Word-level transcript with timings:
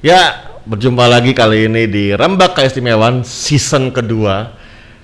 Ya, 0.00 0.48
berjumpa 0.64 1.04
lagi 1.04 1.36
kali 1.36 1.68
ini 1.68 1.84
di 1.84 2.16
Rembak 2.16 2.56
Keistimewaan 2.56 3.20
season 3.20 3.92
kedua 3.92 4.48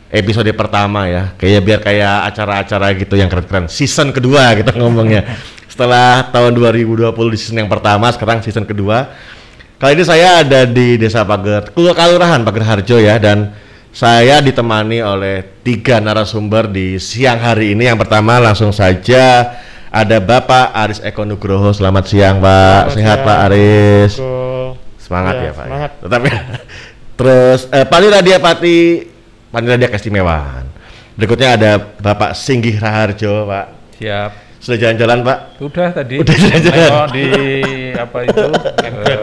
episode 0.09 0.49
pertama 0.57 1.05
ya. 1.05 1.37
Kayak 1.37 1.61
biar 1.69 1.81
kayak 1.85 2.33
acara-acara 2.33 2.97
gitu 2.97 3.13
yang 3.21 3.29
keren-keren. 3.29 3.69
Season 3.69 4.09
kedua 4.09 4.57
kita 4.57 4.73
ngomongnya. 4.81 5.37
Setelah 5.69 6.33
tahun 6.33 6.57
2020 6.57 7.13
di 7.13 7.37
season 7.37 7.61
yang 7.61 7.69
pertama, 7.69 8.09
sekarang 8.09 8.41
season 8.41 8.65
kedua. 8.65 9.13
Kali 9.77 10.01
ini 10.01 10.05
saya 10.09 10.41
ada 10.41 10.65
di 10.65 10.97
Desa 10.97 11.21
Pager, 11.29 11.77
Kelurahan 11.77 12.41
Pager 12.41 12.65
Harjo 12.65 12.97
ya 12.97 13.21
dan 13.21 13.53
saya 13.93 14.41
ditemani 14.41 15.05
oleh 15.05 15.61
tiga 15.61 16.01
narasumber 16.01 16.73
di 16.73 16.97
siang 16.97 17.37
hari 17.37 17.77
ini. 17.77 17.85
Yang 17.85 18.09
pertama 18.09 18.41
langsung 18.41 18.73
saja 18.73 19.61
ada 19.93 20.17
Bapak 20.25 20.73
Aris 20.73 21.05
Eko 21.05 21.29
Nugroho. 21.29 21.69
Selamat 21.77 22.09
siang, 22.09 22.41
Pak. 22.41 22.97
Selamat 22.97 22.97
Sehat, 22.97 23.19
siang, 23.21 23.29
Pak 23.29 23.39
Aris. 23.45 24.13
Ko. 24.17 24.46
Semangat 25.07 25.35
ya, 25.37 25.43
Ya, 25.45 25.53
Pak. 25.53 25.65
semangat. 25.65 25.91
Tetap 26.03 26.21
ya. 26.21 26.39
Terus 27.19 27.61
eh, 27.71 27.87
Panira 27.87 28.19
Pati, 28.21 28.79
Panira 29.49 29.79
Dia 29.79 29.89
Keistimewaan. 29.89 30.67
Berikutnya 31.15 31.55
ada 31.55 31.71
Bapak 31.79 32.35
Singgih 32.35 32.77
Raharjo, 32.77 33.47
Pak. 33.47 33.67
Siap. 33.97 34.31
Sudah 34.59 34.77
jalan-jalan, 34.77 35.23
Pak? 35.23 35.39
Udah 35.63 35.89
tadi. 35.95 36.19
Udah 36.19 36.35
jalan-jalan. 36.35 37.09
Di 37.09 37.25
apa 37.95 38.19
itu? 38.21 38.45
eh, 38.83 39.23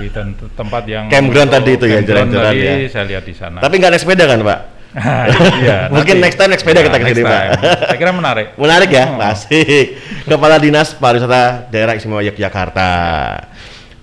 di 0.00 0.08
tem- 0.08 0.34
tempat 0.50 0.82
yang 0.86 1.04
Campground 1.06 1.50
tadi 1.50 1.70
itu 1.76 1.84
ya, 1.84 2.00
jalan-jalan 2.00 2.50
tadi 2.50 2.64
ya. 2.64 2.74
Saya 2.88 3.04
lihat 3.06 3.24
di 3.26 3.34
sana. 3.36 3.58
Tapi 3.60 3.74
nggak 3.76 3.90
naik 3.92 4.02
sepeda 4.02 4.24
kan, 4.24 4.40
Pak? 4.40 4.60
Iya, 5.60 5.86
Mungkin 5.94 6.18
nanti. 6.18 6.24
next 6.24 6.34
time 6.34 6.50
naik 6.50 6.62
sepeda 6.62 6.80
kita 6.82 6.96
ke 6.98 7.06
sini, 7.06 7.22
Pak. 7.22 7.42
Saya 7.86 7.94
kira 7.94 8.10
menarik. 8.10 8.46
Menarik 8.56 8.90
ya, 8.90 9.04
Hmm. 9.06 9.22
asik. 9.22 9.86
Kepala 10.26 10.58
Dinas 10.58 10.90
Pariwisata 10.92 11.68
Daerah 11.68 11.94
Istimewa 11.94 12.22
Yogyakarta. 12.24 12.90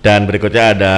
Dan 0.08 0.24
berikutnya 0.24 0.72
ada 0.72 0.96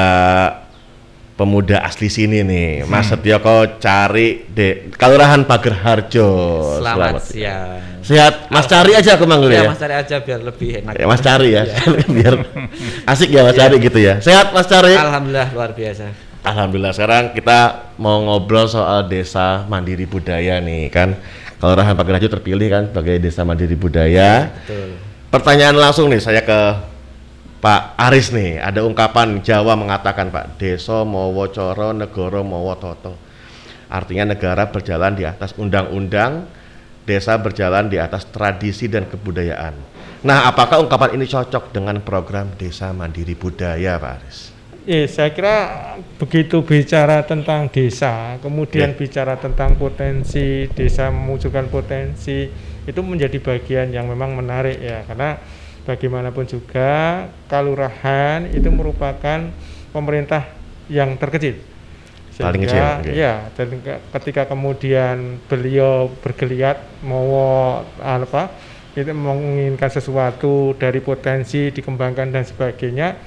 pemuda 1.34 1.82
asli 1.82 2.06
sini 2.06 2.46
nih, 2.46 2.86
Mas 2.86 3.10
Hmm. 3.10 3.18
Setioko 3.18 3.82
Cari 3.82 4.46
de 4.46 4.86
Kelurahan 4.94 5.42
Pager 5.42 5.74
Harjo. 5.74 6.30
Selamat, 6.78 7.18
siang. 7.18 7.82
Sehat, 8.06 8.46
Mas 8.54 8.70
Cari 8.70 8.94
aja 8.94 9.18
aku 9.18 9.26
manggil 9.26 9.50
Ya, 9.50 9.66
ya. 9.66 9.70
Mas 9.74 9.82
cari 9.82 9.94
aja 9.98 10.16
biar 10.22 10.40
lebih 10.46 10.68
enak. 10.78 10.94
Ya, 10.94 11.06
Mas 11.10 11.20
Cari 11.20 11.48
ya, 11.50 11.62
Iya. 11.66 11.78
biar 12.22 12.34
asik 13.02 13.28
ya 13.34 13.42
Mas 13.42 13.56
Cari 13.58 13.76
gitu 13.82 13.98
ya. 13.98 14.14
Sehat 14.22 14.54
Mas 14.54 14.70
Cari. 14.70 14.94
Alhamdulillah 14.94 15.48
luar 15.50 15.74
biasa. 15.74 16.06
Alhamdulillah 16.40 16.94
sekarang 16.94 17.34
kita 17.34 17.58
mau 17.98 18.22
ngobrol 18.22 18.70
soal 18.70 19.10
desa 19.10 19.66
mandiri 19.66 20.06
budaya 20.06 20.62
nih 20.62 20.86
kan. 20.86 21.18
Kelurahan 21.58 21.98
Pager 21.98 22.14
Harjo 22.14 22.30
terpilih 22.30 22.68
kan 22.70 22.82
sebagai 22.94 23.18
desa 23.18 23.42
mandiri 23.42 23.74
budaya. 23.74 24.54
Betul. 24.64 25.02
Pertanyaan 25.34 25.74
langsung 25.74 26.06
nih 26.06 26.22
saya 26.22 26.46
ke 26.46 26.60
Pak 27.60 28.00
Aris 28.00 28.32
nih. 28.32 28.56
Ada 28.56 28.80
ungkapan 28.80 29.44
Jawa 29.44 29.76
mengatakan 29.76 30.32
Pak, 30.32 30.56
Deso 30.56 31.04
mowo 31.04 31.44
coro, 31.52 31.92
negoro 31.92 32.40
mowo 32.40 32.72
toto. 32.80 33.20
Artinya 33.92 34.32
negara 34.32 34.72
berjalan 34.72 35.12
di 35.12 35.28
atas 35.28 35.52
undang-undang, 35.60 36.48
desa 37.04 37.36
berjalan 37.36 37.92
di 37.92 38.00
atas 38.00 38.24
tradisi 38.32 38.88
dan 38.88 39.04
kebudayaan. 39.04 39.76
Nah, 40.24 40.48
apakah 40.48 40.80
ungkapan 40.80 41.20
ini 41.20 41.28
cocok 41.28 41.72
dengan 41.72 42.00
program 42.00 42.52
Desa 42.56 42.92
Mandiri 42.92 43.36
Budaya, 43.36 43.96
Pak 44.00 44.12
Aris? 44.20 44.38
Ya, 44.88 45.04
saya 45.04 45.28
kira 45.36 45.56
begitu 46.16 46.64
bicara 46.64 47.20
tentang 47.28 47.68
desa, 47.68 48.40
kemudian 48.40 48.92
Ya. 48.92 48.96
bicara 48.96 49.36
tentang 49.36 49.76
potensi 49.76 50.64
desa 50.72 51.12
memunculkan 51.12 51.68
potensi 51.68 52.48
itu 52.88 53.00
menjadi 53.04 53.36
bagian 53.44 53.92
yang 53.92 54.08
memang 54.08 54.32
menarik 54.32 54.80
ya 54.80 55.04
karena 55.04 55.36
bagaimanapun 55.90 56.46
juga 56.46 57.26
kalurahan 57.50 58.46
itu 58.54 58.70
merupakan 58.70 59.50
pemerintah 59.90 60.46
yang 60.86 61.18
terkecil. 61.18 61.58
Paling 62.40 62.62
kecil, 62.64 62.80
oke. 62.80 63.10
Ya, 63.12 63.50
dan 63.52 63.68
ke- 63.84 64.00
ketika 64.16 64.48
kemudian 64.48 65.42
beliau 65.44 66.08
bergeliat 66.22 66.80
mau 67.04 67.82
apa 68.00 68.48
itu 68.96 69.12
menginginkan 69.12 69.90
sesuatu 69.92 70.72
dari 70.78 71.04
potensi 71.04 71.68
dikembangkan 71.68 72.32
dan 72.32 72.42
sebagainya 72.48 73.18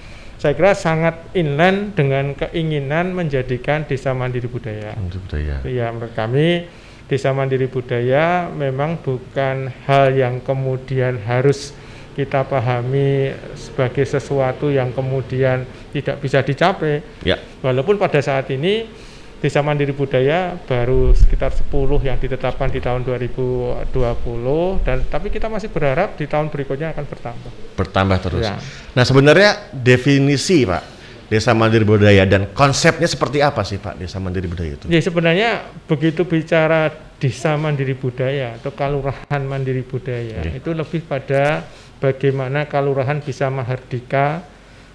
saya 0.42 0.58
kira 0.58 0.74
sangat 0.76 1.30
inline 1.38 1.94
dengan 1.96 2.34
keinginan 2.36 3.14
menjadikan 3.16 3.86
desa 3.86 4.12
mandiri 4.12 4.50
budaya. 4.50 4.92
Mandiri 4.98 5.22
Budaya. 5.24 5.56
Ya, 5.64 5.88
menurut 5.94 6.12
kami 6.18 6.68
desa 7.08 7.32
mandiri 7.32 7.70
budaya 7.70 8.50
memang 8.50 8.98
bukan 9.00 9.72
hal 9.86 10.12
yang 10.12 10.42
kemudian 10.42 11.22
harus 11.24 11.72
kita 12.14 12.46
pahami 12.46 13.34
sebagai 13.58 14.06
sesuatu 14.06 14.70
yang 14.70 14.94
kemudian 14.94 15.66
tidak 15.92 16.22
bisa 16.22 16.46
dicapai. 16.46 17.02
Ya, 17.26 17.38
Walaupun 17.66 17.98
pada 17.98 18.22
saat 18.22 18.50
ini 18.54 18.86
Desa 19.44 19.60
Mandiri 19.60 19.92
Budaya 19.92 20.56
baru 20.56 21.12
sekitar 21.12 21.52
10 21.52 21.68
yang 22.08 22.16
ditetapkan 22.16 22.72
di 22.72 22.80
tahun 22.80 23.04
2020 23.04 23.92
dan 24.88 25.04
tapi 25.12 25.28
kita 25.28 25.52
masih 25.52 25.68
berharap 25.68 26.16
di 26.16 26.32
tahun 26.32 26.48
berikutnya 26.48 26.96
akan 26.96 27.04
bertambah. 27.04 27.52
bertambah 27.76 28.18
terus. 28.24 28.48
Ya. 28.48 28.56
Nah, 28.96 29.04
sebenarnya 29.04 29.68
definisi, 29.76 30.64
Pak, 30.64 30.84
Desa 31.28 31.52
Mandiri 31.52 31.84
Budaya 31.84 32.24
dan 32.24 32.56
konsepnya 32.56 33.04
seperti 33.04 33.44
apa 33.44 33.68
sih, 33.68 33.84
Pak, 33.84 34.00
Desa 34.00 34.22
Mandiri 34.24 34.48
Budaya 34.48 34.80
itu? 34.80 34.88
Ya 34.88 35.04
sebenarnya 35.04 35.76
begitu 35.92 36.24
bicara 36.24 36.88
Desa 37.20 37.60
Mandiri 37.60 38.00
Budaya 38.00 38.60
atau 38.60 38.72
Kalurahan 38.72 39.42
Mandiri 39.44 39.84
Budaya 39.84 40.40
Oke. 40.40 40.60
itu 40.60 40.70
lebih 40.72 41.02
pada 41.04 41.68
bagaimana 42.04 42.68
kalurahan 42.68 43.24
bisa 43.24 43.48
mahardika, 43.48 44.44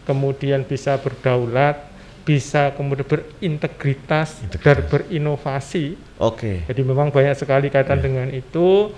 kemudian 0.04 0.68
bisa 0.68 1.00
berdaulat, 1.00 1.88
bisa 2.28 2.76
kemudian 2.76 3.08
berintegritas 3.08 4.44
dan 4.44 4.52
Integritas. 4.52 4.84
berinovasi 4.92 5.96
Oke. 6.20 6.68
Jadi 6.68 6.80
memang 6.84 7.08
banyak 7.08 7.32
sekali 7.32 7.72
kaitan 7.72 8.04
dengan 8.04 8.28
itu 8.28 8.92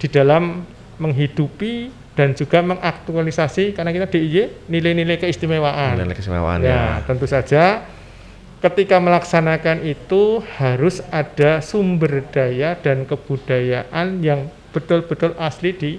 di 0.00 0.08
dalam 0.08 0.64
menghidupi 0.96 1.92
dan 2.16 2.32
juga 2.32 2.64
mengaktualisasi 2.64 3.76
karena 3.76 3.92
kita 3.92 4.06
DIY 4.08 4.68
nilai-nilai 4.72 5.20
keistimewaan. 5.20 6.00
Nilai 6.00 6.16
keistimewaan 6.16 6.64
Ya, 6.64 6.72
ya. 6.72 6.84
tentu 7.04 7.28
saja 7.28 7.84
ketika 8.64 8.96
melaksanakan 9.00 9.84
itu 9.84 10.40
harus 10.56 11.04
ada 11.12 11.60
sumber 11.64 12.24
daya 12.32 12.76
dan 12.80 13.04
kebudayaan 13.04 14.20
yang 14.24 14.48
betul-betul 14.72 15.36
asli 15.36 15.72
di 15.76 15.92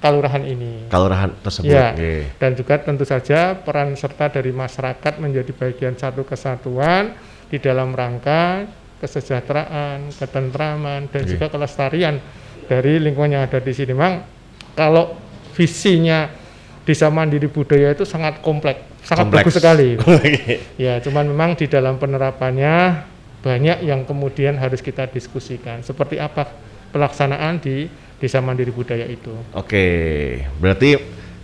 kalurahan 0.00 0.42
ini. 0.44 0.86
Kelurahan 0.92 1.30
tersebut. 1.40 1.72
Ya, 1.72 1.92
Oke. 1.96 2.30
dan 2.36 2.50
juga 2.54 2.74
tentu 2.80 3.04
saja 3.08 3.56
peran 3.56 3.96
serta 3.96 4.28
dari 4.28 4.52
masyarakat 4.52 5.18
menjadi 5.18 5.50
bagian 5.56 5.94
satu 5.96 6.22
kesatuan 6.22 7.16
di 7.48 7.56
dalam 7.62 7.94
rangka 7.94 8.66
kesejahteraan, 8.96 10.08
ketentraman, 10.16 11.12
dan 11.12 11.22
Oke. 11.24 11.36
juga 11.36 11.46
kelestarian 11.52 12.16
dari 12.66 12.96
lingkungan 12.96 13.36
yang 13.36 13.42
ada 13.44 13.60
di 13.60 13.72
sini. 13.72 13.92
Memang 13.92 14.24
kalau 14.72 15.16
visinya 15.52 16.28
desa 16.88 17.12
mandiri 17.12 17.48
budaya 17.50 17.92
itu 17.92 18.08
sangat 18.08 18.40
kompleks, 18.40 18.80
sangat 19.04 19.28
Kompleks. 19.28 19.44
bagus 19.44 19.54
sekali. 19.60 19.88
Ya, 20.84 20.98
cuman 21.02 21.28
memang 21.28 21.50
di 21.58 21.66
dalam 21.68 22.00
penerapannya 22.00 23.04
banyak 23.44 23.84
yang 23.84 24.02
kemudian 24.08 24.56
harus 24.58 24.80
kita 24.80 25.06
diskusikan. 25.12 25.84
Seperti 25.84 26.16
apa 26.18 26.48
pelaksanaan 26.90 27.60
di 27.60 27.86
desa 28.16 28.40
mandiri 28.40 28.72
budaya 28.72 29.04
itu. 29.04 29.32
Oke, 29.52 29.86
berarti 30.56 30.96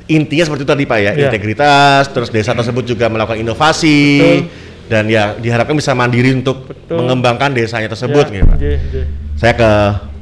intinya 0.08 0.44
seperti 0.48 0.62
itu 0.64 0.70
tadi 0.72 0.84
Pak 0.84 0.98
ya, 0.98 1.12
Ya. 1.12 1.28
integritas, 1.28 2.08
terus 2.10 2.28
desa 2.28 2.52
tersebut 2.52 2.84
juga 2.84 3.06
melakukan 3.06 3.38
inovasi 3.38 4.00
Betul. 4.18 4.40
dan 4.88 5.04
ya 5.08 5.36
diharapkan 5.36 5.76
bisa 5.76 5.92
mandiri 5.92 6.32
untuk 6.32 6.68
Betul. 6.68 7.04
mengembangkan 7.04 7.52
desanya 7.52 7.92
tersebut 7.92 8.28
Ya, 8.28 8.34
gitu 8.40 8.44
Pak. 8.48 8.56
nggih, 8.58 8.76
nggih. 8.88 9.04
Saya 9.36 9.52
ke 9.56 9.70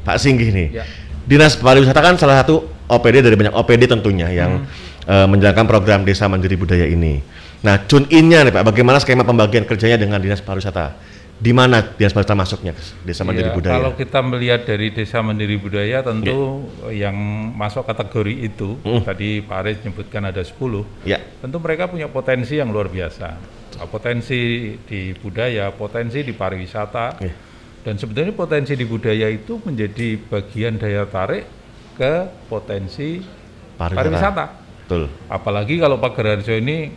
Pak 0.02 0.16
Singgih 0.18 0.50
nih. 0.50 0.68
Ya. 0.80 0.84
Dinas 1.22 1.54
Pariwisata 1.54 2.02
kan 2.02 2.18
salah 2.18 2.42
satu 2.42 2.66
OPD 2.90 3.22
dari 3.22 3.36
banyak 3.38 3.54
OPD 3.54 3.86
tentunya 3.86 4.26
yang 4.28 4.66
eh, 5.06 5.26
menjalankan 5.26 5.66
program 5.66 6.02
Desa 6.02 6.26
Mandiri 6.26 6.58
Budaya 6.58 6.86
ini. 6.86 7.22
Nah, 7.60 7.76
tune 7.84 8.08
in-nya 8.08 8.40
nih 8.40 8.52
Pak, 8.56 8.64
bagaimana 8.64 8.96
skema 8.98 9.20
pembagian 9.20 9.68
kerjanya 9.68 10.00
dengan 10.00 10.16
Dinas 10.16 10.40
Pariwisata? 10.40 10.96
Di 11.40 11.56
mana 11.56 11.80
Dinas 11.80 12.12
Pariwisata 12.12 12.36
masuknya 12.36 12.76
Desa 13.00 13.24
Mandiri 13.24 13.48
Iya, 13.48 13.56
Budaya? 13.56 13.74
Kalau 13.80 13.92
kita 13.96 14.20
melihat 14.20 14.60
dari 14.62 14.92
desa 14.92 15.24
mandiri 15.24 15.56
budaya 15.56 16.04
tentu 16.04 16.68
yang 16.92 17.16
masuk 17.56 17.88
kategori 17.88 18.44
itu 18.44 18.76
Mm. 18.80 19.00
tadi 19.02 19.40
Pak 19.40 19.56
Aris 19.56 19.76
menyebutkan 19.80 20.22
ada 20.22 20.42
10 20.44 20.84
Ya, 21.02 21.16
tentu 21.40 21.56
mereka 21.56 21.88
punya 21.88 22.06
potensi 22.06 22.60
yang 22.60 22.68
luar 22.68 22.86
biasa 22.86 23.40
Nah, 23.80 23.88
potensi 23.88 24.36
di 24.84 25.16
budaya 25.16 25.72
potensi 25.72 26.20
di 26.20 26.36
pariwisata 26.36 27.16
Iya. 27.18 27.32
dan 27.80 27.94
sebetulnya 27.96 28.36
potensi 28.36 28.76
di 28.76 28.84
budaya 28.84 29.24
itu 29.26 29.56
menjadi 29.58 30.20
bagian 30.20 30.76
daya 30.76 31.08
tarik 31.08 31.48
ke 31.96 32.12
potensi 32.46 33.24
pariwisata. 33.74 33.96
pariwisata 33.96 34.44
Betul. 34.84 35.08
apalagi 35.26 35.80
kalau 35.80 35.96
Pak 35.96 36.12
Gerarjo 36.12 36.52
ini 36.52 36.92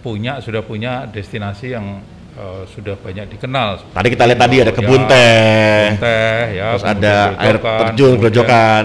punya 0.00 0.36
sudah 0.38 0.60
punya 0.60 1.04
destinasi 1.04 1.72
yang 1.72 2.04
eh, 2.40 2.62
sudah 2.72 2.96
banyak 2.96 3.28
dikenal 3.36 3.92
Tadi 3.92 4.08
kita 4.08 4.24
lihat 4.24 4.40
tadi 4.40 4.56
ada 4.56 4.72
Ya, 4.72 4.76
kebun 4.80 5.02
teh, 5.04 5.84
kebun 5.92 6.00
teh 6.00 6.40
ya 6.56 6.66
terus 6.72 6.86
ada 6.88 7.14
air 7.36 7.56
gerojokan, 7.60 7.78
terjun, 7.92 8.12
gerojokan. 8.16 8.84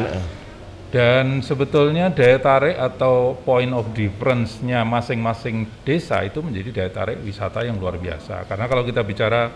dan 0.92 1.26
sebetulnya 1.44 2.08
daya 2.08 2.40
tarik 2.40 2.76
atau 2.80 3.36
point 3.44 3.72
of 3.72 3.92
difference-nya 3.92 4.88
masing-masing 4.88 5.68
desa 5.84 6.24
itu 6.24 6.40
menjadi 6.40 6.70
daya 6.72 6.92
tarik 6.94 7.18
wisata 7.20 7.68
yang 7.68 7.76
luar 7.76 8.00
biasa. 8.00 8.48
Karena 8.48 8.64
kalau 8.72 8.88
kita 8.88 9.04
bicara 9.04 9.52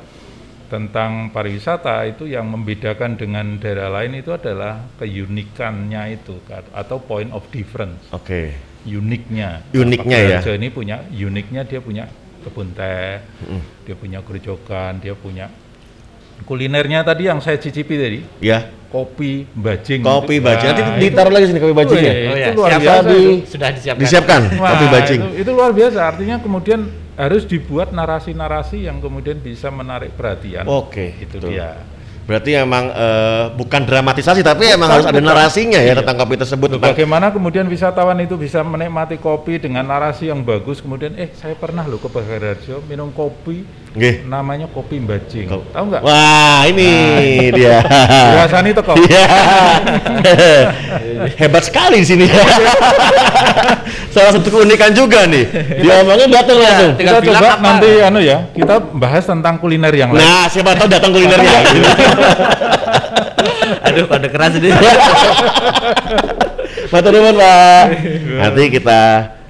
tentang 0.69 1.33
pariwisata 1.33 2.05
itu 2.05 2.29
yang 2.29 2.45
membedakan 2.45 3.17
dengan 3.17 3.57
daerah 3.57 3.89
lain 3.89 4.21
itu 4.21 4.29
adalah 4.29 4.85
keunikannya 5.01 6.13
itu 6.13 6.37
atau 6.75 6.97
point 7.01 7.31
of 7.33 7.41
difference. 7.49 8.05
Oke. 8.11 8.53
Uniknya. 8.83 9.63
Uniknya 9.71 10.17
ya. 10.19 10.39
Ini 10.43 10.67
punya 10.69 11.03
uniknya 11.09 11.63
dia 11.63 11.79
punya 11.79 12.05
kebun 12.39 12.71
teh, 12.71 13.19
dia 13.83 13.95
punya 13.95 14.19
gerojokan, 14.19 14.99
dia 14.99 15.13
punya 15.13 15.47
kulinernya 16.43 17.03
tadi 17.03 17.27
yang 17.27 17.39
saya 17.39 17.59
cicipi 17.59 17.95
tadi. 17.95 18.19
Ya. 18.39 18.71
Kopi 18.89 19.45
bajing. 19.53 20.01
Kopi 20.01 20.41
Itu- 20.41 20.45
bajing. 20.49 20.67
Nanti 20.73 20.81
ditaruh 20.97 21.29
lagi 21.29 21.45
sini 21.45 21.59
kopi 21.61 21.75
bajingnya. 21.77 22.09
Wih, 22.09 22.25
Oh 22.25 22.33
itu 22.33 22.41
ya, 22.41 22.49
luar 22.57 22.69
siap, 22.71 22.81
biasa 22.81 23.05
di- 23.05 23.13
itu. 23.13 23.33
Sudah 23.45 23.69
disiapkan. 23.69 24.01
Disiapkan 24.01 24.41
Wah, 24.57 24.69
kopi 24.73 24.85
bajing. 24.89 25.19
Itu, 25.21 25.29
itu 25.45 25.49
luar 25.53 25.71
biasa. 25.77 25.99
Artinya 26.09 26.35
kemudian 26.41 26.79
harus 27.13 27.43
dibuat 27.45 27.93
narasi-narasi 27.93 28.89
yang 28.89 28.97
kemudian 28.97 29.37
bisa 29.37 29.69
menarik 29.69 30.15
perhatian. 30.17 30.65
Oke, 30.65 31.21
itu 31.21 31.37
betul. 31.37 31.53
dia. 31.53 31.77
Berarti 32.29 32.53
emang 32.53 32.87
eh, 32.87 33.43
bukan 33.51 33.81
dramatisasi 33.83 34.39
tapi 34.39 34.69
emang 34.69 34.85
Bukan, 34.85 34.93
harus 34.93 35.05
ada 35.09 35.19
narasinya 35.19 35.75
ya 35.75 35.89
Iya. 35.89 35.93
tentang 35.97 36.15
kopi 36.15 36.33
tersebut. 36.37 36.67
Loh, 36.67 36.71
tentang- 36.77 36.93
bagaimana 36.93 37.25
kemudian 37.29 37.65
wisatawan 37.65 38.15
itu 38.19 38.35
bisa 38.35 38.61
menikmati 38.61 39.17
kopi 39.17 39.57
dengan 39.57 39.83
narasi 39.83 40.25
yang 40.25 40.39
bagus 40.39 40.77
kemudian 40.77 41.11
eh 41.15 41.27
saya 41.33 41.53
pernah 41.53 41.81
loh 41.83 41.97
ke 41.97 42.05
Bagararjo 42.05 42.79
minum 42.85 43.09
kopi 43.09 43.65
Nggih. 43.89 44.23
namanya 44.23 44.67
kopi 44.67 44.99
bajing. 44.99 45.49
Ko- 45.49 45.65
Tahu 45.67 45.83
nggak? 45.89 45.99
Wah, 45.99 46.63
ini 46.63 47.49
dia. 47.49 47.81
Biasanya 48.37 48.69
itu 48.69 48.79
kok. 48.79 48.95
Iya. 49.01 49.25
Hebat 51.35 51.63
sekali 51.63 51.99
di 51.99 52.07
sini. 52.07 52.23
Salah 54.09 54.31
satu 54.31 54.47
keunikan 54.51 54.91
juga 54.91 55.23
nih. 55.23 55.43
Dia 55.79 55.99
omongnya 55.99 56.27
datang 56.31 56.55
langsung. 56.57 56.91
tinggal 56.93 57.13
Kita 57.17 57.25
coba 57.31 57.47
apa. 57.47 57.63
nanti 57.63 57.89
anu 57.99 58.19
ya, 58.19 58.37
kita 58.51 58.75
bahas 58.91 59.23
tentang 59.23 59.55
kuliner 59.57 59.91
yang 59.91 60.09
lain. 60.09 60.19
Nah, 60.19 60.45
siapa 60.45 60.75
tahu 60.75 60.87
datang 60.87 61.09
kulinernya. 61.09 61.51
Aduh, 63.85 64.03
kode 64.05 64.27
keras 64.27 64.51
ini. 64.57 64.69
Matur 66.91 67.11
nuwun, 67.13 67.35
Pak. 67.37 67.83
Nanti 68.39 68.63
kita 68.71 68.99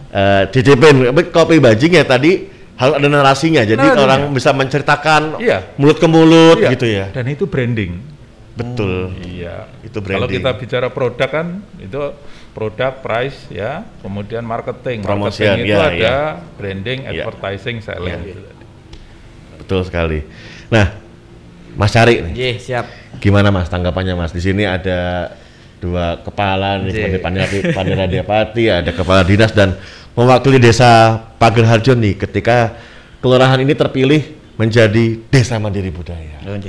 eh, 0.09 0.41
cicipin 0.51 0.95
Tapi 1.07 1.21
kopi 1.29 1.55
bajing 1.57 1.91
ya 1.93 2.03
tadi 2.03 2.47
harus 2.75 2.93
ada 2.95 3.07
narasinya. 3.07 3.61
Jadi 3.63 3.79
Narasinya. 3.79 4.03
orang 4.03 4.19
bisa 4.31 4.49
menceritakan 4.51 5.21
Iya. 5.39 5.57
mulut 5.75 5.97
ke 5.99 6.07
mulut 6.07 6.57
Iya, 6.59 6.69
gitu 6.71 6.85
ya. 6.87 7.05
Dan 7.11 7.25
itu 7.27 7.43
branding. 7.43 7.99
Betul. 8.55 9.15
Iya. 9.23 9.67
Itu 9.81 9.99
Kalau 9.99 10.27
branding. 10.27 10.39
kita 10.39 10.49
bicara 10.55 10.87
produk 10.89 11.29
kan 11.29 11.47
itu 11.75 11.99
produk, 12.49 12.91
price 12.99 13.47
ya, 13.47 13.87
kemudian 13.99 14.43
marketing. 14.43 14.99
Promotion, 14.99 15.47
marketing 15.47 15.63
itu 15.63 15.71
ya, 15.71 15.85
ada 15.85 15.95
ya. 15.95 16.17
branding, 16.55 16.99
Iya. 17.03 17.23
advertising, 17.23 17.77
selling. 17.79 18.19
Iya. 18.19 18.27
gitu. 18.35 18.41
Betul 19.59 19.79
sekali. 19.85 20.19
Nah, 20.67 20.91
Mas 21.79 21.95
Cari 21.95 22.19
nih. 22.19 22.33
Ye, 22.35 22.51
siap. 22.59 22.91
Gimana 23.23 23.55
Mas 23.55 23.71
tanggapannya 23.71 24.11
Mas? 24.19 24.35
Di 24.35 24.43
sini 24.43 24.67
ada 24.67 25.31
dua 25.79 26.19
kepala 26.19 26.75
nih, 26.83 26.91
seperti 26.91 27.17
Paniradi, 27.23 27.57
Paniradiapati, 27.71 28.63
ada 28.67 28.91
kepala 28.91 29.23
dinas 29.23 29.55
dan 29.55 29.79
mewakili 30.11 30.59
desa 30.59 31.15
Pager 31.39 31.63
Harjo 31.63 31.95
nih 31.95 32.19
ketika 32.19 32.75
kelurahan 33.23 33.63
ini 33.63 33.71
terpilih 33.71 34.35
menjadi 34.59 35.23
desa 35.31 35.55
mandiri 35.55 35.87
budaya. 35.87 36.43
Oh. 36.43 36.59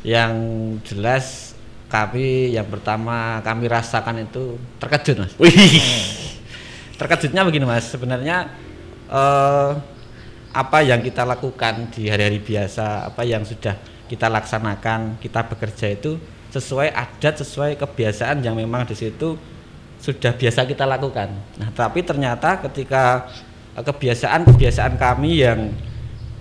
Yang 0.00 0.32
jelas 0.88 1.52
kami 1.92 2.56
yang 2.56 2.64
pertama 2.72 3.44
kami 3.44 3.68
rasakan 3.68 4.24
itu 4.24 4.56
terkejut 4.80 5.28
mas. 5.28 5.32
Wih, 5.36 5.52
Terkejutnya 7.04 7.44
begini 7.44 7.68
mas, 7.68 7.84
sebenarnya 7.84 8.48
eh, 9.12 9.70
apa 10.56 10.78
yang 10.80 11.04
kita 11.04 11.28
lakukan 11.28 11.92
di 11.92 12.08
hari-hari 12.08 12.40
biasa, 12.40 13.12
apa 13.12 13.28
yang 13.28 13.44
sudah 13.44 13.91
kita 14.06 14.26
laksanakan, 14.28 15.18
kita 15.22 15.46
bekerja 15.46 15.86
itu 15.94 16.18
sesuai 16.52 16.92
adat, 16.92 17.40
sesuai 17.40 17.80
kebiasaan 17.80 18.44
yang 18.44 18.52
memang 18.52 18.84
di 18.84 18.92
situ 18.92 19.34
sudah 20.02 20.34
biasa 20.34 20.66
kita 20.66 20.84
lakukan. 20.84 21.30
Nah, 21.56 21.70
tapi 21.72 22.02
ternyata 22.02 22.60
ketika 22.68 23.30
eh, 23.78 23.84
kebiasaan-kebiasaan 23.84 24.98
kami 24.98 25.30
yang 25.46 25.72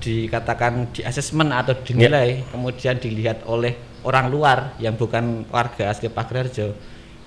dikatakan 0.02 0.90
di 0.90 1.06
asesmen 1.06 1.54
atau 1.54 1.78
dinilai 1.78 2.42
kemudian 2.50 2.98
dilihat 2.98 3.46
oleh 3.46 3.78
orang 4.02 4.34
luar 4.34 4.74
yang 4.82 4.98
bukan 4.98 5.46
warga 5.54 5.94
asli 5.94 6.10
Pagerarjo 6.10 6.74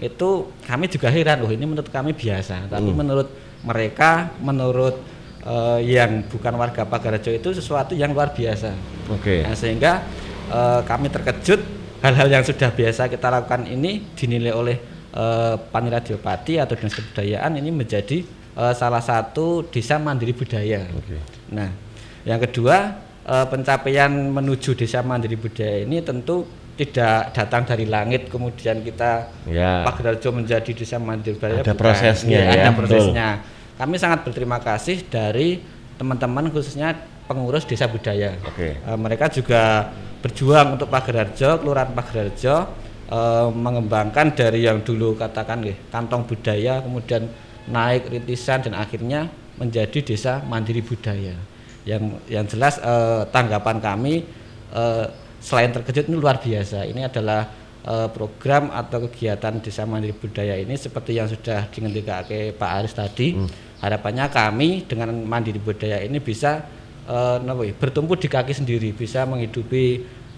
itu 0.02 0.28
kami 0.66 0.90
juga 0.90 1.06
heran 1.06 1.46
loh 1.46 1.54
ini 1.54 1.70
menurut 1.70 1.86
kami 1.86 2.10
biasa 2.19 2.66
tapi 2.66 2.90
menurut 2.90 3.31
mereka 3.62 4.34
menurut 4.42 4.98
eh, 5.46 5.86
yang 5.86 6.26
bukan 6.26 6.58
warga 6.58 6.82
Pagerarjo 6.82 7.31
itu 7.31 7.54
sesuatu 7.54 7.94
yang 7.94 8.10
luar 8.10 8.34
biasa 8.34 8.75
Oke. 9.12 9.44
Nah, 9.44 9.52
sehingga 9.52 10.00
eh, 10.50 10.81
kami 10.85 11.08
terkejut 11.08 11.61
hal-hal 12.05 12.29
yang 12.29 12.44
sudah 12.44 12.69
biasa 12.69 13.08
kita 13.08 13.32
lakukan 13.32 13.64
ini 13.64 14.12
dinilai 14.12 14.52
oleh 14.52 14.76
eh, 15.14 15.55
Paniradiopati 15.56 16.61
atau 16.61 16.75
Dinas 16.76 16.94
Kebudayaan 16.96 17.56
ini 17.56 17.70
menjadi 17.73 18.20
eh, 18.56 18.75
salah 18.76 19.00
satu 19.00 19.64
desa 19.69 19.96
mandiri 19.96 20.37
budaya. 20.37 20.85
Oke. 20.93 21.17
Nah, 21.55 21.70
yang 22.29 22.41
kedua 22.43 22.76
eh, 23.25 23.46
pencapaian 23.49 24.11
menuju 24.11 24.76
desa 24.76 25.00
mandiri 25.00 25.37
budaya 25.41 25.85
ini 25.85 26.05
tentu 26.05 26.44
tidak 26.75 27.31
datang 27.31 27.62
dari 27.62 27.87
langit 27.87 28.26
kemudian 28.26 28.82
kita 28.82 29.31
Ya. 29.46 29.87
Pagerarjo 29.87 30.35
menjadi 30.35 30.70
desa 30.75 30.99
mandiri 30.99 31.38
budaya. 31.38 31.62
Ada 31.62 31.70
bukan. 31.70 31.79
prosesnya 31.79 32.38
Iya, 32.43 32.44
ya, 32.44 32.50
Ada 32.50 32.70
betul. 32.75 32.79
prosesnya. 32.82 33.29
Kami 33.75 33.94
sangat 33.99 34.20
berterima 34.26 34.58
kasih 34.62 35.02
dari 35.06 35.62
teman-teman 35.94 36.50
khususnya 36.50 36.94
pengurus 37.31 37.62
desa 37.64 37.87
budaya. 37.87 38.35
Oke. 38.44 38.75
Eh, 38.76 38.99
mereka 38.99 39.31
juga 39.31 39.94
berjuang 40.24 40.80
untuk 40.80 40.88
Pagerarjo, 40.88 41.60
Kelurahan 41.60 41.92
Pagerarjo 41.92 42.56
eh, 43.12 43.48
mengembangkan 43.52 44.32
dari 44.32 44.64
yang 44.64 44.80
dulu 44.80 45.12
katakan 45.20 45.60
nggih, 45.60 45.92
kantong 45.92 46.24
budaya 46.24 46.80
kemudian 46.80 47.28
naik 47.68 48.08
rintisan 48.08 48.64
dan 48.64 48.74
akhirnya 48.80 49.28
menjadi 49.60 50.00
desa 50.00 50.40
mandiri 50.44 50.80
budaya. 50.80 51.36
Yang 51.84 52.02
yang 52.32 52.48
jelas 52.48 52.80
eh, 52.80 53.22
tanggapan 53.28 53.76
kami 53.84 54.24
eh, 54.72 55.04
selain 55.44 55.70
terkejut 55.76 56.08
ini 56.08 56.16
luar 56.16 56.40
biasa. 56.40 56.88
Ini 56.88 57.12
adalah 57.12 57.44
eh, 57.84 58.08
program 58.08 58.72
atau 58.72 59.04
kegiatan 59.08 59.60
desa 59.60 59.84
mandiri 59.84 60.16
budaya 60.16 60.56
ini 60.56 60.72
seperti 60.74 61.20
yang 61.20 61.28
sudah 61.28 61.68
dingendikake 61.68 62.56
Pak 62.56 62.70
Aris 62.80 62.96
tadi. 62.96 63.36
Harapannya 63.84 64.32
kami 64.32 64.88
dengan 64.88 65.12
mandiri 65.28 65.60
budaya 65.60 66.00
ini 66.00 66.16
bisa 66.16 66.64
ya, 67.08 67.74
bertumbuh 67.76 68.17
di 68.17 68.29
kaki 68.29 68.52
sendiri, 68.56 68.93
bisa 68.96 69.29
menghidupi 69.29 69.84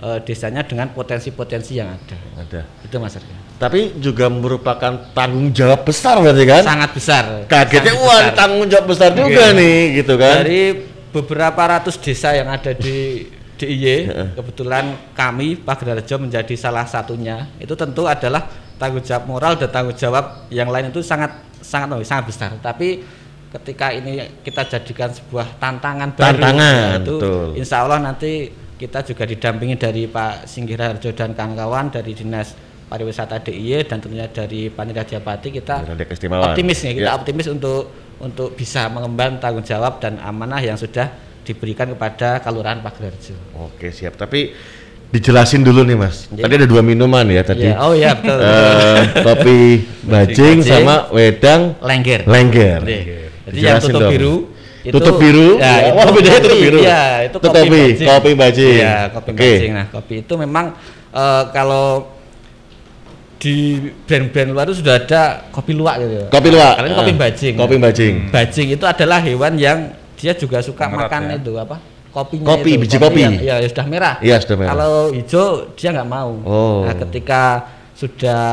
eh, 0.03 0.19
desanya 0.27 0.67
dengan 0.67 0.91
potensi-potensi 0.91 1.79
yang 1.79 1.95
ada. 1.95 2.19
Ada. 2.43 2.61
Itu 2.83 2.99
Mas 2.99 3.15
Arga. 3.15 3.37
Tapi 3.57 3.97
juga 3.97 4.29
merupakan 4.29 5.09
tanggung 5.17 5.49
jawab 5.49 5.89
besar 5.89 6.21
berarti 6.21 6.45
kan? 6.45 6.63
Sangat 6.63 6.91
besar. 6.93 7.25
Kagetnya 7.49 7.97
sangat 7.97 8.05
wah 8.05 8.21
besar. 8.21 8.37
tanggung 8.37 8.67
jawab 8.69 8.87
besar 8.93 9.11
juga 9.17 9.45
Oke. 9.49 9.57
nih 9.57 9.79
gitu 10.05 10.15
kan? 10.21 10.37
Dari 10.45 10.63
beberapa 11.09 11.63
ratus 11.65 11.97
desa 11.97 12.37
yang 12.37 12.53
ada 12.53 12.77
di 12.77 13.25
DIY, 13.57 14.37
kebetulan 14.37 14.93
kami 15.17 15.57
Pak 15.57 15.81
Gerarjo 15.81 16.21
menjadi 16.21 16.53
salah 16.61 16.85
satunya. 16.85 17.49
Itu 17.57 17.73
tentu 17.73 18.05
adalah 18.05 18.45
tanggung 18.77 19.01
jawab 19.01 19.25
moral 19.25 19.57
dan 19.57 19.73
tanggung 19.73 19.97
jawab 19.97 20.45
yang 20.53 20.69
lain 20.69 20.93
itu 20.93 21.01
sangat 21.01 21.33
sangat 21.65 21.89
oh, 21.97 22.05
sangat 22.05 22.25
besar. 22.29 22.51
Tapi 22.61 23.01
ketika 23.49 23.91
ini 23.91 24.13
kita 24.41 24.63
jadikan 24.69 25.09
sebuah 25.09 25.57
tantangan 25.57 26.13
baru, 26.13 26.23
Tantangan, 26.29 26.99
itu 26.99 27.15
betul. 27.15 27.47
insya 27.55 27.77
Allah 27.81 27.99
nanti 28.01 28.49
kita 28.75 29.01
juga 29.03 29.25
didampingi 29.25 29.75
dari 29.75 30.05
Pak 30.05 30.45
Singgih 30.45 30.77
Harjo 30.77 31.11
dan 31.11 31.33
kawan-kawan 31.33 31.89
dari 31.89 32.13
Dinas 32.13 32.53
Pariwisata 32.87 33.41
DIY 33.41 33.83
dan 33.85 33.99
tentunya 33.99 34.27
dari 34.27 34.69
Panirja 34.69 35.19
Pati 35.19 35.49
kita 35.51 35.83
optimis 36.45 36.79
ya 36.81 36.93
kita 36.93 37.03
Ya. 37.03 37.15
optimis 37.15 37.47
untuk 37.49 37.89
untuk 38.17 38.53
bisa 38.53 38.87
mengemban 38.87 39.37
tanggung 39.37 39.61
jawab 39.63 39.99
dan 39.99 40.17
amanah 40.19 40.59
yang 40.59 40.77
sudah 40.77 41.11
diberikan 41.43 41.87
kepada 41.89 42.39
Kelurahan 42.39 42.81
Pagerarjo. 42.81 43.35
Oke 43.57 43.91
siap. 43.91 44.15
Tapi 44.15 44.51
dijelasin 45.07 45.63
dulu 45.63 45.83
nih 45.83 45.95
mas. 45.95 46.27
Iya. 46.29 46.43
Tadi 46.43 46.55
ada 46.57 46.67
dua 46.67 46.83
minuman 46.83 47.23
ya 47.27 47.43
tadi. 47.43 47.67
Ya, 47.67 47.79
oh 47.79 47.93
ya 47.93 48.15
betul. 48.15 48.39
Eh, 48.39 49.01
kopi 49.23 49.59
bajing 50.03 50.59
Bajing. 50.59 50.59
sama 50.63 50.95
wedang 51.11 51.75
Lengger. 51.81 52.21
lengger. 52.25 52.81
Iya. 52.83 53.26
Jadi 53.47 53.59
yang 53.59 53.79
tutup 53.79 54.01
dong. 54.03 54.13
biru 54.13 54.35
itu 54.83 54.95
tutup 54.95 55.15
biru. 55.19 55.49
Ya, 55.57 55.75
itu 55.83 55.95
Wah 55.95 56.07
bedanya 56.09 56.39
tutup 56.39 56.51
kopi. 56.53 56.65
biru. 56.65 56.79
Iya, 56.81 57.03
itu 57.23 57.37
Itu 57.37 57.39
kopi, 57.41 57.59
kopi, 57.59 57.69
bajing. 57.71 58.07
kopi 58.07 58.31
bajing. 58.35 58.75
Iya, 58.77 58.97
kopi 59.11 59.31
Oke. 59.31 59.39
bajing. 59.41 59.73
Nah, 59.73 59.87
kopi 59.89 60.15
itu 60.21 60.35
memang 60.37 60.65
eh, 61.11 61.43
kalau 61.51 61.87
di 63.37 63.57
brand-brand 64.09 64.49
luar 64.49 64.65
itu 64.67 64.81
sudah 64.81 64.95
ada 64.97 65.23
kopi 65.51 65.73
luwak 65.73 65.97
gitu. 66.01 66.17
Kopi 66.31 66.49
luwak. 66.49 66.73
Kalian 66.77 66.95
kopi 66.95 67.13
Ah, 67.13 67.19
bajing. 67.21 67.55
Kopi 67.55 67.77
bajing. 67.77 68.15
Bajing 68.31 68.67
itu 68.73 68.85
adalah 68.85 69.19
hewan 69.21 69.53
yang 69.57 69.79
dia 70.17 70.33
juga 70.33 70.59
suka 70.61 70.89
Merat 70.89 71.13
makan 71.13 71.21
ya. 71.27 71.37
itu 71.37 71.53
apa? 71.55 71.77
Kopinya 72.09 72.49
Kopi, 72.49 72.71
itu. 72.73 72.81
biji 72.81 72.97
kopi. 72.97 73.21
yang- 73.21 73.37
ya, 73.37 73.55
ya 73.61 73.69
sudah 73.69 73.87
merah. 73.87 74.15
Iya, 74.19 74.37
sudah 74.41 74.57
merah. 74.57 74.71
Kalau 74.73 74.93
hijau 75.13 75.47
dia 75.77 75.89
nggak 75.93 76.09
mau. 76.09 76.31
Oh. 76.43 76.89
Nah, 76.89 76.97
ketika 76.97 77.43
sudah 77.93 78.45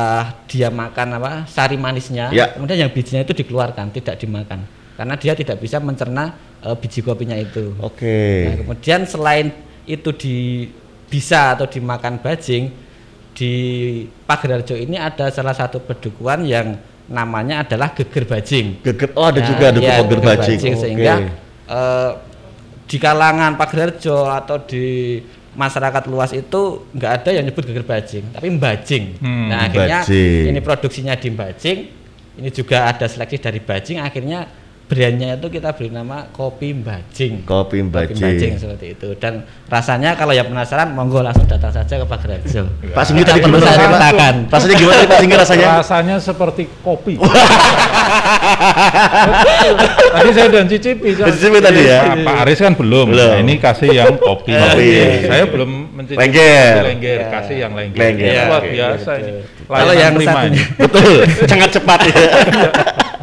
dia 0.44 0.68
makan 0.68 1.06
apa 1.14 1.30
sari 1.48 1.76
manisnya, 1.76 2.28
Ya. 2.28 2.52
kemudian 2.52 2.76
yang 2.78 2.92
bijinya 2.92 3.20
itu 3.20 3.32
dikeluarkan, 3.32 3.88
tidak 3.90 4.20
dimakan, 4.20 4.68
karena 4.94 5.14
dia 5.18 5.32
tidak 5.34 5.58
bisa 5.58 5.82
mencerna 5.82 6.34
eh, 6.62 6.76
biji 6.78 7.00
kopinya 7.02 7.34
itu. 7.34 7.74
Oke. 7.82 8.48
Nah, 8.48 8.54
kemudian 8.64 9.00
selain 9.06 9.52
itu 9.84 10.10
di 10.16 10.36
bisa 11.10 11.54
atau 11.54 11.68
dimakan 11.68 12.18
bajing 12.18 12.72
di 13.34 13.52
Pagerarjo 14.24 14.78
ini 14.78 14.96
ada 14.96 15.28
salah 15.28 15.52
satu 15.52 15.82
pedukuhan 15.82 16.46
yang 16.46 16.78
namanya 17.10 17.66
adalah 17.66 17.92
geger 17.92 18.24
bajing. 18.24 18.80
Geger, 18.80 19.12
oh 19.18 19.28
ada 19.28 19.42
Nah, 19.42 19.46
juga 19.50 19.64
ada 19.74 19.80
iya, 19.82 20.00
geger 20.00 20.20
bajing. 20.22 20.58
Oke. 20.62 20.80
sehingga 20.80 21.14
eh, 21.68 22.10
di 22.88 22.96
kalangan 22.96 23.58
Pagerarjo 23.58 24.30
atau 24.30 24.56
di 24.62 25.18
masyarakat 25.54 26.02
luas 26.10 26.34
itu 26.34 26.90
nggak 26.90 27.12
ada 27.22 27.30
yang 27.30 27.44
nyebut 27.46 27.62
geger 27.66 27.86
bajing, 27.86 28.24
tapi 28.34 28.50
mbajing. 28.50 29.04
Hmm, 29.22 29.46
nah 29.50 29.70
akhirnya 29.70 30.02
mbajing. 30.02 30.42
ini 30.50 30.60
produksinya 30.60 31.14
di 31.14 31.28
mbajing, 31.30 31.78
ini 32.42 32.50
juga 32.50 32.90
ada 32.90 33.06
seleksi 33.06 33.38
dari 33.38 33.62
bajing, 33.62 34.02
akhirnya 34.02 34.50
brandnya 34.84 35.40
itu 35.40 35.48
kita 35.48 35.72
beri 35.72 35.88
nama 35.88 36.28
kopi 36.28 36.76
mbajing. 36.76 37.48
Kopi 37.48 37.80
Kopi 37.80 37.88
bajing. 37.88 38.20
mbajing 38.20 38.52
seperti 38.60 38.86
itu 38.92 39.08
dan 39.16 39.48
rasanya 39.66 40.12
kalau 40.12 40.36
yang 40.36 40.44
penasaran 40.44 40.92
monggo 40.92 41.24
langsung 41.24 41.48
datang 41.48 41.72
saja 41.72 41.96
ke 41.96 42.06
Pagerarjo. 42.06 42.68
Pak 42.92 43.04
Singgi 43.08 43.24
tadi 43.24 43.40
gimana 43.40 43.64
saya 43.64 43.76
Pak? 43.76 43.84
ceritakan. 43.88 44.34
Rasanya 44.52 44.74
gimana 44.76 45.00
Pak 45.08 45.18
Singgi 45.24 45.36
rasanya? 45.40 45.66
Rasanya 45.80 46.16
seperti 46.20 46.62
kopi. 46.84 47.16
tadi 50.14 50.30
saya 50.36 50.46
udah 50.52 50.62
cicipi. 50.68 51.08
Cicipi 51.16 51.58
tadi 51.64 51.80
ya? 51.88 52.00
Pak, 52.04 52.16
Pak 52.28 52.34
Aris 52.44 52.58
kan 52.60 52.72
belum. 52.76 53.06
Belum. 53.08 53.30
Nah, 53.32 53.40
ini 53.40 53.54
kasih 53.56 53.88
yang 53.88 54.14
kopi. 54.20 54.52
Kopi. 54.52 54.88
Saya 55.24 55.44
belum 55.48 55.70
mencicipi 55.96 56.20
Lengger. 56.20 56.76
lengger. 56.84 57.18
Iya. 57.24 57.32
Kasih 57.32 57.56
yang 57.56 57.72
lengger. 57.72 58.00
Lengger, 58.04 58.28
Ini 58.28 58.48
luar 58.52 58.64
biasa 58.68 59.10
ini. 59.16 59.32
Kalau 59.64 59.94
yang 59.96 60.14
ini. 60.20 60.60
Betul, 60.76 61.24
sangat 61.48 61.70
cepat 61.72 61.98
ya. 62.04 62.14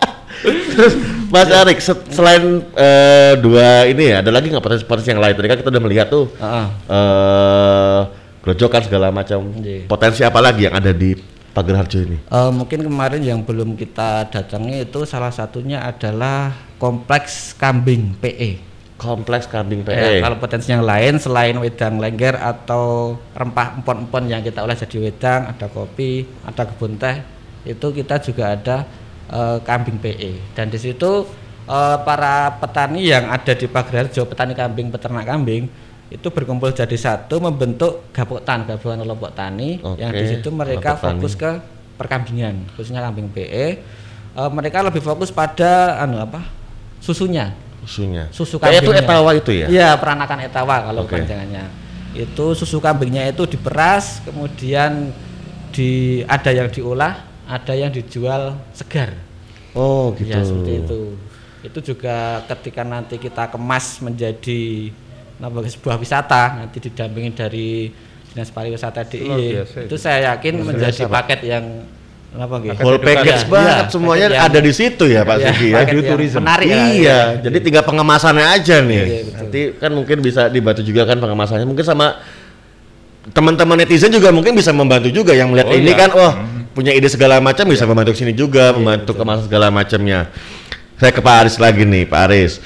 Terus 0.75 0.93
Mas 1.31 1.47
Arik, 1.47 1.79
se- 1.79 2.05
selain 2.11 2.43
eh, 2.75 3.33
dua 3.39 3.87
ini 3.87 4.11
ya, 4.11 4.19
ada 4.19 4.29
lagi 4.29 4.51
nggak 4.51 4.59
potensi-potensi 4.59 5.09
yang 5.09 5.23
lain? 5.23 5.31
Tadi 5.31 5.47
kan 5.47 5.57
kita 5.57 5.69
udah 5.71 5.83
melihat 5.83 6.07
tuh 6.07 6.27
Heeh. 6.35 6.65
eh 6.91 7.99
grojokan 8.41 8.81
segala 8.83 9.07
macam. 9.09 9.53
Iya. 9.55 9.85
Potensi 9.85 10.21
apa 10.21 10.41
lagi 10.41 10.67
yang 10.67 10.75
ada 10.75 10.91
di 10.91 11.13
Pager 11.51 11.77
Harjo 11.77 11.99
ini? 12.01 12.17
Eh, 12.19 12.51
mungkin 12.51 12.83
kemarin 12.83 13.21
yang 13.21 13.39
belum 13.41 13.75
kita 13.75 14.27
datangi 14.27 14.83
itu 14.83 15.05
salah 15.05 15.31
satunya 15.31 15.79
adalah 15.81 16.51
kompleks 16.75 17.55
kambing 17.55 18.17
PE. 18.17 18.73
Kompleks 19.01 19.49
Kambing 19.49 19.81
Ya, 19.81 19.97
PE. 19.97 20.21
kalau 20.21 20.37
potensi 20.37 20.69
yang 20.69 20.85
lain 20.85 21.17
selain 21.17 21.57
wedang 21.57 21.97
lengger 21.97 22.37
atau 22.37 23.17
rempah 23.33 23.81
empon-empon 23.81 24.29
yang 24.29 24.45
kita 24.45 24.61
olah 24.61 24.77
jadi 24.77 24.97
wedang, 25.01 25.49
ada 25.49 25.65
kopi, 25.65 26.21
ada 26.45 26.69
kebun 26.69 27.01
teh, 27.01 27.17
itu 27.65 27.81
kita 27.89 28.21
juga 28.21 28.53
ada 28.53 28.85
eh, 29.31 29.57
kambing 29.63 29.97
PE. 29.97 30.53
Dan 30.53 30.67
di 30.67 30.77
situ 30.77 31.25
eh, 31.65 31.97
para 32.03 32.59
petani 32.59 33.07
yang 33.07 33.31
ada 33.31 33.55
di 33.55 33.65
Pagerarjo, 33.65 34.27
petani 34.27 34.53
kambing, 34.53 34.91
peternak 34.91 35.25
kambing, 35.25 35.71
itu 36.11 36.27
berkumpul 36.27 36.75
jadi 36.75 36.97
satu 36.99 37.39
membentuk 37.39 38.11
gaboktan, 38.11 38.67
gabungan 38.67 39.07
kelompok 39.07 39.31
tani 39.31 39.79
yang 39.95 40.11
di 40.11 40.25
situ 40.27 40.51
mereka 40.51 40.99
tani. 40.99 41.23
fokus 41.23 41.39
ke 41.39 41.51
perkambingan, 41.95 42.67
khususnya 42.75 42.99
kambing 42.99 43.31
PE. 43.31 43.65
Eh, 44.31 44.49
mereka 44.51 44.83
lebih 44.83 44.99
fokus 44.99 45.31
pada 45.31 46.03
anu 46.03 46.19
apa? 46.19 46.43
susunya 47.01 47.49
susunya. 47.81 48.29
susu 48.29 48.61
PE 48.61 48.77
itu 48.85 48.93
etawa 48.93 49.33
itu 49.33 49.51
ya? 49.57 49.67
Iya, 49.67 49.89
peranakan 49.97 50.45
etawa 50.45 50.85
kalau 50.85 51.01
Oke. 51.09 51.17
panjangannya. 51.17 51.65
Itu 52.13 52.53
susu 52.53 52.77
kambingnya 52.77 53.25
itu 53.33 53.41
diperas, 53.49 54.21
kemudian 54.21 55.09
di 55.73 56.21
ada 56.29 56.51
yang 56.53 56.69
diolah, 56.69 57.25
ada 57.51 57.73
yang 57.75 57.91
dijual 57.91 58.55
segar. 58.71 59.11
Oh 59.75 60.15
gitu. 60.15 60.31
Ya, 60.31 60.39
seperti 60.39 60.71
itu. 60.79 60.99
Itu 61.61 61.79
juga 61.83 62.15
ketika 62.47 62.81
nanti 62.81 63.19
kita 63.19 63.51
kemas 63.51 63.99
menjadi 63.99 64.89
apa, 65.37 65.57
sebuah 65.67 65.99
wisata, 65.99 66.63
nanti 66.63 66.79
didampingi 66.79 67.31
dari 67.35 67.69
Dinas 68.31 68.47
Pariwisata 68.47 69.03
DIY. 69.03 69.27
Biasa 69.59 69.77
Itu 69.83 69.95
saya 69.99 70.31
yakin 70.33 70.63
Luar 70.63 70.67
menjadi 70.71 71.03
biasa, 71.03 71.11
Pak. 71.11 71.15
paket 71.27 71.39
yang 71.43 71.65
apa 72.31 72.55
gitu. 72.63 72.79
Whole 72.79 72.95
package 72.97 73.43
Iya, 73.43 73.51
banget 73.51 73.75
iya, 73.75 73.91
semuanya 73.91 74.27
yang- 74.31 74.45
ada 74.47 74.59
di 74.63 74.71
situ 74.71 75.03
ya 75.03 75.21
Pak 75.27 75.35
Iya, 75.35 75.51
Sugi 75.51 75.67
ya. 75.67 76.07
Tourism. 76.07 76.39
Menarik 76.39 76.67
ya. 76.71 76.79
iya, 76.87 77.19
jadi 77.43 77.57
tinggal 77.59 77.83
pengemasannya 77.83 78.47
aja 78.47 78.75
nih. 78.79 78.95
Iya, 79.03 79.19
betul. 79.27 79.35
Nanti 79.35 79.61
kan 79.75 79.91
mungkin 79.91 80.17
bisa 80.23 80.41
dibantu 80.47 80.79
juga 80.79 81.03
kan 81.03 81.19
pengemasannya. 81.19 81.67
Mungkin 81.67 81.83
sama 81.83 82.23
teman-teman 83.35 83.77
netizen 83.77 84.09
juga 84.09 84.31
mungkin 84.31 84.55
bisa 84.55 84.71
membantu 84.71 85.11
juga 85.11 85.35
yang 85.35 85.51
melihat 85.51 85.69
Oh, 85.69 85.75
ini 85.75 85.91
iya. 85.91 85.99
kan, 85.99 86.09
oh 86.15 86.31
punya 86.71 86.91
ide 86.91 87.07
segala 87.07 87.37
macam 87.39 87.67
bisa 87.67 87.83
membantu 87.83 88.15
sini 88.15 88.31
juga, 88.31 88.71
Iya, 88.71 88.77
membantu 88.79 89.11
kemasan 89.15 89.45
segala 89.47 89.67
macamnya. 89.69 90.31
Saya 90.95 91.11
ke 91.11 91.19
Pak 91.19 91.35
Aris 91.43 91.55
lagi 91.57 91.83
nih, 91.83 92.05
Pak 92.05 92.21
Aris. 92.29 92.61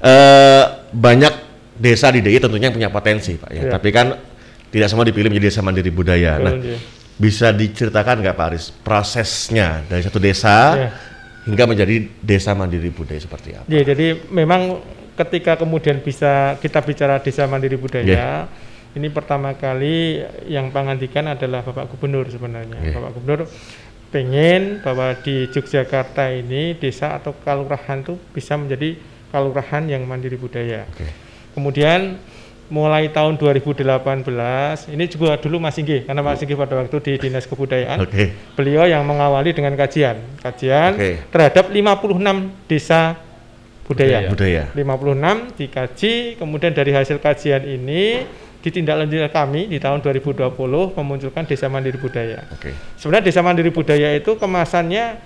Eh 0.00 0.62
banyak 0.92 1.34
desa 1.72 2.12
di 2.12 2.20
DIY 2.20 2.38
tentunya 2.38 2.68
yang 2.70 2.76
punya 2.76 2.90
potensi, 2.92 3.34
Pak 3.36 3.50
ya. 3.50 3.62
Iya. 3.66 3.70
Tapi 3.74 3.88
kan 3.90 4.06
tidak 4.68 4.88
semua 4.88 5.04
dipilih 5.04 5.28
menjadi 5.28 5.48
desa 5.52 5.60
mandiri 5.60 5.90
budaya. 5.92 6.38
Betul, 6.38 6.46
Nah, 6.46 6.54
iya. 6.62 6.78
bisa 7.18 7.46
diceritakan 7.52 8.24
nggak 8.24 8.34
Pak 8.34 8.46
Aris 8.52 8.64
prosesnya 8.72 9.84
dari 9.84 10.02
satu 10.02 10.16
desa 10.16 10.56
Iya. 10.74 10.88
hingga 11.44 11.64
menjadi 11.66 11.94
desa 12.22 12.54
mandiri 12.54 12.88
budaya 12.88 13.20
seperti 13.20 13.52
apa? 13.58 13.66
Ya, 13.66 13.82
jadi 13.82 14.16
memang 14.30 14.80
ketika 15.12 15.60
kemudian 15.60 16.00
bisa 16.00 16.56
kita 16.56 16.80
bicara 16.80 17.20
desa 17.20 17.44
mandiri 17.44 17.76
budaya. 17.76 18.48
Ini 18.92 19.08
pertama 19.08 19.56
kali 19.56 20.20
yang 20.48 20.68
pangandikan 20.68 21.24
adalah 21.24 21.64
Bapak 21.64 21.88
Gubernur 21.96 22.28
sebenarnya. 22.28 22.76
Yeah. 22.80 22.94
Bapak 23.00 23.10
Gubernur 23.16 23.40
pengen 24.12 24.84
bahwa 24.84 25.16
di 25.24 25.48
Yogyakarta 25.48 26.28
ini 26.36 26.76
desa 26.76 27.16
atau 27.16 27.32
kalurahan 27.32 28.04
itu 28.04 28.20
bisa 28.36 28.60
menjadi 28.60 29.00
kalurahan 29.32 29.88
yang 29.88 30.04
mandiri 30.04 30.36
budaya. 30.36 30.84
Oke. 30.92 31.08
Kemudian 31.56 32.20
mulai 32.68 33.08
tahun 33.08 33.36
2018 33.40 33.84
ini 34.92 35.04
juga 35.08 35.36
dulu 35.40 35.60
Mas 35.60 35.76
Singgi 35.76 36.04
karena 36.04 36.20
Mas 36.20 36.40
Singgi 36.40 36.56
pada 36.56 36.76
waktu 36.76 36.96
di 37.04 37.12
Dinas 37.20 37.44
Kebudayaan 37.44 38.00
Oke. 38.00 38.32
beliau 38.56 38.88
yang 38.88 39.04
mengawali 39.04 39.52
dengan 39.52 39.76
kajian 39.76 40.16
kajian 40.40 40.96
Oke. 40.96 41.20
terhadap 41.28 41.68
56 41.68 42.68
desa 42.68 43.20
budaya. 43.92 44.18
Budaya. 44.30 44.62
56 44.72 45.58
dikaji, 45.58 46.12
kemudian 46.38 46.72
dari 46.72 46.92
hasil 46.94 47.18
kajian 47.18 47.62
ini 47.66 48.24
ditindaklanjuti 48.62 49.28
kami 49.34 49.66
di 49.66 49.82
tahun 49.82 49.98
2020 50.00 50.54
memunculkan 50.94 51.42
Desa 51.44 51.66
Mandiri 51.66 51.98
Budaya. 51.98 52.46
Oke. 52.54 52.70
Sebenarnya 52.96 53.24
Desa 53.26 53.42
Mandiri 53.42 53.74
Budaya 53.74 54.14
itu 54.14 54.38
kemasannya 54.38 55.18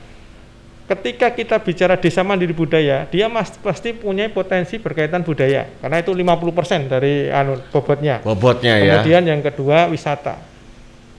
ketika 0.86 1.34
kita 1.34 1.56
bicara 1.60 1.94
Desa 2.00 2.24
Mandiri 2.24 2.56
Budaya, 2.56 3.04
dia 3.12 3.28
mas, 3.28 3.52
pasti 3.60 3.92
punya 3.92 4.30
potensi 4.32 4.78
berkaitan 4.80 5.26
budaya 5.26 5.66
karena 5.82 6.00
itu 6.00 6.14
50% 6.14 6.88
dari 6.88 7.28
anu 7.28 7.60
bobotnya. 7.68 8.24
Bobotnya 8.24 8.74
ya. 8.80 9.02
Kemudian 9.02 9.22
yang 9.28 9.40
kedua 9.44 9.90
wisata. 9.92 10.38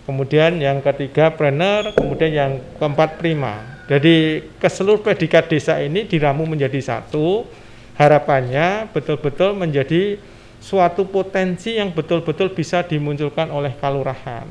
Kemudian 0.08 0.56
yang 0.64 0.80
ketiga 0.80 1.36
planner, 1.36 1.92
kemudian 1.92 2.32
yang 2.32 2.52
keempat 2.80 3.20
prima. 3.20 3.84
Jadi 3.92 4.40
ke 4.56 4.68
seluruh 4.72 5.04
predikat 5.04 5.52
desa 5.52 5.84
ini 5.84 6.08
diramu 6.08 6.48
menjadi 6.48 6.80
satu. 6.80 7.44
Harapannya 8.00 8.88
betul-betul 8.96 9.58
menjadi 9.58 10.16
suatu 10.68 11.08
potensi 11.08 11.80
yang 11.80 11.96
betul-betul 11.96 12.52
bisa 12.52 12.84
dimunculkan 12.84 13.48
oleh 13.48 13.72
kalurahan. 13.80 14.44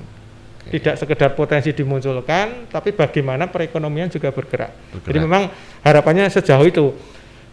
Tidak 0.67 0.99
sekedar 0.99 1.37
potensi 1.39 1.71
dimunculkan, 1.71 2.67
tapi 2.73 2.91
bagaimana 2.91 3.47
perekonomian 3.47 4.11
juga 4.11 4.35
bergerak. 4.35 4.73
Jadi 4.73 4.99
Bergerak. 4.99 5.23
memang 5.23 5.43
harapannya 5.85 6.27
sejauh 6.27 6.67
itu. 6.67 6.91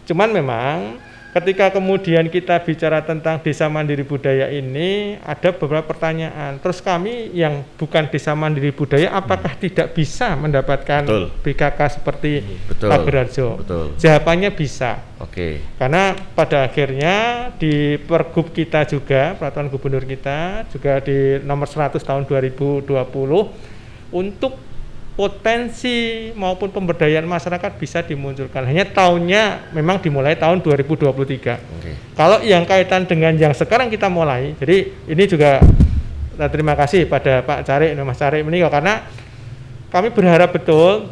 Cuman 0.08 0.34
memang 0.34 0.98
ketika 1.34 1.74
kemudian 1.74 2.30
kita 2.30 2.62
bicara 2.62 3.02
tentang 3.02 3.42
desa 3.42 3.66
mandiri 3.66 4.06
budaya 4.06 4.46
ini 4.54 5.18
ada 5.18 5.50
beberapa 5.50 5.82
pertanyaan. 5.82 6.62
Terus 6.62 6.78
kami 6.78 7.34
yang 7.34 7.66
bukan 7.74 8.06
desa 8.06 8.38
mandiri 8.38 8.70
budaya 8.70 9.10
apakah 9.10 9.58
tidak 9.58 9.90
bisa 9.98 10.38
mendapatkan 10.38 11.02
Hmm. 11.04 11.10
Betul. 11.10 11.24
BKK 11.42 11.80
seperti 11.90 12.32
Betul. 12.70 12.88
Pak 12.90 13.00
Gerarjo? 13.02 13.48
Betul. 13.58 13.86
Jawabannya 13.98 14.50
bisa. 14.54 15.02
Oke. 15.18 15.58
Karena 15.74 16.14
pada 16.38 16.70
akhirnya 16.70 17.14
di 17.58 17.98
pergub 17.98 18.54
kita 18.54 18.86
juga, 18.86 19.34
peraturan 19.34 19.66
gubernur 19.72 20.06
kita 20.06 20.68
juga 20.70 21.02
di 21.02 21.42
nomor 21.42 21.66
100 21.66 21.98
tahun 21.98 22.22
2020 22.28 22.86
untuk 24.14 24.73
potensi 25.14 26.30
maupun 26.34 26.74
pemberdayaan 26.74 27.22
masyarakat 27.22 27.78
bisa 27.78 28.02
dimunculkan. 28.02 28.66
Hanya 28.66 28.82
tahunnya 28.90 29.70
memang 29.70 30.02
dimulai 30.02 30.34
tahun 30.34 30.58
2023. 30.58 31.14
Oke. 31.14 31.92
Kalau 32.18 32.42
yang 32.42 32.66
kaitan 32.66 33.06
dengan 33.06 33.34
yang 33.38 33.54
sekarang 33.54 33.86
kita 33.90 34.10
mulai, 34.10 34.58
jadi 34.58 34.90
ini 35.06 35.24
juga 35.30 35.62
nah, 36.34 36.50
terima 36.50 36.74
kasih 36.74 37.06
pada 37.06 37.46
Pak 37.46 37.62
Carik, 37.62 37.94
Mas 38.02 38.18
Carik 38.18 38.42
menikah 38.42 38.74
karena 38.74 39.06
kami 39.94 40.10
berharap 40.10 40.50
betul 40.50 41.06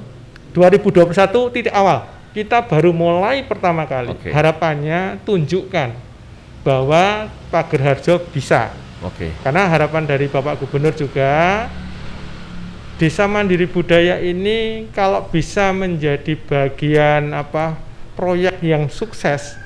2021 0.50 1.54
titik 1.54 1.70
awal 1.70 2.10
kita 2.32 2.64
baru 2.64 2.90
mulai 2.90 3.44
pertama 3.44 3.84
kali. 3.84 4.10
Oke. 4.10 4.32
Harapannya 4.32 5.20
tunjukkan 5.22 5.92
bahwa 6.64 7.28
Pak 7.52 7.64
Gerharjo 7.70 8.18
bisa. 8.32 8.72
Oke. 9.04 9.30
Karena 9.44 9.68
harapan 9.68 10.08
dari 10.08 10.26
Bapak 10.32 10.58
Gubernur 10.64 10.96
juga 10.96 11.68
desa 13.02 13.26
mandiri 13.26 13.66
budaya 13.66 14.22
ini 14.22 14.86
kalau 14.94 15.26
bisa 15.26 15.74
menjadi 15.74 16.38
bagian 16.38 17.34
apa 17.34 17.74
proyek 18.14 18.62
yang 18.62 18.86
sukses 18.86 19.58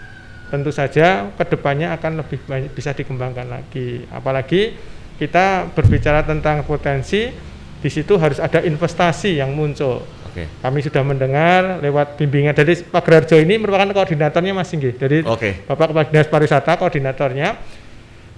tentu 0.48 0.72
saja 0.72 1.28
ke 1.36 1.44
depannya 1.44 1.92
akan 2.00 2.24
lebih 2.24 2.40
banyak 2.48 2.72
bisa 2.72 2.96
dikembangkan 2.96 3.44
lagi. 3.44 4.08
Apalagi 4.08 4.72
kita 5.20 5.68
berbicara 5.68 6.24
tentang 6.24 6.64
potensi 6.64 7.28
di 7.76 7.90
situ 7.92 8.16
harus 8.16 8.40
ada 8.40 8.64
investasi 8.64 9.36
yang 9.36 9.52
muncul. 9.52 10.00
Oke. 10.32 10.48
kami 10.60 10.84
sudah 10.84 11.00
mendengar 11.04 11.80
lewat 11.84 12.16
bimbingan. 12.16 12.56
Dari 12.56 12.72
Pak 12.88 13.04
Gerarjo 13.04 13.36
ini 13.36 13.60
merupakan 13.60 13.88
koordinatornya 13.92 14.52
Mas 14.56 14.72
Singgi 14.72 14.96
dari 14.96 15.20
Oke. 15.24 15.64
Bapak 15.68 15.92
Kepala 15.92 16.08
Dinas 16.08 16.28
Pariwisata 16.28 16.72
koordinatornya. 16.80 17.56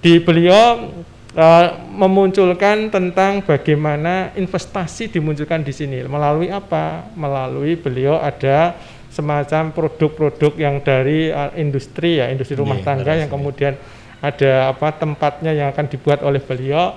Di 0.03 0.23
beliau 0.23 0.91
eh, 1.35 1.69
memunculkan 1.93 2.89
tentang 2.89 3.45
bagaimana 3.45 4.33
investasi 4.39 5.13
dimunculkan 5.13 5.61
di 5.61 5.73
sini. 5.75 6.05
Melalui 6.07 6.49
apa? 6.49 7.09
Melalui 7.13 7.77
beliau 7.77 8.17
ada 8.21 8.79
semacam 9.09 9.73
produk-produk 9.73 10.53
yang 10.61 10.81
dari 10.81 11.33
eh, 11.33 11.51
industri 11.59 12.21
ya 12.23 12.31
industri 12.31 12.55
rumah 12.55 12.79
Iya, 12.79 12.87
tangga 12.87 13.13
yang 13.19 13.31
kemudian 13.33 13.75
ada 14.19 14.75
apa 14.75 14.95
tempatnya 14.95 15.53
yang 15.55 15.69
akan 15.75 15.87
dibuat 15.91 16.21
oleh 16.23 16.41
beliau. 16.43 16.95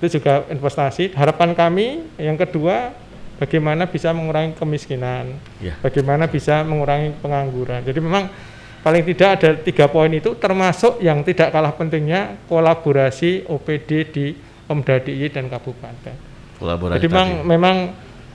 Itu 0.00 0.16
juga 0.16 0.48
investasi. 0.48 1.12
Harapan 1.12 1.52
kami 1.52 2.08
yang 2.16 2.40
kedua 2.40 2.96
bagaimana 3.36 3.84
bisa 3.84 4.12
mengurangi 4.16 4.56
kemiskinan. 4.56 5.36
Ya. 5.60 5.76
bagaimana 5.84 6.24
bisa 6.24 6.64
mengurangi 6.64 7.12
pengangguran. 7.20 7.84
Jadi 7.84 8.00
memang 8.00 8.32
paling 8.80 9.02
tidak 9.04 9.28
ada 9.40 9.50
tiga 9.60 9.86
poin 9.92 10.08
itu 10.08 10.32
termasuk 10.36 11.00
yang 11.04 11.20
tidak 11.20 11.52
kalah 11.52 11.72
pentingnya 11.76 12.40
kolaborasi 12.48 13.44
OPD 13.48 13.90
di 14.08 14.26
Pemda 14.64 14.96
DIY 15.02 15.34
dan 15.34 15.50
kabupaten. 15.50 16.14
Kolaborasi 16.56 16.96
jadi 17.02 17.08
memang 17.10 17.28
memang 17.44 17.76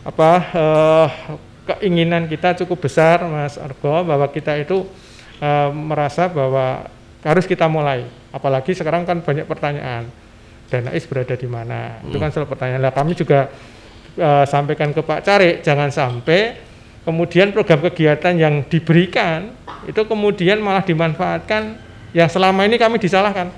apa 0.05 0.31
eh, 0.53 1.07
keinginan 1.65 2.29
kita 2.29 2.53
cukup 2.61 2.85
besar 2.85 3.25
Mas 3.25 3.57
Argo 3.57 4.05
bahwa 4.05 4.29
kita 4.29 4.53
itu 4.59 4.85
eh, 5.41 5.69
merasa 5.73 6.29
bahwa 6.29 6.85
harus 7.25 7.45
kita 7.49 7.65
mulai. 7.65 8.05
Apalagi 8.29 8.77
sekarang 8.77 9.07
kan 9.07 9.23
banyak 9.23 9.47
pertanyaan 9.49 10.05
Danais 10.65 11.05
berada 11.05 11.37
di 11.37 11.45
mana? 11.49 12.01
Itu 12.05 12.17
kan 12.17 12.29
selalu 12.29 12.51
pertanyaan. 12.53 12.81
Lah 12.85 12.93
kami 12.93 13.17
juga 13.17 13.49
eh, 14.13 14.45
sampaikan 14.45 14.93
ke 14.93 15.01
Pak 15.01 15.19
Cari 15.25 15.65
jangan 15.65 15.89
sampai 15.89 16.74
kemudian 17.05 17.53
program 17.53 17.79
kegiatan 17.85 18.33
yang 18.35 18.65
diberikan 18.65 19.53
itu 19.85 20.01
kemudian 20.03 20.57
malah 20.59 20.81
dimanfaatkan 20.81 21.77
yang 22.11 22.27
selama 22.27 22.65
ini 22.65 22.81
kami 22.81 22.97
disalahkan 22.97 23.53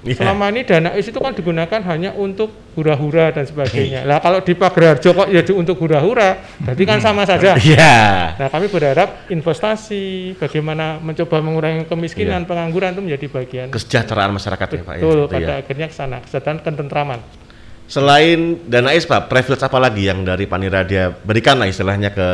Iya. 0.00 0.16
Selama 0.16 0.48
ini 0.48 0.64
dana 0.64 0.96
is 0.96 1.04
itu 1.04 1.20
kan 1.20 1.36
digunakan 1.36 1.80
hanya 1.92 2.16
untuk 2.16 2.48
hura-hura 2.72 3.36
dan 3.36 3.44
sebagainya. 3.44 4.08
Lah 4.08 4.16
kalau 4.24 4.40
di 4.40 4.56
Pagerarjo 4.56 5.12
kok 5.12 5.28
jadi 5.28 5.52
untuk 5.52 5.76
hura-hura, 5.76 6.40
berarti 6.64 6.84
kan 6.88 6.98
sama 7.04 7.28
saja. 7.28 7.52
Iya. 7.60 8.40
Nah 8.40 8.48
kami 8.48 8.72
berharap 8.72 9.28
investasi, 9.28 10.34
bagaimana 10.40 10.96
mencoba 11.04 11.44
mengurangi 11.44 11.84
kemiskinan, 11.84 12.48
pengangguran 12.48 12.96
itu 12.96 13.02
menjadi 13.04 13.26
bagian. 13.28 13.66
Kesejahteraan 13.68 14.32
masyarakat 14.32 14.68
ya 14.72 14.80
Pak 14.80 14.94
ya. 14.96 15.00
Betul, 15.04 15.18
itu 15.20 15.28
pada 15.28 15.52
ya. 15.52 15.60
akhirnya 15.60 15.86
ke 15.92 15.94
sana, 15.94 16.16
kesejahteraan 16.24 16.58
ketentraman. 16.64 17.20
Selain 17.90 18.54
Danais 18.70 19.02
Pak, 19.02 19.26
privilege 19.26 19.66
apa 19.66 19.74
lagi 19.82 20.06
yang 20.06 20.22
dari 20.22 20.46
Paniradia 20.46 21.10
berikan 21.10 21.58
lah 21.58 21.66
istilahnya 21.66 22.14
ke 22.14 22.28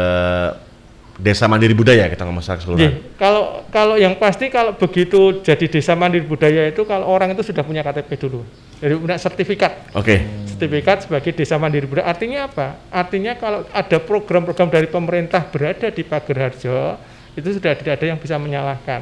Desa 1.16 1.48
Mandiri 1.48 1.72
Budaya 1.72 2.12
kita 2.12 2.28
ngomong 2.28 2.44
secara 2.44 2.60
keseluruhan. 2.60 2.92
Jadi, 2.92 3.16
kalau 3.16 3.64
kalau 3.72 3.96
yang 3.96 4.20
pasti 4.20 4.52
kalau 4.52 4.76
begitu 4.76 5.40
jadi 5.40 5.64
desa 5.64 5.96
mandiri 5.96 6.28
budaya 6.28 6.68
itu 6.68 6.84
kalau 6.84 7.08
orang 7.08 7.32
itu 7.32 7.40
sudah 7.40 7.64
punya 7.64 7.80
KTP 7.80 8.20
dulu, 8.20 8.44
jadi 8.84 9.00
punya 9.00 9.16
sertifikat. 9.16 9.96
Oke. 9.96 10.44
sertifikat 10.44 11.08
sebagai 11.08 11.32
desa 11.32 11.56
mandiri 11.56 11.88
budaya. 11.88 12.04
Artinya 12.12 12.52
apa? 12.52 12.76
Artinya 12.92 13.32
kalau 13.40 13.64
ada 13.72 13.96
program-program 13.96 14.68
dari 14.68 14.92
pemerintah 14.92 15.40
berada 15.40 15.88
di 15.88 16.04
Pagerharjo, 16.04 17.00
itu 17.32 17.48
sudah 17.48 17.72
tidak 17.80 17.96
ada 17.96 18.12
yang 18.12 18.20
bisa 18.20 18.36
menyalahkan. 18.36 19.00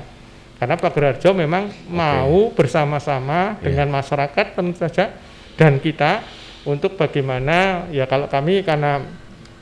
Karena 0.62 0.78
Pagerharjo 0.78 1.34
memang 1.34 1.66
mau 1.90 2.54
bersama-sama 2.54 3.58
Iya. 3.58 3.74
dengan 3.74 3.90
masyarakat 3.98 4.54
tentu 4.54 4.78
saja 4.78 5.10
dan 5.58 5.82
kita 5.82 6.22
untuk 6.64 6.96
bagaimana 6.96 7.88
ya 7.92 8.08
kalau 8.08 8.28
kami 8.28 8.64
karena 8.64 9.04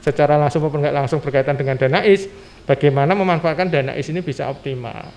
secara 0.02 0.38
langsung 0.38 0.66
maupun 0.66 0.82
nggak 0.82 0.94
langsung 0.94 1.18
berkaitan 1.22 1.54
dengan 1.54 1.78
dana 1.78 2.02
is, 2.02 2.26
bagaimana 2.66 3.14
memanfaatkan 3.14 3.70
dana 3.70 3.94
is 3.94 4.06
ini 4.10 4.22
bisa 4.22 4.50
optimal 4.50 5.10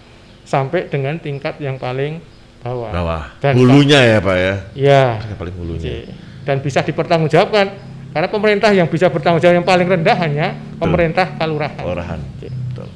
sampai 0.45 0.85
dengan 0.89 1.17
tingkat 1.17 1.57
yang 1.57 1.81
paling 1.81 2.21
bawah. 2.61 2.89
Bawah. 2.93 3.23
Dan 3.41 3.53
Hulunya 3.57 4.01
ya 4.01 4.17
Pak 4.21 4.37
ya. 4.37 4.55
Ya, 4.73 5.03
Yang 5.25 5.37
paling 5.41 5.55
hulunya. 5.57 5.91
Oke. 6.05 6.13
dan 6.45 6.61
bisa 6.61 6.85
dipertanggungjawabkan 6.85 7.65
karena 8.13 8.29
pemerintah 8.29 8.69
yang 8.69 8.85
bisa 8.85 9.09
bertanggung 9.09 9.41
jawab 9.41 9.57
yang 9.57 9.65
paling 9.65 9.89
rendah 9.89 10.17
hanya 10.21 10.53
pemerintah 10.77 11.33
kalurahan. 11.41 11.81
Kelurahan. 11.81 12.19
Oke. 12.21 12.53
Betul. 12.53 12.87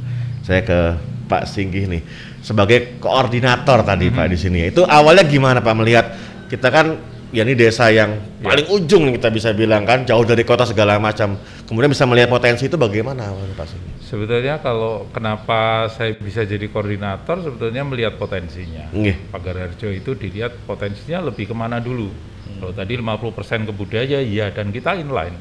Saya 0.45 0.61
ke 0.61 0.79
Pak 1.25 1.49
Singgih 1.49 1.89
nih 1.89 2.01
sebagai 2.45 3.01
koordinator 3.01 3.81
tadi 3.81 4.13
Pak 4.13 4.29
di 4.29 4.37
sini. 4.37 4.69
Itu 4.69 4.85
awalnya 4.85 5.25
gimana 5.25 5.59
Pak 5.65 5.75
melihat 5.77 6.05
kita 6.49 6.69
kan 6.69 6.97
ya 7.29 7.45
ini 7.45 7.53
desa 7.53 7.93
yang 7.93 8.17
paling 8.41 8.67
ujung 8.73 9.05
nih 9.09 9.21
kita 9.21 9.29
bisa 9.29 9.49
bilang 9.53 9.85
kan 9.85 10.01
jauh 10.05 10.25
dari 10.25 10.41
kota 10.41 10.65
segala 10.65 10.97
macam. 10.97 11.37
Kemudian 11.69 11.89
bisa 11.93 12.05
melihat 12.09 12.29
potensi 12.33 12.65
itu 12.65 12.77
bagaimana 12.77 13.29
Pak? 13.53 13.67
Sebetulnya 14.01 14.57
kalau 14.57 15.05
kenapa 15.13 15.85
saya 15.93 16.17
bisa 16.17 16.41
jadi 16.41 16.65
koordinator, 16.73 17.45
sebetulnya 17.45 17.85
melihat 17.85 18.17
potensinya. 18.17 18.89
Nggih. 18.89 19.29
Pagar 19.29 19.55
Harjo 19.69 19.93
itu 19.93 20.17
dilihat 20.17 20.65
potensinya 20.65 21.29
lebih 21.29 21.45
ke 21.45 21.53
mana 21.53 21.77
dulu. 21.77 22.09
Kalau 22.57 22.73
tadi 22.73 22.97
50% 22.97 23.69
ke 23.69 23.73
budaya, 23.77 24.17
iya 24.17 24.49
dan 24.49 24.73
kita 24.73 24.97
inline. 24.97 25.37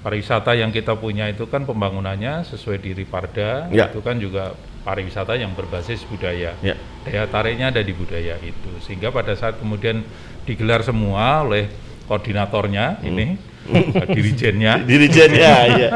Pariwisata 0.00 0.56
yang 0.56 0.72
kita 0.72 0.96
punya 0.96 1.28
itu 1.28 1.44
kan 1.50 1.68
pembangunannya 1.68 2.46
sesuai 2.48 2.78
di 2.80 2.90
Riparda, 2.96 3.68
Ya. 3.68 3.90
itu 3.92 4.00
kan 4.00 4.16
juga 4.16 4.56
pariwisata 4.86 5.34
yang 5.36 5.52
berbasis 5.54 6.04
budaya. 6.06 6.54
Ya. 6.64 6.74
Daya 7.04 7.24
tariknya 7.28 7.70
ada 7.74 7.82
di 7.82 7.92
budaya 7.92 8.38
itu. 8.40 8.70
Sehingga 8.84 9.12
pada 9.12 9.34
saat 9.34 9.58
kemudian 9.58 10.02
digelar 10.48 10.80
semua 10.80 11.44
oleh 11.44 11.68
koordinatornya 12.08 13.04
ini, 13.04 13.36
dirijennya, 14.16 14.80
Dirijen 14.80 15.28
ya, 15.36 15.56
iya. 15.68 15.90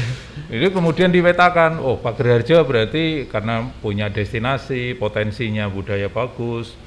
ini 0.54 0.70
kemudian 0.70 1.10
dipetakan, 1.10 1.82
oh 1.82 1.98
Pak 1.98 2.14
Gerharjo 2.22 2.62
berarti 2.62 3.26
karena 3.26 3.66
punya 3.82 4.06
destinasi, 4.06 4.94
potensinya 4.94 5.66
budaya 5.66 6.06
bagus, 6.06 6.78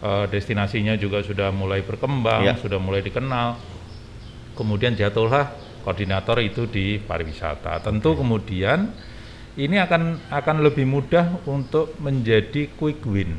eh, 0.00 0.24
destinasinya 0.32 0.96
juga 0.96 1.20
sudah 1.20 1.52
mulai 1.52 1.84
berkembang, 1.84 2.48
Ya. 2.48 2.56
sudah 2.56 2.80
mulai 2.80 3.04
dikenal. 3.04 3.60
Kemudian 4.56 4.96
jatuhlah 4.96 5.52
koordinator 5.84 6.40
itu 6.40 6.64
di 6.64 6.96
pariwisata. 6.96 7.84
Tentu 7.84 8.16
kemudian 8.16 8.88
ini 9.54 9.76
akan 9.78 10.30
akan 10.30 10.56
lebih 10.66 10.82
mudah 10.84 11.38
untuk 11.46 11.94
menjadi 12.02 12.66
quick 12.74 13.06
win 13.06 13.30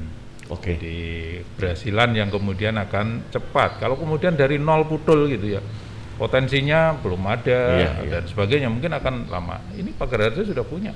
Oke. 0.47 0.77
di 0.79 0.97
keberhasilan 1.55 2.15
yang 2.15 2.29
kemudian 2.31 2.77
akan 2.79 3.27
cepat. 3.33 3.81
Kalau 3.83 3.99
kemudian 3.99 4.37
dari 4.37 4.55
nol 4.55 4.87
putul 4.87 5.27
gitu 5.27 5.57
ya, 5.57 5.61
potensinya 6.15 6.95
belum 6.95 7.19
ada 7.27 7.59
Iya, 7.75 7.91
iya. 8.05 8.11
dan 8.19 8.23
sebagainya 8.29 8.69
mungkin 8.71 8.95
akan 8.95 9.27
lama. 9.27 9.59
Ini 9.75 9.91
Pak 9.97 10.07
Gerardo 10.07 10.41
sudah 10.45 10.63
punya. 10.63 10.93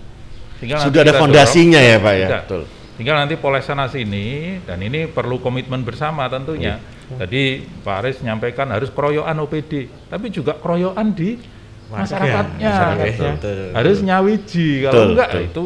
Tinggal 0.59 0.83
Sudah 0.83 1.01
ada 1.07 1.15
fondasinya 1.15 1.79
dorong. 1.79 1.91
ya 1.95 2.03
Pak 2.03 2.13
ya. 2.13 2.27
Sudah. 2.27 2.41
Betul. 2.45 2.63
Tinggal 2.99 3.15
nanti 3.15 3.35
poles 3.39 3.63
sana 3.63 3.87
sini 3.87 4.59
dan 4.67 4.83
ini 4.83 5.07
perlu 5.07 5.39
komitmen 5.39 5.87
bersama 5.87 6.27
tentunya. 6.27 6.83
Iya. 7.09 7.15
Tadi 7.15 7.43
Pak 7.81 7.95
Aris 8.03 8.19
menyampaikan 8.21 8.67
harus 8.69 8.91
keroyokan 8.91 9.39
OPD, 9.39 9.87
tapi 10.11 10.29
juga 10.29 10.59
keroyokan 10.59 11.15
di 11.15 11.39
masyarakatnya. 11.89 12.69
masyarakatnya. 12.69 13.31
Betul. 13.35 13.59
Harus 13.73 13.97
nyawiji 13.99 14.69
kalau 14.81 14.93
Betul, 14.93 15.07
enggak 15.11 15.29
betul. 15.29 15.43
itu 15.45 15.65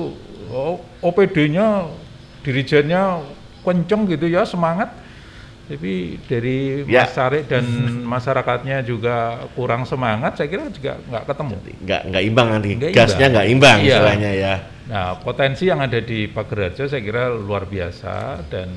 oh, 0.49 0.75
OPD-nya 1.01 1.67
dirijennya 2.41 3.03
kenceng 3.61 4.01
gitu 4.07 4.27
ya 4.27 4.43
semangat 4.43 4.91
tapi 5.63 6.19
dari 6.27 6.83
Ya. 6.83 7.07
Mas 7.07 7.15
Sarik 7.15 7.47
dan 7.47 7.63
masyarakatnya 8.03 8.83
juga 8.83 9.47
kurang 9.55 9.87
semangat 9.87 10.35
saya 10.35 10.51
kira 10.51 10.67
juga 10.67 10.99
nggak 11.01 11.23
ketemu 11.23 11.53
Nggak 11.79 12.01
nggak 12.11 12.23
imbang 12.27 12.47
nanti. 12.51 12.69
Nggak 12.75 12.91
Gasnya 12.91 13.15
imbang. 13.15 13.31
nggak 13.31 13.47
imbang 13.47 13.77
Iya. 13.79 13.87
istilahnya 13.95 14.31
ya. 14.35 14.55
nah 14.83 15.15
potensi 15.15 15.63
yang 15.63 15.79
ada 15.79 16.03
di 16.03 16.27
Pagerharjo 16.27 16.83
saya 16.83 16.99
kira 16.99 17.31
luar 17.31 17.63
biasa 17.63 18.43
dan 18.51 18.67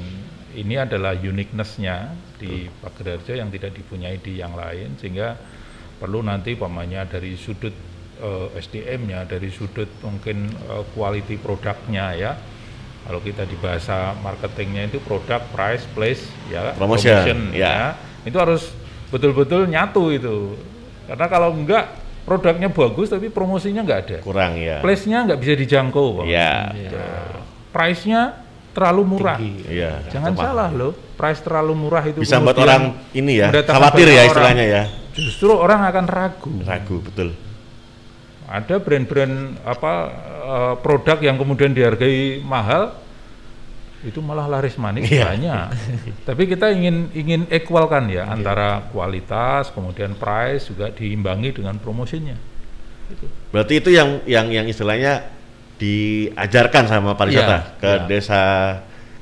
ini 0.54 0.78
adalah 0.78 1.18
uniqueness-nya 1.18 2.14
di 2.38 2.70
Pagerharjo 2.70 3.34
yang 3.34 3.50
tidak 3.50 3.74
dipunyai 3.74 4.22
di 4.22 4.38
yang 4.38 4.54
lain 4.54 4.94
sehingga 4.94 5.34
perlu 5.96 6.20
nanti 6.20 6.52
umpamanya 6.52 7.04
dari 7.04 7.34
sudut 7.34 7.72
eh, 8.16 8.46
SDM-nya 8.54 9.24
dari 9.24 9.48
sudut 9.48 9.88
mungkin 10.00 10.44
eh, 10.48 10.84
quality 10.92 11.36
produknya 11.36 12.12
ya 12.12 12.32
kalau 13.06 13.20
kita 13.20 13.44
di 13.44 13.54
bahasa 13.54 14.12
marketingnya 14.18 14.90
itu 14.90 14.98
produk 14.98 15.38
price 15.50 15.86
place 15.88 16.26
ya 16.48 16.74
Promotion, 16.74 17.54
ya. 17.54 17.70
ya 17.70 17.74
itu 18.24 18.34
harus 18.34 18.74
betul-betul 19.08 19.70
nyatu 19.70 20.10
itu 20.10 20.58
karena 21.06 21.26
kalau 21.26 21.54
enggak 21.54 21.86
produknya 22.26 22.66
bagus 22.66 23.06
tapi 23.06 23.30
promosinya 23.30 23.80
enggak 23.80 24.00
ada 24.02 24.18
Kurang 24.18 24.58
ya. 24.58 24.82
place-nya 24.82 25.30
nggak 25.30 25.38
bisa 25.38 25.54
dijangkau 25.54 26.06
Bang. 26.18 26.26
Iya. 26.26 26.74
price-nya 27.70 28.42
terlalu 28.74 29.02
murah 29.06 29.38
Iya. 29.38 30.04
jangan 30.10 30.34
Tepat. 30.34 30.44
salah 30.44 30.68
loh 30.74 30.92
price 31.14 31.40
terlalu 31.40 31.72
murah 31.78 32.04
itu 32.04 32.18
Bisa 32.20 32.42
buat 32.42 32.58
orang 32.58 32.92
ini 33.14 33.40
ya 33.40 33.48
khawatir 33.54 34.04
ya 34.04 34.14
orang. 34.18 34.28
istilahnya 34.28 34.64
ya. 34.66 34.82
Justru 35.16 35.50
orang 35.50 35.80
akan 35.82 36.04
ragu. 36.06 36.52
Ragu, 36.62 37.00
betul. 37.00 37.32
Ada 38.46 38.78
brand-brand 38.78 39.58
apa 39.66 39.92
eh, 40.46 40.74
produk 40.78 41.18
yang 41.18 41.34
kemudian 41.34 41.74
dihargai 41.74 42.38
mahal 42.38 42.94
itu 44.06 44.22
malah 44.22 44.46
laris 44.46 44.78
manis 44.78 45.10
Iya. 45.10 45.34
banyak. 45.34 45.66
Tapi 46.28 46.42
kita 46.46 46.70
ingin 46.70 47.10
ingin 47.10 47.42
equalkan 47.50 48.06
ya 48.06 48.28
antara 48.30 48.86
kualitas 48.94 49.74
kemudian 49.74 50.14
price 50.14 50.70
juga 50.70 50.94
diimbangi 50.94 51.50
dengan 51.50 51.74
promosinya. 51.80 52.38
Berarti 53.50 53.82
itu 53.82 53.90
yang 53.90 54.22
yang 54.22 54.46
yang 54.46 54.66
istilahnya 54.66 55.26
diajarkan 55.76 56.86
sama 56.86 57.18
pariwisata 57.18 57.56
Iya, 57.58 57.78
ke 57.82 57.90
iya. 57.90 58.06
desa 58.06 58.40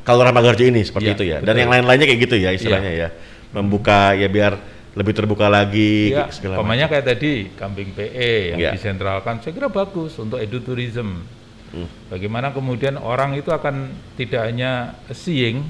Kalurahan 0.04 0.37
Pagarjo 0.37 0.68
ini 0.68 0.85
seperti 0.85 1.09
Iya, 1.09 1.16
itu 1.16 1.24
ya. 1.24 1.38
Dan 1.40 1.48
betul. 1.48 1.61
yang 1.64 1.70
lain-lainnya 1.72 2.07
kayak 2.07 2.20
gitu 2.28 2.37
ya 2.37 2.50
istilahnya 2.52 2.92
ya. 2.92 3.09
Membuka 3.57 4.12
ya 4.12 4.28
biar 4.28 4.61
lebih 4.94 5.12
terbuka 5.12 5.46
lagi 5.46 6.14
Ya, 6.14 6.30
segala 6.30 6.62
macam. 6.62 6.70
kayak 6.87 7.04
tadi 7.04 7.33
kambing 7.52 7.90
PE 7.92 8.33
yang 8.54 8.59
Iya. 8.59 8.70
disentralkan, 8.72 9.42
saya 9.42 9.52
kira 9.52 9.66
bagus 9.66 10.14
untuk 10.16 10.38
eduturism. 10.38 11.26
Hmm. 11.74 11.90
Bagaimana 12.07 12.54
kemudian 12.54 12.94
orang 12.96 13.35
itu 13.35 13.50
akan 13.50 13.90
tidak 14.14 14.46
hanya 14.46 14.94
seeing, 15.11 15.66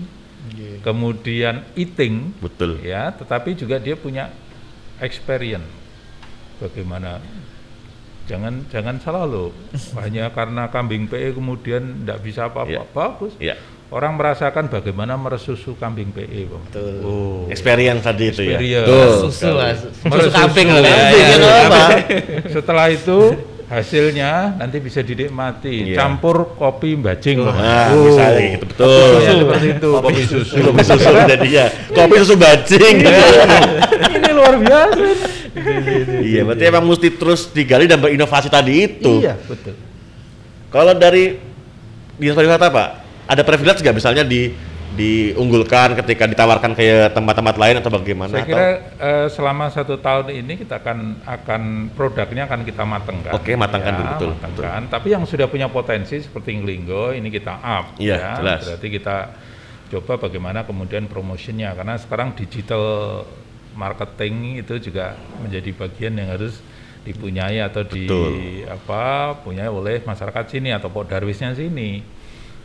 kemudian 0.80 1.64
eating, 1.72 2.37
Betul. 2.37 2.76
ya, 2.84 3.08
tetapi 3.10 3.56
juga 3.56 3.80
dia 3.80 3.96
punya 3.96 4.28
experience. 5.00 5.64
Bagaimana? 6.60 7.18
Jangan 8.24 8.68
jangan 8.68 8.96
salah 9.00 9.24
loh, 9.24 9.52
hanya 10.00 10.28
karena 10.28 10.68
kambing 10.68 11.08
PE 11.08 11.32
kemudian 11.32 12.04
tidak 12.04 12.18
bisa 12.20 12.48
apa-apa, 12.48 12.72
Iya. 12.72 12.82
bagus. 12.90 13.32
Iya. 13.37 13.56
Orang 13.88 14.16
merasakan 14.16 14.66
bagaimana 14.66 15.14
meresusu 15.14 15.77
kambing 15.77 16.11
PE, 16.11 16.49
Bang. 16.49 16.62
Betul. 16.66 16.94
Oh. 17.05 17.44
Experience 17.47 18.03
tadi 18.03 18.33
itu 18.33 18.42
ya. 18.42 18.59
Experience. 18.59 18.88
Susu. 19.23 19.49
Susu 19.55 20.09
Meresusu. 20.09 20.35
kambing. 20.35 20.66
Kambing, 20.66 20.85
Ya, 20.85 20.97
ya, 21.12 21.27
ya, 21.31 21.55
ya. 21.62 21.87
Setelah 22.51 22.87
itu 22.90 23.18
hasilnya 23.64 24.31
nanti 24.57 24.77
bisa 24.79 24.99
dinikmati. 24.99 25.94
Iya. 25.94 25.97
Campur 25.97 26.57
kopi 26.57 26.97
bajing. 26.97 27.38
Nah, 27.44 27.92
Oh. 27.92 28.09
misalnya 28.09 28.40
gitu 28.57 28.64
betul. 28.66 28.88
Susu 29.14 29.33
seperti 29.47 29.66
itu, 29.79 29.90
kopi 29.94 30.23
susu. 30.27 30.55
Kopi 30.59 30.83
susu 30.83 31.09
jadinya. 31.25 31.64
Kopi 31.92 32.14
susu 32.18 32.35
bajing. 32.35 32.94
Ini 34.11 34.31
luar 34.33 34.55
biasa. 34.59 35.07
iya, 36.18 36.42
berarti 36.42 36.64
emang 36.66 36.83
mesti 36.83 37.09
terus 37.14 37.47
digali 37.47 37.87
dan 37.87 38.03
berinovasi 38.03 38.51
tadi 38.51 38.90
itu. 38.90 39.23
Iya, 39.23 39.38
betul. 39.38 39.77
Kalau 40.68 40.90
dari 40.92 41.38
dinas 42.18 42.35
pariwisata 42.35 42.66
Pak, 42.68 42.88
ada 43.24 43.42
privilege 43.42 43.80
nggak 43.80 43.96
misalnya 43.96 44.24
di 44.24 44.52
diunggulkan 44.94 45.98
ketika 45.98 46.30
ditawarkan 46.30 46.78
ke 46.78 47.10
tempat-tempat 47.10 47.56
lain 47.58 47.74
atau 47.82 47.90
bagaimana? 47.90 48.30
Saya 48.30 48.46
kira 48.46 48.66
eh, 48.94 49.26
selama 49.26 49.66
satu 49.66 49.98
tahun 49.98 50.30
ini 50.30 50.54
kita 50.62 50.78
akan 50.78 51.26
akan 51.26 51.62
produknya 51.98 52.46
akan 52.46 52.62
kita 52.62 52.87
matengkan. 52.87 53.32
Oke, 53.34 53.58
matangkan 53.58 53.90
Ya, 53.90 53.98
dulu, 53.98 54.10
betul, 54.14 54.30
matangkan. 54.38 54.80
Tapi 54.87 55.08
yang 55.10 55.26
sudah 55.26 55.50
punya 55.50 55.66
potensi 55.66 56.22
seperti 56.22 56.54
Nglinggo 56.54 57.10
ini 57.10 57.26
kita 57.26 57.58
up. 57.58 57.98
Iya, 57.98 58.14
ya. 58.14 58.30
jelas. 58.38 58.62
Berarti 58.70 58.87
kita 58.87 59.16
coba 59.90 60.12
bagaimana 60.30 60.62
kemudian 60.62 61.10
promosinya 61.10 61.74
karena 61.74 61.98
sekarang 61.98 62.38
digital 62.38 62.82
marketing 63.74 64.62
itu 64.62 64.78
juga 64.78 65.18
menjadi 65.42 65.74
bagian 65.74 66.14
yang 66.14 66.30
harus 66.38 66.62
dipunyai 67.04 67.60
atau 67.60 67.84
di 67.84 68.08
Betul. 68.08 68.64
apa 68.70 69.37
punya 69.44 69.68
oleh 69.68 70.00
masyarakat 70.06 70.44
sini 70.48 70.70
atau 70.70 70.88
Darwisnya 71.04 71.52
sini. 71.52 72.13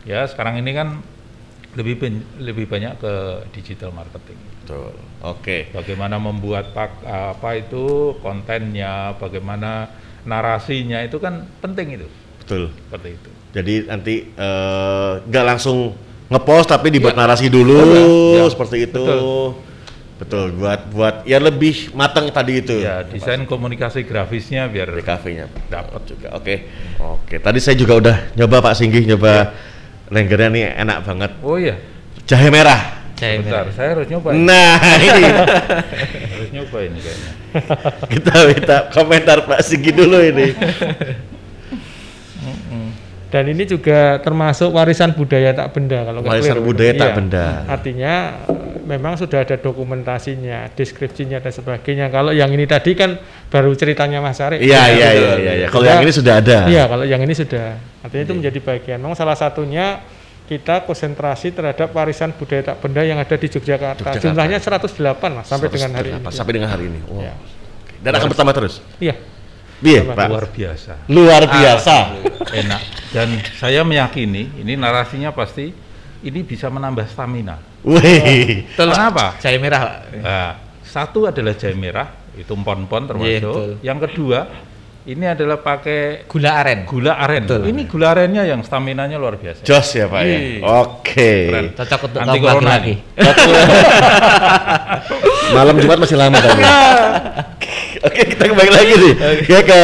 Ya, 0.02 0.24
sekarang 0.24 0.56
ini 0.56 0.72
kan 0.72 1.04
lebih 1.72 1.94
ben- 1.96 2.26
lebih 2.36 2.66
banyak 2.66 2.98
ke 2.98 3.12
digital 3.52 3.94
marketing 3.94 4.34
Betul. 4.60 4.90
Oke. 5.22 5.70
bagaimana 5.70 6.18
membuat 6.18 6.72
pak, 6.72 6.98
apa 7.04 7.50
itu 7.54 8.14
kontennya, 8.18 9.14
bagaimana 9.14 9.86
narasinya 10.24 11.00
itu 11.00 11.16
kan 11.16 11.46
penting 11.58 11.96
itu 11.96 12.08
Betul. 12.42 12.74
seperti 12.86 13.08
itu. 13.14 13.30
Jadi 13.50 13.74
nanti 13.86 14.14
eh, 14.28 15.12
nggak 15.20 15.44
langsung 15.46 15.94
ngepost 16.26 16.70
tapi 16.70 16.90
dibuat 16.90 17.14
Iya. 17.14 17.20
narasi 17.20 17.46
dulu 17.46 17.78
Iya, 18.34 18.46
seperti 18.46 18.76
itu. 18.84 19.02
betul. 19.02 19.22
Betul. 20.20 20.46
Buat 20.52 20.80
buat 20.92 21.14
ya 21.24 21.40
lebih 21.40 21.90
matang 21.92 22.28
tadi 22.28 22.60
itu. 22.60 22.76
Ya 22.76 23.00
desain 23.02 23.40
komunikasi 23.42 24.04
grafisnya 24.04 24.68
biar 24.68 24.92
DKV-nya 24.92 25.48
dapat 25.66 26.02
juga. 26.04 26.36
Oke. 26.36 26.68
Oke. 27.00 27.40
Tadi 27.40 27.56
saya 27.56 27.72
juga 27.72 27.96
udah 27.96 28.16
nyoba 28.36 28.60
Pak 28.60 28.74
Singgih 28.76 29.08
nyoba 29.08 29.56
lenggernya 30.10 30.48
nih 30.50 30.64
enak 30.82 30.98
banget. 31.06 31.30
Oh 31.40 31.56
iya, 31.56 31.78
Jahe 32.26 32.50
merah. 32.50 32.98
Jahe 33.16 33.38
bentar, 33.40 33.68
merah. 33.68 33.74
saya 33.74 33.88
harus 33.94 34.06
nyoba. 34.10 34.28
ini. 34.34 34.42
Nah, 34.44 34.76
ini 34.98 35.08
harus 36.34 36.50
nyoba 36.56 36.78
ini 36.82 36.98
kayaknya. 36.98 37.30
kita 38.06 38.34
minta 38.46 38.76
komentar 38.94 39.38
Pak 39.46 39.60
Singgih 39.62 39.94
dulu 39.94 40.18
ini. 40.18 40.54
Dan 43.30 43.46
ini 43.46 43.62
juga 43.62 44.18
termasuk 44.18 44.74
warisan 44.74 45.14
budaya 45.14 45.54
tak 45.54 45.70
benda 45.70 46.02
kalau 46.02 46.18
Warisan 46.20 46.58
keliru. 46.58 46.66
budaya 46.66 46.92
tak 46.92 47.06
Iya. 47.06 47.14
benda. 47.14 47.46
Artinya 47.64 48.14
memang 48.82 49.14
sudah 49.14 49.38
ada 49.40 49.54
dokumentasinya, 49.54 50.66
deskripsinya 50.74 51.38
dan 51.38 51.54
sebagainya. 51.54 52.10
Kalau 52.10 52.34
yang 52.34 52.50
ini 52.50 52.66
tadi 52.66 52.90
kan 52.92 53.22
baru 53.46 53.70
ceritanya 53.72 54.18
Mas 54.18 54.42
Arif. 54.42 54.58
Iya, 54.58 54.82
Ya, 54.82 54.82
iya, 54.90 55.08
iya, 55.12 55.32
iya, 55.36 55.52
iya. 55.56 55.66
Kalau 55.68 55.86
yang 55.86 56.02
ini 56.02 56.10
sudah 56.10 56.34
ada. 56.36 56.58
Iya, 56.66 56.84
kalau 56.84 57.04
yang 57.06 57.22
ini 57.22 57.30
sudah. 57.30 57.78
Artinya 58.02 58.22
itu 58.24 58.34
menjadi 58.34 58.58
bagian. 58.58 58.98
Memang 58.98 59.14
salah 59.14 59.38
satunya 59.38 60.02
kita 60.44 60.82
konsentrasi 60.82 61.54
terhadap 61.54 61.94
warisan 61.94 62.34
budaya 62.34 62.66
tak 62.66 62.82
benda 62.82 63.06
yang 63.06 63.16
ada 63.16 63.30
di 63.30 63.46
Yogyakarta. 63.46 64.10
Yogyakarta. 64.10 64.26
Jumlahnya 64.26 64.58
108 64.58 65.30
Mas 65.30 65.46
sampai 65.46 65.68
dengan 65.70 65.90
hari 65.94 66.08
ini. 66.10 66.18
108, 66.18 66.34
Sampai 66.34 66.52
dengan 66.52 66.68
hari 66.68 66.84
ini. 66.90 66.98
Wow. 67.06 67.22
Ya. 67.22 67.34
Dan 68.02 68.12
akan 68.12 68.26
bertambah 68.26 68.54
terus. 68.58 68.74
Iya. 68.98 69.14
Iya, 69.80 70.02
Sama. 70.02 70.12
Pak. 70.12 70.26
Luar 70.28 70.46
biasa, 70.46 70.92
Luar 71.06 71.42
biasa. 71.46 71.96
enak. 72.52 72.82
Dan 73.10 73.42
saya 73.58 73.82
meyakini 73.82 74.62
ini 74.62 74.78
narasinya 74.78 75.34
pasti 75.34 75.74
ini 76.20 76.40
bisa 76.46 76.70
menambah 76.70 77.10
stamina. 77.10 77.58
Wih. 77.82 78.70
Kenapa? 78.76 79.34
Jahe 79.42 79.58
merah. 79.58 80.04
Nah, 80.14 80.52
satu 80.84 81.26
adalah 81.26 81.56
jahe 81.56 81.74
merah, 81.74 82.06
itu 82.36 82.52
empon-empon 82.52 83.02
Iya, 83.02 83.08
termasuk. 83.08 83.50
betul. 83.50 83.70
Yang 83.80 83.98
kedua, 84.06 84.38
ini 85.08 85.24
adalah 85.24 85.58
pakai 85.58 86.28
Gula 86.28 86.50
aren. 86.60 86.84
gula 86.84 87.16
aren. 87.16 87.42
Betul. 87.48 87.62
Ini 87.66 87.82
gula 87.88 88.06
arennya 88.12 88.44
yang 88.44 88.60
staminanya 88.60 89.16
luar 89.16 89.40
biasa. 89.40 89.64
Jos 89.64 89.88
ya, 89.96 90.06
Pak 90.06 90.20
ya. 90.22 90.28
Iya. 90.28 90.38
Oke. 90.60 91.32
Keren. 91.50 91.66
Cocok 91.74 92.00
untuk 92.04 92.20
Anti 92.20 92.30
kaum 92.30 92.44
corona 92.44 92.68
laki-laki. 92.68 92.94
Malam 95.56 95.74
Jumat 95.80 95.98
masih 95.98 96.16
lama 96.20 96.36
tadi. 96.38 96.62
Oke, 98.06 98.20
kita 98.28 98.44
kembali 98.46 98.70
lagi 98.70 98.92
nih. 98.94 99.14
Ya 99.48 99.60
ke 99.64 99.78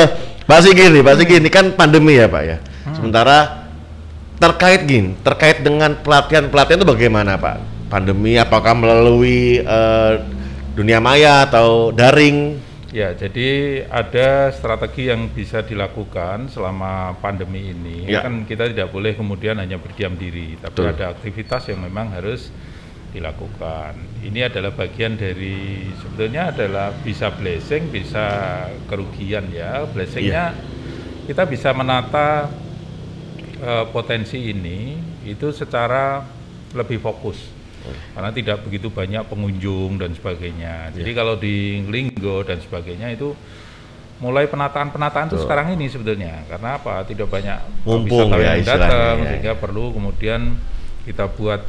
Pak 0.47 0.59
Sigi 0.63 0.85
nih, 0.89 1.03
Pak 1.03 1.15
Sigi 1.19 1.35
ini 1.43 1.51
kan 1.51 1.75
pandemi 1.75 2.17
ya, 2.17 2.31
Pak 2.31 2.43
ya. 2.47 2.57
Sementara 2.97 3.69
terkait 4.41 4.89
gini, 4.89 5.13
terkait 5.21 5.61
dengan 5.61 5.93
pelatihan-pelatihan 6.01 6.81
itu 6.81 6.89
bagaimana, 6.89 7.37
Pak? 7.37 7.89
Pandemi 7.93 8.41
apakah 8.41 8.73
melalui 8.73 9.61
eh, 9.61 10.13
dunia 10.73 10.99
maya 11.01 11.45
atau 11.45 11.93
daring? 11.93 12.59
Ya, 12.97 13.13
jadi 13.13 13.83
ada 13.93 14.49
strategi 14.57 15.13
yang 15.13 15.29
bisa 15.29 15.61
dilakukan 15.61 16.49
selama 16.49 17.13
pandemi 17.21 17.69
ini. 17.77 18.09
Ya. 18.09 18.25
Kan 18.25 18.49
kita 18.49 18.73
tidak 18.73 18.89
boleh 18.89 19.13
kemudian 19.13 19.61
hanya 19.61 19.77
berdiam 19.77 20.17
diri, 20.17 20.57
tapi 20.57 20.81
Betul. 20.81 20.93
ada 20.97 21.13
aktivitas 21.13 21.69
yang 21.69 21.85
memang 21.85 22.17
harus 22.17 22.49
dilakukan. 23.13 23.97
Ini 24.25 24.49
adalah 24.49 24.73
bagian 24.73 25.17
dari 25.17 25.89
sebetulnya 26.01 26.53
adalah 26.57 26.93
bisa 27.01 27.33
blessing, 27.33 27.93
bisa 27.93 28.25
kerugian 28.89 29.49
ya. 29.53 29.85
Blessingnya 29.89 30.57
kita 31.29 31.45
bisa 31.45 31.73
menata 31.77 32.49
eh, 33.61 33.85
potensi 33.91 34.53
ini 34.53 34.99
itu 35.25 35.53
secara 35.53 36.23
lebih 36.77 37.01
fokus 37.01 37.57
karena 38.15 38.31
tidak 38.35 38.67
begitu 38.67 38.89
banyak 38.91 39.23
pengunjung 39.31 40.01
dan 40.01 40.11
sebagainya. 40.17 40.91
Jadi 40.91 41.11
kalau 41.15 41.39
di 41.39 41.85
Linggo 41.87 42.43
dan 42.43 42.59
sebagainya 42.59 43.15
itu 43.15 43.31
mulai 44.17 44.49
penataan-penataan 44.49 45.29
itu 45.29 45.39
sekarang 45.45 45.77
ini 45.77 45.87
sebetulnya. 45.93 46.43
Karena 46.49 46.81
apa? 46.81 47.05
Tidak 47.05 47.29
banyak 47.29 47.85
Mumpung 47.85 48.33
wisatawan 48.33 48.41
ya 48.41 48.47
yang 48.49 48.59
istilahnya, 48.65 48.89
datang 48.89 49.15
ya. 49.17 49.27
sehingga 49.31 49.53
perlu 49.61 49.85
kemudian 49.93 50.41
kita 51.05 51.25
buat 51.31 51.63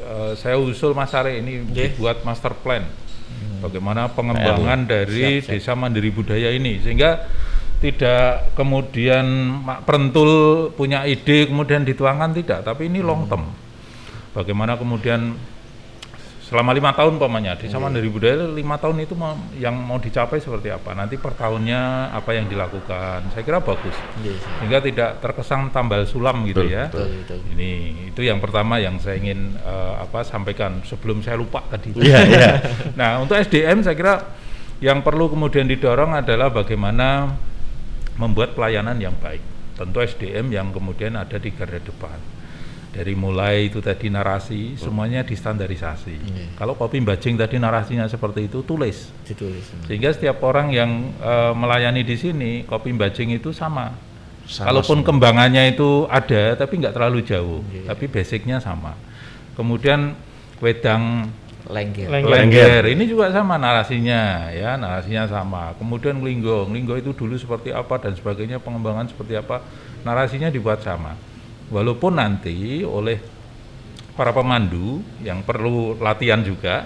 eh, 0.00 0.32
saya 0.38 0.56
usul 0.56 0.94
Mas 0.94 1.12
Ari 1.12 1.42
ini 1.42 1.66
Oke. 1.66 1.98
buat 1.98 2.22
master 2.22 2.54
plan. 2.62 2.86
Bagaimana 3.64 4.12
pengembangan 4.12 4.84
dari 4.84 5.40
Siap, 5.40 5.48
siap. 5.48 5.52
desa 5.56 5.72
mandiri 5.72 6.12
budaya 6.12 6.52
ini 6.52 6.82
sehingga 6.84 7.26
tidak 7.82 8.54
kemudian 8.54 9.26
mak 9.66 9.82
perentul 9.82 10.70
punya 10.78 11.02
ide 11.02 11.50
kemudian 11.50 11.82
dituangkan 11.82 12.30
tidak, 12.30 12.62
tapi 12.62 12.86
ini 12.86 13.02
long 13.02 13.26
term. 13.26 13.42
Bagaimana 14.32 14.78
kemudian 14.78 15.34
selama 16.46 16.76
lima 16.76 16.92
tahun 16.92 17.16
pamannya 17.16 17.64
desa 17.64 17.80
mandiri 17.80 18.12
budaya 18.12 18.44
lima 18.44 18.76
tahun 18.76 19.08
itu 19.08 19.16
mau, 19.16 19.32
yang 19.56 19.72
mau 19.72 19.96
dicapai 19.98 20.36
seperti 20.38 20.70
apa? 20.70 20.94
Nanti 20.94 21.18
per 21.18 21.34
tahunnya 21.34 22.12
apa 22.14 22.30
yang 22.36 22.46
dilakukan? 22.46 23.32
Saya 23.34 23.42
kira 23.42 23.58
bagus 23.64 23.96
Iya, 24.20 24.36
sehingga 24.60 24.78
tidak 24.84 25.10
terkesan 25.24 25.72
tambal 25.74 26.04
sulam 26.04 26.44
gitu 26.44 26.62
Betul, 26.62 26.76
ya. 26.76 26.84
Betul, 26.92 27.08
betul. 27.24 27.38
Ini 27.56 27.70
itu 28.14 28.20
yang 28.22 28.38
pertama 28.38 28.78
yang 28.78 29.00
saya 29.02 29.18
ingin 29.18 29.58
eh, 29.58 29.94
apa 29.96 30.22
sampaikan 30.22 30.84
sebelum 30.86 31.24
saya 31.24 31.34
lupa 31.40 31.66
tadi. 31.66 31.96
Iya, 32.04 32.18
iya. 32.30 32.50
nah 32.94 33.18
untuk 33.18 33.40
SDM 33.40 33.80
saya 33.80 33.96
kira 33.96 34.14
yang 34.84 35.00
perlu 35.00 35.32
kemudian 35.32 35.64
didorong 35.64 36.14
adalah 36.20 36.52
bagaimana 36.52 37.32
membuat 38.22 38.54
pelayanan 38.54 38.94
yang 39.02 39.18
baik. 39.18 39.42
Tentu 39.74 39.98
SDM 39.98 40.54
yang 40.54 40.70
kemudian 40.70 41.18
ada 41.18 41.34
di 41.42 41.50
garda 41.50 41.82
depan. 41.82 42.18
Dari 42.92 43.16
mulai 43.16 43.72
itu 43.72 43.80
tadi 43.80 44.12
narasi, 44.12 44.76
semuanya 44.76 45.24
distandarisasi. 45.24 46.12
Iya. 46.12 46.46
Kalau 46.60 46.76
kopi 46.76 47.00
bajing 47.00 47.40
tadi 47.40 47.56
narasinya 47.56 48.04
seperti 48.04 48.52
itu, 48.52 48.60
tulis. 48.68 49.08
ditulis 49.24 49.64
Sehingga 49.88 50.12
setiap 50.12 50.44
orang 50.44 50.68
yang 50.70 51.08
eh, 51.16 51.52
melayani 51.56 52.04
di 52.04 52.16
sini, 52.20 52.52
kopi 52.68 52.92
bajing 52.92 53.32
itu 53.32 53.48
sama. 53.50 53.96
Sama 54.44 54.68
Kalaupun 54.68 55.00
semua. 55.00 55.08
kembangannya 55.08 55.72
itu 55.72 56.04
ada, 56.04 56.52
tapi 56.52 56.84
nggak 56.84 56.92
terlalu 56.92 57.24
jauh. 57.24 57.64
Iya. 57.72 57.96
Tapi 57.96 58.12
basicnya 58.12 58.60
sama. 58.60 58.92
Kemudian 59.56 60.12
wedang 60.60 61.32
lengger. 61.70 62.08
Lengger. 62.10 62.30
Lengger. 62.32 62.82
Ini 62.90 63.04
juga 63.06 63.30
sama 63.30 63.54
narasinya 63.58 64.50
ya 64.50 64.74
narasinya 64.74 65.28
sama. 65.28 65.74
Kemudian 65.78 66.18
Linggo 66.18 66.66
Linggo 66.66 66.98
itu 66.98 67.14
dulu 67.14 67.38
seperti 67.38 67.70
apa 67.70 67.98
dan 68.02 68.16
sebagainya 68.18 68.58
pengembangan 68.58 69.06
seperti 69.06 69.38
apa 69.38 69.62
narasinya 70.02 70.50
dibuat 70.50 70.82
sama. 70.82 71.14
Walaupun 71.70 72.18
nanti 72.18 72.82
oleh 72.82 73.22
para 74.12 74.28
pemandu 74.28 75.00
yang 75.24 75.40
perlu 75.40 75.96
latihan 75.96 76.44
juga 76.44 76.84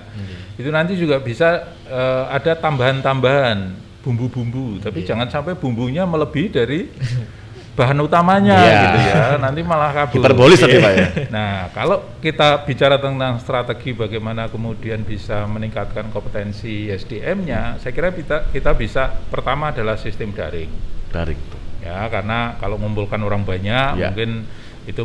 itu 0.54 0.70
nanti 0.70 0.94
juga 0.94 1.18
bisa 1.18 1.74
eh, 1.88 2.24
ada 2.30 2.54
tambahan-tambahan 2.54 3.58
bumbu-bumbu. 4.06 4.78
Tapi 4.78 5.02
Iya. 5.02 5.14
jangan 5.16 5.26
sampai 5.32 5.58
bumbunya 5.58 6.06
melebihi 6.06 6.48
dari 6.54 6.86
bahan 7.76 8.00
utamanya 8.00 8.56
Iya. 8.56 8.80
gitu 8.80 8.98
ya 9.04 9.20
nanti 9.36 9.60
malah 9.60 9.92
kabur 9.92 10.16
Hiperbolis 10.24 10.58
tadi 10.58 10.80
Pak 10.80 10.92
ya. 10.96 11.06
Nah, 11.28 11.68
kalau 11.76 12.16
kita 12.18 12.64
bicara 12.64 12.96
tentang 12.96 13.36
strategi 13.36 13.92
bagaimana 13.92 14.48
kemudian 14.48 15.04
bisa 15.04 15.44
meningkatkan 15.44 16.08
kompetensi 16.08 16.88
SDM-nya, 16.88 17.76
saya 17.76 17.92
kira 17.92 18.16
kita 18.16 18.48
kita 18.48 18.72
bisa 18.72 19.12
pertama 19.28 19.76
adalah 19.76 20.00
sistem 20.00 20.32
daring. 20.32 20.72
Daring. 21.12 21.36
Ya, 21.84 22.08
karena 22.08 22.56
kalau 22.56 22.80
mengumpulkan 22.80 23.20
orang 23.20 23.44
banyak 23.44 24.00
Ya. 24.00 24.08
mungkin 24.10 24.48
itu 24.86 25.02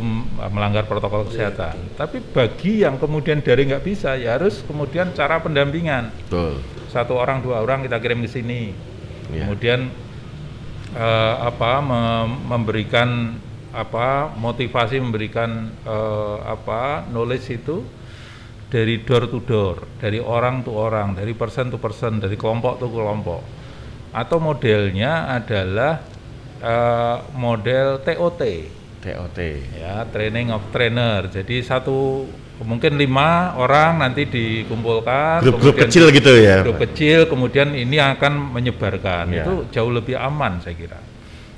melanggar 0.48 0.88
protokol 0.88 1.28
kesehatan. 1.28 1.76
Tapi 1.94 2.24
bagi 2.24 2.88
yang 2.88 2.96
kemudian 2.96 3.44
daring 3.44 3.68
nggak 3.68 3.84
bisa, 3.84 4.16
ya 4.16 4.40
harus 4.40 4.64
kemudian 4.64 5.12
cara 5.12 5.44
pendampingan. 5.44 6.08
Betul. 6.26 6.62
Satu 6.88 7.20
orang 7.20 7.44
dua 7.44 7.60
orang 7.60 7.84
kita 7.84 8.00
kirim 8.00 8.24
ke 8.24 8.30
sini. 8.32 8.72
Ya. 9.28 9.44
Kemudian 9.44 9.92
eh, 10.92 11.34
apa 11.40 11.72
mem- 11.80 12.40
memberikan 12.48 13.36
apa 13.72 14.28
motivasi 14.36 15.00
memberikan 15.00 15.72
eh, 15.84 16.38
apa 16.44 17.08
knowledge 17.08 17.48
itu 17.56 17.80
dari 18.72 19.04
door 19.04 19.28
to 19.28 19.44
door, 19.44 19.76
dari 20.00 20.16
orang 20.16 20.64
to 20.64 20.72
orang, 20.72 21.12
dari 21.12 21.36
person 21.36 21.68
to 21.68 21.76
person, 21.76 22.16
dari 22.16 22.40
kelompok 22.40 22.80
to 22.80 22.88
kelompok. 22.88 23.44
Atau 24.16 24.40
modelnya 24.40 25.28
adalah 25.28 26.00
eh, 26.60 27.16
model 27.36 28.00
TOT 28.00 28.42
TOT. 29.02 29.38
ya 29.82 30.06
training 30.14 30.54
of 30.54 30.62
trainer 30.70 31.26
jadi 31.26 31.58
satu 31.66 32.22
mungkin 32.60 32.94
lima 32.94 33.56
orang 33.56 33.98
nanti 33.98 34.28
dikumpulkan 34.28 35.40
Grup-grup 35.42 35.76
kecil 35.78 36.12
gitu 36.12 36.36
ya. 36.36 36.60
grup 36.62 36.78
kecil 36.78 37.26
kemudian 37.26 37.72
ini 37.72 37.96
akan 37.96 38.52
menyebarkan 38.52 39.32
Ya. 39.32 39.42
itu 39.42 39.66
jauh 39.72 39.90
lebih 39.90 40.14
aman 40.14 40.60
saya 40.60 40.76
kira 40.76 41.00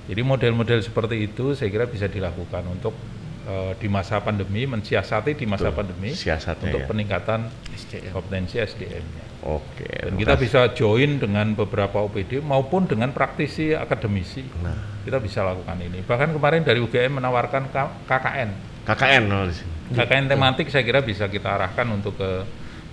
jadi 0.07 0.20
model-model 0.20 0.80
seperti 0.80 1.26
itu 1.26 1.52
saya 1.52 1.68
kira 1.68 1.85
bisa 1.85 2.09
dilakukan 2.09 2.64
untuk 2.70 2.96
eh, 3.44 3.72
di 3.76 3.88
masa 3.90 4.20
pandemi 4.20 4.64
mensiasati 4.64 5.37
di 5.37 5.44
masa 5.44 5.68
Betul. 5.68 5.76
pandemi 5.85 6.11
Siasatnya 6.14 6.72
untuk 6.72 6.80
ya. 6.80 6.88
peningkatan 6.88 7.40
SDM. 7.74 8.12
kompetensi 8.14 8.57
SDM-nya 8.64 9.24
Oke. 9.44 9.85
dan 10.09 10.16
kita 10.16 10.35
bisa 10.40 10.72
join 10.72 11.20
dengan 11.20 11.52
beberapa 11.52 12.00
OPD 12.00 12.40
maupun 12.40 12.88
dengan 12.88 13.12
praktisi 13.12 13.76
akademisi 13.76 14.40
Nah, 14.64 15.04
kita 15.04 15.20
bisa 15.20 15.44
lakukan 15.44 15.76
ini 15.85 16.00
bahkan 16.00 16.33
kemarin 16.33 16.64
dari 16.64 16.80
UGM 16.80 17.20
menawarkan 17.20 17.68
KKN 18.09 18.50
KKN 18.88 19.24
oh, 19.28 19.44
di 19.44 19.57
sini. 19.57 19.73
KKN 19.92 20.27
tematik 20.27 20.73
saya 20.73 20.81
kira 20.81 21.05
bisa 21.05 21.29
kita 21.29 21.53
arahkan 21.53 21.85
untuk 21.90 22.16
ke 22.16 22.31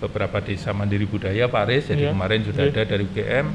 beberapa 0.01 0.41
desa 0.41 0.73
mandiri 0.73 1.05
budaya 1.05 1.47
Pak 1.47 1.61
Aris. 1.63 1.83
Jadi 1.87 2.03
Iya. 2.03 2.11
kemarin 2.11 2.41
sudah 2.43 2.63
Iya. 2.67 2.73
ada 2.73 2.83
dari 2.83 3.03
UGM. 3.05 3.45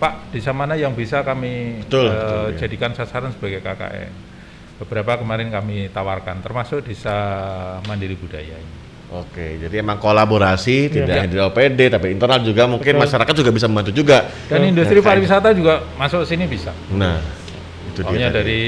Pak, 0.00 0.32
desa 0.32 0.50
mana 0.50 0.74
yang 0.74 0.96
bisa 0.96 1.20
kami 1.20 1.84
Betul, 1.84 2.08
eh, 2.08 2.16
betul, 2.16 2.46
iya. 2.50 2.58
jadikan 2.58 2.90
sasaran 2.96 3.30
sebagai 3.30 3.60
KKN? 3.60 4.10
Beberapa 4.80 5.20
kemarin 5.20 5.52
kami 5.52 5.92
tawarkan, 5.92 6.40
termasuk 6.40 6.88
desa 6.88 7.12
mandiri 7.84 8.16
budaya 8.16 8.56
ini. 8.56 8.72
Oke, 9.12 9.58
jadi 9.60 9.84
emang 9.84 10.00
kolaborasi 10.00 10.88
Iya. 10.88 10.92
tidak 10.94 11.06
Iya. 11.10 11.20
hanya 11.20 11.30
di 11.30 11.38
OPD 11.38 11.80
tapi 11.90 12.06
internal 12.10 12.40
juga 12.40 12.64
mungkin 12.64 12.96
Betul. 12.96 13.04
masyarakat 13.04 13.34
juga 13.36 13.50
bisa 13.52 13.66
membantu 13.68 13.92
juga. 13.92 14.18
Dan 14.48 14.64
Betul. 14.64 14.70
industri 14.72 14.96
Ya, 14.96 15.02
kayak- 15.04 15.10
pariwisata 15.12 15.48
juga 15.52 15.74
masuk 15.94 16.24
sini 16.24 16.44
bisa. 16.48 16.72
Nah, 16.90 17.20
itu 17.92 18.00
Pokoknya 18.00 18.32
dia. 18.32 18.34
tadi. 18.34 18.38
dari 18.40 18.62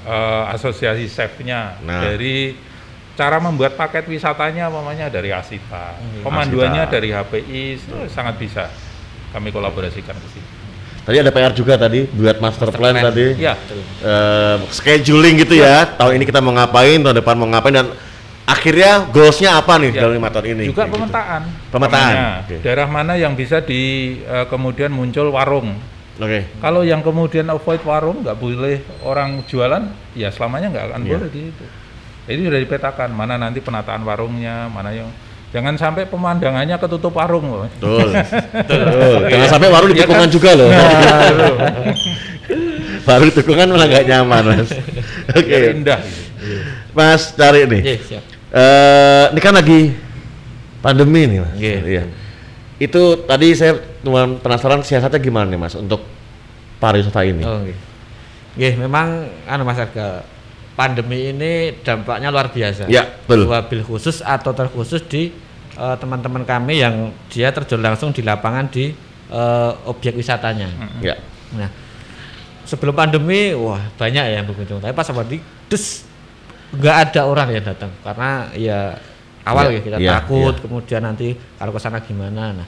eh, 0.00 0.44
asosiasi 0.56 1.04
chefnya, 1.06 1.76
Nah. 1.84 2.00
dari 2.00 2.56
cara 3.20 3.36
membuat 3.36 3.76
paket 3.76 4.08
wisatanya, 4.08 4.72
umpamanya 4.72 5.12
dari 5.12 5.28
Asita, 5.28 5.92
Hmm. 5.92 6.24
pemanduannya 6.24 6.88
Asita. 6.88 6.94
dari 6.96 7.08
HPI, 7.12 7.62
itu 7.76 7.96
sangat 8.08 8.40
bisa 8.40 8.72
kami 9.28 9.52
kolaborasikan 9.52 10.16
ke 10.16 10.28
sini. 10.30 10.48
Tadi 11.00 11.16
ada 11.18 11.28
PR 11.28 11.52
juga 11.52 11.76
tadi 11.76 12.08
buat 12.08 12.40
master, 12.40 12.72
plan, 12.72 12.96
plan. 12.96 13.12
tadi. 13.12 13.36
Ya, 13.36 13.60
Eh, 14.00 14.56
scheduling 14.70 15.36
gitu 15.38 15.52
ya. 15.54 15.84
Tahun 15.84 16.16
ini 16.16 16.24
kita 16.24 16.40
mau 16.40 16.52
ngapain, 16.52 16.96
tahun 16.96 17.12
depan 17.14 17.34
mau 17.36 17.44
ngapain 17.46 17.74
dan 17.74 17.86
akhirnya 18.42 19.04
goalsnya 19.06 19.52
apa 19.54 19.76
nih 19.76 19.92
Ya. 19.92 20.00
dalam 20.00 20.16
lima 20.16 20.28
tahun 20.30 20.46
ini? 20.50 20.64
juga 20.66 20.84
Kayak 20.84 20.88
gitu. 20.88 20.96
pemetaan. 20.96 21.42
Pemetaan, 21.68 22.14
oke. 22.40 22.56
Daerah 22.62 22.86
mana 22.86 23.12
yang 23.14 23.32
bisa 23.34 23.60
di 23.60 23.82
eh, 24.22 24.46
kemudian 24.46 24.88
muncul 24.88 25.28
warung. 25.28 25.76
Oke. 26.16 26.48
Kalau 26.56 26.80
yang 26.82 27.00
kemudian 27.00 27.48
avoid 27.48 27.80
warung 27.82 28.20
nggak 28.20 28.36
boleh 28.36 28.76
orang 29.02 29.40
jualan, 29.44 29.84
ya 30.12 30.28
selamanya 30.28 30.68
nggak 30.70 30.84
akan 30.86 31.00
Iya. 31.00 31.10
boleh 31.10 31.28
di 31.28 31.42
Jadi 32.30 32.46
sudah 32.46 32.60
dipetakan 32.62 33.10
mana 33.10 33.34
nanti 33.34 33.58
penataan 33.58 34.06
warungnya, 34.06 34.70
mana 34.70 34.94
yang 34.94 35.10
jangan 35.50 35.74
sampai 35.74 36.06
pemandangannya 36.06 36.78
ketutup 36.78 37.18
warung 37.18 37.50
loh. 37.50 37.66
Betul. 37.66 38.06
Betul. 38.70 39.20
Jangan 39.34 39.48
sampai 39.50 39.68
warung 39.74 39.90
di 39.90 39.98
Ya 39.98 40.06
tikungan 40.06 40.30
kan? 40.30 40.34
juga 40.38 40.50
loh. 40.54 40.70
Nah. 40.70 41.90
Baru 43.10 43.26
tikungan 43.34 43.66
malah 43.66 43.86
nggak 43.90 44.06
nyaman, 44.06 44.42
Mas. 44.46 44.70
Oke. 45.38 45.42
Biar 45.42 45.74
indah. 45.74 45.98
Mas 46.94 47.34
cari 47.34 47.66
nih. 47.66 47.82
Iya, 47.82 47.96
siap. 47.98 48.22
Eh, 48.50 49.24
ini 49.34 49.40
kan 49.42 49.54
lagi 49.58 49.80
pandemi 50.78 51.26
nih, 51.26 51.38
Mas. 51.42 51.54
Iya. 51.58 51.78
Iya. 51.82 52.02
Itu 52.78 53.26
tadi 53.26 53.58
saya 53.58 53.74
cuma 54.06 54.38
penasaran 54.38 54.86
siasatnya 54.86 55.18
gimana 55.18 55.50
nih, 55.50 55.58
Mas, 55.58 55.74
untuk 55.74 56.06
pariwisata 56.78 57.26
ini? 57.26 57.42
Oh, 57.42 57.58
nggih. 57.58 57.78
Nggih, 58.54 58.74
memang 58.86 59.26
anu 59.50 59.62
Mas 59.66 59.82
Arga, 59.82 60.22
pandemi 60.80 61.28
ini 61.28 61.76
dampaknya 61.84 62.32
luar 62.32 62.48
biasa. 62.48 62.88
Ya, 62.88 63.04
betul. 63.28 63.52
Wabil 63.52 63.84
khusus 63.84 64.24
atau 64.24 64.56
terkhusus 64.56 65.04
di 65.04 65.28
eh, 65.76 65.96
teman-teman 66.00 66.48
kami 66.48 66.80
yang 66.80 67.12
dia 67.28 67.52
terjun 67.52 67.84
langsung 67.84 68.16
di 68.16 68.24
lapangan 68.24 68.72
di 68.72 68.96
eh, 69.28 69.70
objek 69.84 70.16
wisatanya. 70.16 70.72
Ya. 71.04 71.20
Nah, 71.52 71.68
sebelum 72.64 72.96
pandemi 72.96 73.52
wah 73.52 73.84
banyak 74.00 74.24
ya 74.24 74.32
yang 74.40 74.48
berkunjung. 74.48 74.80
Tapi 74.80 74.96
pas 74.96 75.04
sama 75.04 75.20
di 75.28 75.36
des 75.68 76.08
nggak 76.70 76.96
ada 77.10 77.20
orang 77.26 77.48
yang 77.50 77.64
datang 77.66 77.90
karena 78.06 78.46
ya 78.54 78.94
awal 79.42 79.74
Iya, 79.74 79.74
ya 79.74 79.80
kita 79.82 79.96
iya, 79.98 80.10
takut 80.22 80.54
iya. 80.54 80.62
kemudian 80.62 81.02
nanti 81.02 81.28
kalau 81.60 81.76
ke 81.76 81.80
sana 81.82 81.98
gimana. 82.00 82.56
Nah, 82.56 82.66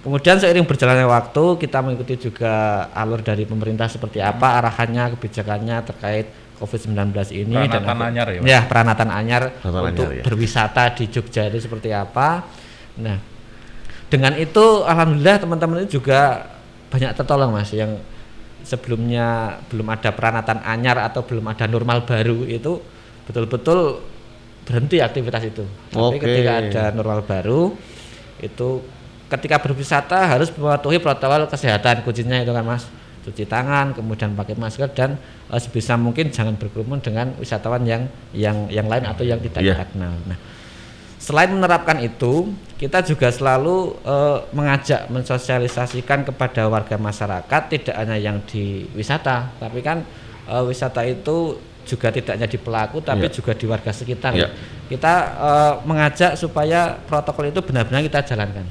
kemudian 0.00 0.40
seiring 0.40 0.64
berjalannya 0.64 1.04
waktu 1.04 1.44
kita 1.60 1.78
mengikuti 1.84 2.14
juga 2.30 2.86
alur 2.94 3.20
dari 3.20 3.44
pemerintah 3.44 3.90
seperti 3.90 4.22
apa 4.24 4.64
arahannya, 4.64 5.18
kebijakannya 5.18 5.76
terkait 5.84 6.26
COVID-19 6.60 6.92
ini 7.32 7.56
Peranatan 7.56 7.82
apa- 7.88 8.06
anyar 8.12 8.26
ya, 8.30 8.40
ya 8.44 8.60
peranatan 8.68 9.08
anyar 9.08 9.42
Peranatan 9.58 9.88
untuk 9.90 10.06
anyar, 10.12 10.18
ya. 10.20 10.22
berwisata 10.28 10.82
di 10.92 11.04
Jogja 11.08 11.48
itu 11.48 11.58
seperti 11.58 11.88
apa. 11.90 12.44
Nah, 13.00 13.16
dengan 14.12 14.36
itu 14.36 14.84
alhamdulillah 14.84 15.40
teman-teman 15.40 15.76
itu 15.82 15.96
juga 15.96 16.52
banyak 16.92 17.16
tertolong 17.16 17.50
Mas 17.56 17.72
yang 17.72 17.96
sebelumnya 18.60 19.56
belum 19.72 19.88
ada 19.88 20.12
peranatan 20.12 20.60
anyar 20.62 21.00
atau 21.00 21.24
belum 21.24 21.48
ada 21.48 21.64
normal 21.64 22.04
baru 22.04 22.44
itu 22.44 22.76
betul-betul 23.24 24.04
berhenti 24.68 25.00
aktivitas 25.00 25.42
itu. 25.48 25.64
Tapi 25.90 26.16
Oke. 26.18 26.20
ketika 26.20 26.52
ada 26.60 26.84
normal 26.92 27.24
baru 27.24 27.72
itu 28.38 28.84
ketika 29.30 29.56
berwisata 29.62 30.26
harus 30.26 30.50
mematuhi 30.52 30.98
protokol 30.98 31.46
kesehatan 31.48 32.02
kuncinya 32.02 32.42
itu 32.42 32.52
kan 32.52 32.66
Mas 32.66 32.84
cuci 33.20 33.44
tangan 33.44 33.92
kemudian 33.92 34.32
pakai 34.32 34.56
masker 34.56 34.88
dan 34.96 35.20
eh, 35.52 35.60
sebisa 35.60 35.96
mungkin 36.00 36.32
jangan 36.32 36.56
berkerumun 36.56 37.04
dengan 37.04 37.36
wisatawan 37.36 37.84
yang 37.84 38.08
yang 38.32 38.66
yang 38.72 38.88
lain 38.88 39.04
atau 39.04 39.22
yang 39.22 39.36
tidak 39.40 39.60
Iya. 39.60 39.74
kita 39.76 39.86
kenal. 39.92 40.14
Nah, 40.24 40.38
selain 41.20 41.52
menerapkan 41.52 42.00
itu, 42.00 42.48
kita 42.80 43.04
juga 43.04 43.28
selalu 43.28 43.92
eh, 44.02 44.38
mengajak 44.56 45.12
mensosialisasikan 45.12 46.24
kepada 46.24 46.64
warga 46.66 46.96
masyarakat 46.96 47.62
tidak 47.68 47.96
hanya 47.96 48.16
yang 48.16 48.40
di 48.48 48.88
wisata, 48.96 49.52
tapi 49.60 49.84
kan 49.84 50.00
eh, 50.48 50.62
wisata 50.64 51.04
itu 51.04 51.60
juga 51.84 52.12
tidak 52.12 52.36
hanya 52.38 52.46
di 52.46 52.58
pelaku 52.60 53.00
tapi 53.02 53.26
Iya. 53.26 53.34
juga 53.34 53.52
di 53.56 53.66
warga 53.68 53.92
sekitar. 53.92 54.32
Iya. 54.32 54.48
Kita 54.88 55.12
eh, 55.36 55.72
mengajak 55.84 56.40
supaya 56.40 56.96
protokol 57.04 57.52
itu 57.52 57.60
benar-benar 57.60 58.00
kita 58.00 58.24
jalankan. 58.24 58.64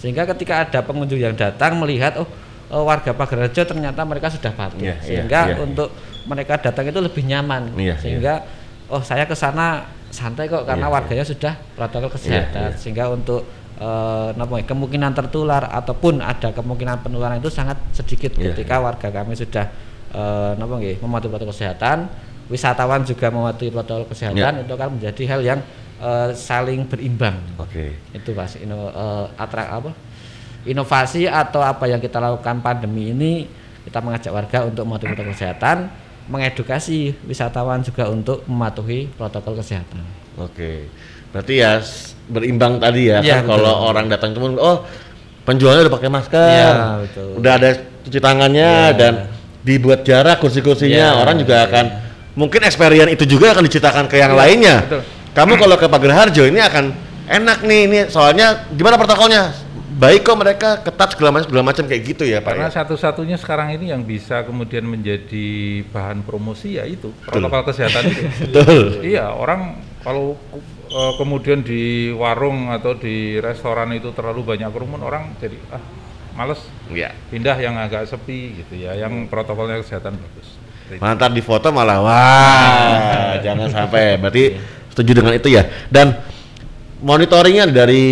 Sehingga 0.00 0.24
ketika 0.24 0.64
ada 0.64 0.80
pengunjung 0.80 1.20
yang 1.20 1.36
datang 1.36 1.76
melihat 1.76 2.16
oh 2.16 2.28
eh, 2.70 2.84
warga 2.84 3.10
Pagarrejo 3.12 3.62
ternyata 3.66 4.00
mereka 4.06 4.30
sudah 4.30 4.54
patuh. 4.54 4.78
Iya, 4.80 4.96
iya, 4.98 5.02
sehingga 5.02 5.40
iya, 5.50 5.54
iya. 5.58 5.64
untuk 5.66 5.88
mereka 6.30 6.56
datang 6.62 6.86
itu 6.86 7.00
lebih 7.02 7.22
nyaman. 7.26 7.74
Iya, 7.74 7.94
sehingga 7.98 8.34
oh 8.90 9.02
saya 9.02 9.26
ke 9.26 9.34
sana 9.34 9.86
santai 10.10 10.50
kok 10.50 10.66
karena 10.66 10.86
Iya, 10.90 10.94
warganya 10.94 11.24
sudah 11.26 11.54
protokol 11.74 12.10
kesehatan. 12.14 12.74
iya. 12.74 12.78
Sehingga 12.78 13.10
untuk 13.10 13.46
ya, 13.80 14.64
kemungkinan 14.66 15.14
tertular 15.16 15.66
ataupun 15.70 16.20
ada 16.20 16.50
kemungkinan 16.52 17.00
penularan 17.02 17.38
itu 17.38 17.50
sangat 17.50 17.78
sedikit 17.94 18.34
Iya, 18.38 18.52
ketika 18.54 18.82
warga 18.82 19.08
kami 19.10 19.34
sudah 19.38 19.70
nggih, 20.58 20.98
mematuhi 21.02 21.30
protokol 21.30 21.54
kesehatan. 21.54 22.10
Wisatawan 22.50 23.06
juga 23.06 23.30
mematuhi 23.30 23.70
protokol 23.70 24.10
kesehatan 24.10 24.52
Iya. 24.58 24.62
itu 24.66 24.74
kan 24.74 24.88
menjadi 24.90 25.22
hal 25.30 25.40
yang 25.46 25.60
eh, 26.00 26.28
saling 26.34 26.88
berimbang 26.88 27.36
Oke. 27.60 27.94
itu 28.10 28.30
mas 28.34 28.56
ino 28.58 28.90
eh, 28.90 29.24
atrak 29.38 29.68
apa 29.68 29.90
inovasi 30.64 31.24
atau 31.24 31.60
apa 31.60 31.88
yang 31.88 32.00
kita 32.00 32.20
lakukan 32.20 32.60
pandemi 32.60 33.12
ini 33.12 33.32
kita 33.84 33.98
mengajak 34.04 34.32
warga 34.32 34.58
untuk 34.68 34.84
mematuhi 34.84 35.08
protokol 35.14 35.32
kesehatan 35.32 35.76
mengedukasi 36.30 37.16
wisatawan 37.26 37.80
juga 37.82 38.06
untuk 38.06 38.44
mematuhi 38.46 39.08
protokol 39.16 39.56
kesehatan 39.58 40.04
Oke. 40.38 40.88
Berarti 41.30 41.54
ya 41.60 41.78
berimbang 42.26 42.80
tadi 42.80 43.10
ya, 43.10 43.20
Iya, 43.20 43.42
kan 43.42 43.54
kalau 43.54 43.72
betul. 43.76 43.88
orang 43.92 44.06
datang 44.08 44.30
cuma 44.34 44.46
oh 44.56 44.76
penjualnya 45.44 45.86
udah 45.86 45.94
pakai 45.94 46.10
masker. 46.10 46.48
Iya, 46.48 46.70
betul. 47.06 47.26
Udah 47.38 47.52
ada 47.60 47.68
cuci 48.06 48.18
tangannya 48.18 48.70
Iya. 48.90 48.96
dan 48.96 49.12
dibuat 49.60 50.00
jarak 50.02 50.40
kursi-kursinya, 50.40 51.12
Iya, 51.14 51.20
orang 51.20 51.36
juga 51.38 51.54
iya. 51.60 51.66
akan 51.68 51.84
mungkin 52.34 52.60
experience 52.64 53.12
itu 53.12 53.24
juga 53.28 53.52
akan 53.52 53.62
diceritakan 53.66 54.04
ke 54.08 54.16
yang 54.16 54.32
Iya, 54.34 54.38
lainnya. 54.40 54.76
betul. 54.86 55.02
Kamu 55.30 55.52
kalau 55.60 55.76
ke 55.78 55.86
Pagerharjo 55.86 56.42
ini 56.48 56.58
akan 56.58 56.84
enak 57.30 57.58
nih 57.62 57.80
ini 57.86 57.98
soalnya 58.10 58.66
gimana 58.74 58.98
protokolnya? 58.98 59.54
Baik 60.00 60.24
kok 60.24 60.38
mereka 60.40 60.80
ketat 60.80 61.12
segala 61.12 61.36
macam 61.36 61.46
segala 61.52 61.64
macam 61.68 61.84
kayak 61.84 62.02
gitu 62.08 62.24
ya, 62.24 62.40
Pak. 62.40 62.56
Karena 62.56 62.72
ya? 62.72 62.76
satu-satunya 62.80 63.36
sekarang 63.36 63.76
ini 63.76 63.92
yang 63.92 64.00
bisa 64.00 64.40
kemudian 64.48 64.88
menjadi 64.88 65.84
bahan 65.92 66.24
promosi 66.24 66.80
ya 66.80 66.88
itu 66.88 67.12
protokol 67.28 67.68
kesehatan 67.68 68.08
itu. 68.08 68.24
Betul. 68.48 69.04
Iya, 69.04 69.36
orang 69.36 69.76
kalau 70.00 70.40
eh, 70.88 71.12
kemudian 71.20 71.60
di 71.60 72.08
warung 72.16 72.72
atau 72.72 72.96
di 72.96 73.36
restoran 73.44 73.92
itu 73.92 74.08
terlalu 74.16 74.56
banyak 74.56 74.72
kerumun, 74.72 75.04
orang 75.04 75.36
jadi 75.36 75.60
ah 75.68 75.84
males 76.32 76.64
Iya. 76.88 77.12
pindah 77.28 77.60
yang 77.60 77.76
agak 77.76 78.08
sepi 78.08 78.64
gitu 78.64 78.80
ya, 78.80 78.96
yang 78.96 79.28
protokolnya 79.28 79.84
kesehatan 79.84 80.16
bagus. 80.16 80.48
Mantap 80.96 81.36
di 81.36 81.44
foto 81.44 81.68
malah 81.70 82.00
wah, 82.00 83.36
jangan 83.44 83.68
sampai. 83.68 84.16
Berarti 84.16 84.56
setuju 84.88 85.12
dengan 85.20 85.36
itu 85.36 85.52
ya. 85.52 85.68
Dan 85.92 86.16
monitoringnya 87.00 87.64
dari 87.66 88.04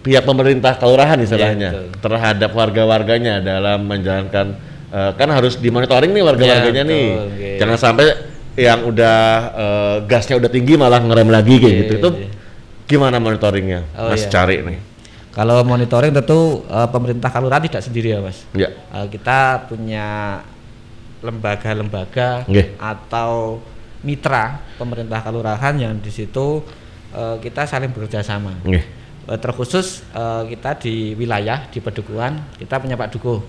pihak 0.00 0.22
pemerintah 0.22 0.76
kelurahan 0.76 1.16
istilahnya 1.18 1.70
Iya, 1.70 1.80
betul. 1.82 2.00
terhadap 2.00 2.50
warga-warganya 2.52 3.34
dalam 3.40 3.82
menjalankan 3.82 4.46
eh, 4.88 5.10
kan 5.12 5.28
harus 5.28 5.56
dimonitoring 5.56 6.12
nih 6.12 6.22
warga-warganya 6.22 6.82
Iya, 6.82 6.88
nih. 6.88 7.06
betul, 7.08 7.28
iya. 7.36 7.56
Jangan 7.58 7.78
sampai 7.78 8.06
yang 8.54 8.78
udah 8.84 9.18
eh, 9.52 9.96
gasnya 10.04 10.36
udah 10.36 10.48
tinggi 10.48 10.74
malah 10.74 11.00
ngerem 11.00 11.28
lagi 11.28 11.54
kayak 11.56 11.68
Iya, 11.70 11.80
gitu. 11.82 11.94
Itu 11.98 12.10
iya. 12.14 12.28
gimana 12.86 13.16
monitoringnya? 13.18 13.80
Oh, 13.96 14.08
Mas 14.08 14.22
iya. 14.22 14.30
cari 14.30 14.56
nih. 14.62 14.80
kalau 15.32 15.60
monitoring 15.62 16.12
tentu 16.12 16.64
eh, 16.64 16.88
pemerintah 16.88 17.28
kelurahan 17.28 17.60
tidak 17.62 17.82
sendiri 17.82 18.08
ya 18.10 18.20
mas 18.20 18.40
Ya. 18.52 18.72
Eh, 18.72 19.06
kita 19.10 19.64
punya 19.66 20.40
lembaga-lembaga 21.20 22.44
Nggih. 22.46 22.76
atau 22.76 23.60
mitra 24.00 24.60
pemerintah 24.76 25.20
kelurahan 25.20 25.74
yang 25.74 25.98
di 25.98 26.08
situ 26.08 26.62
eh, 27.14 27.36
kita 27.42 27.68
saling 27.68 27.92
bekerja 27.92 28.24
sama. 28.24 28.56
Nggih. 28.64 28.84
Eh, 29.26 29.38
terkhusus 29.42 30.06
eh, 30.14 30.42
kita 30.54 30.78
di 30.78 31.18
wilayah 31.18 31.66
di 31.66 31.82
Pedukuhan 31.82 32.38
kita 32.62 32.78
punya 32.78 32.94
Pak 32.94 33.10
Dukuh. 33.18 33.40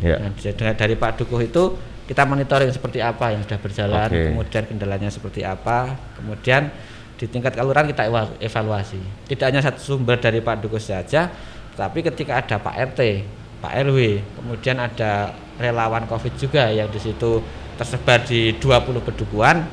Ya. 0.00 0.20
Nah, 0.20 0.32
dari, 0.76 0.96
Pak 0.96 1.20
Dukuh 1.20 1.40
itu 1.40 1.76
kita 2.08 2.24
monitoring 2.28 2.72
seperti 2.72 3.00
apa 3.00 3.32
yang 3.32 3.42
sudah 3.44 3.58
berjalan, 3.58 4.08
Oke. 4.12 4.28
kemudian 4.30 4.62
kendalanya 4.68 5.10
seperti 5.10 5.40
apa, 5.42 5.96
kemudian 6.20 6.68
di 7.16 7.24
tingkat 7.26 7.56
kelurahan 7.56 7.88
kita 7.88 8.06
evaluasi. 8.38 9.00
Tidak 9.26 9.46
hanya 9.48 9.64
satu 9.64 9.80
sumber 9.80 10.20
dari 10.20 10.44
Pak 10.44 10.62
Dukuh 10.62 10.78
saja, 10.78 11.32
tapi 11.74 12.04
ketika 12.04 12.40
ada 12.40 12.56
Pak 12.60 12.74
RT, 12.92 13.00
Pak 13.60 13.72
RW, 13.88 14.20
kemudian 14.36 14.76
ada 14.80 15.32
relawan 15.56 16.04
COVID 16.08 16.36
juga 16.36 16.68
yang 16.68 16.88
di 16.92 17.00
situ 17.00 17.40
tersebar 17.76 18.24
di 18.24 18.56
20 18.56 19.00
pedukuhan, 19.04 19.64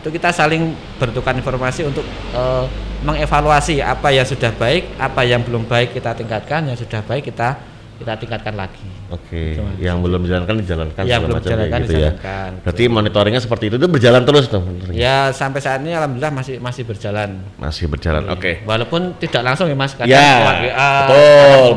itu 0.00 0.08
kita 0.10 0.32
saling 0.32 0.72
bertukar 0.96 1.36
informasi 1.36 1.84
untuk 1.84 2.02
eh, 2.32 2.64
mengevaluasi 3.04 3.80
apa 3.80 4.08
yang 4.08 4.24
sudah 4.24 4.52
baik, 4.52 4.96
apa 4.96 5.20
yang 5.24 5.44
belum 5.44 5.64
baik 5.64 5.92
kita 5.92 6.16
tingkatkan, 6.16 6.68
yang 6.68 6.76
sudah 6.76 7.00
baik 7.04 7.28
kita 7.28 7.56
kita 8.00 8.16
tingkatkan 8.16 8.56
lagi. 8.56 8.88
Oke, 9.12 9.60
Cuma 9.60 9.76
yang 9.76 10.00
belum 10.00 10.24
dijalankan 10.24 10.56
dijalankan 10.64 11.02
Yang 11.04 11.20
belum 11.20 11.36
dijalankan, 11.44 11.80
gitu 11.84 11.92
ya. 11.92 12.10
dijalankan. 12.16 12.50
Berarti 12.64 12.82
monitoringnya 12.88 13.42
seperti 13.44 13.64
itu 13.68 13.76
itu 13.76 13.88
berjalan 13.92 14.22
terus 14.24 14.48
tuh. 14.48 14.62
Ya 14.88 15.28
sampai 15.36 15.60
saat 15.60 15.84
ini 15.84 15.92
alhamdulillah 15.92 16.32
masih 16.32 16.56
masih 16.64 16.88
berjalan. 16.88 17.44
Masih 17.60 17.92
berjalan. 17.92 18.24
Oke. 18.32 18.64
Walaupun 18.64 19.20
tidak 19.20 19.44
langsung 19.44 19.68
ya 19.68 19.76
Mas, 19.76 19.92
kadang 19.92 20.16
Ya, 20.16 20.32
lewat 20.40 20.56
WA, 20.64 20.92
betul, 21.04 21.20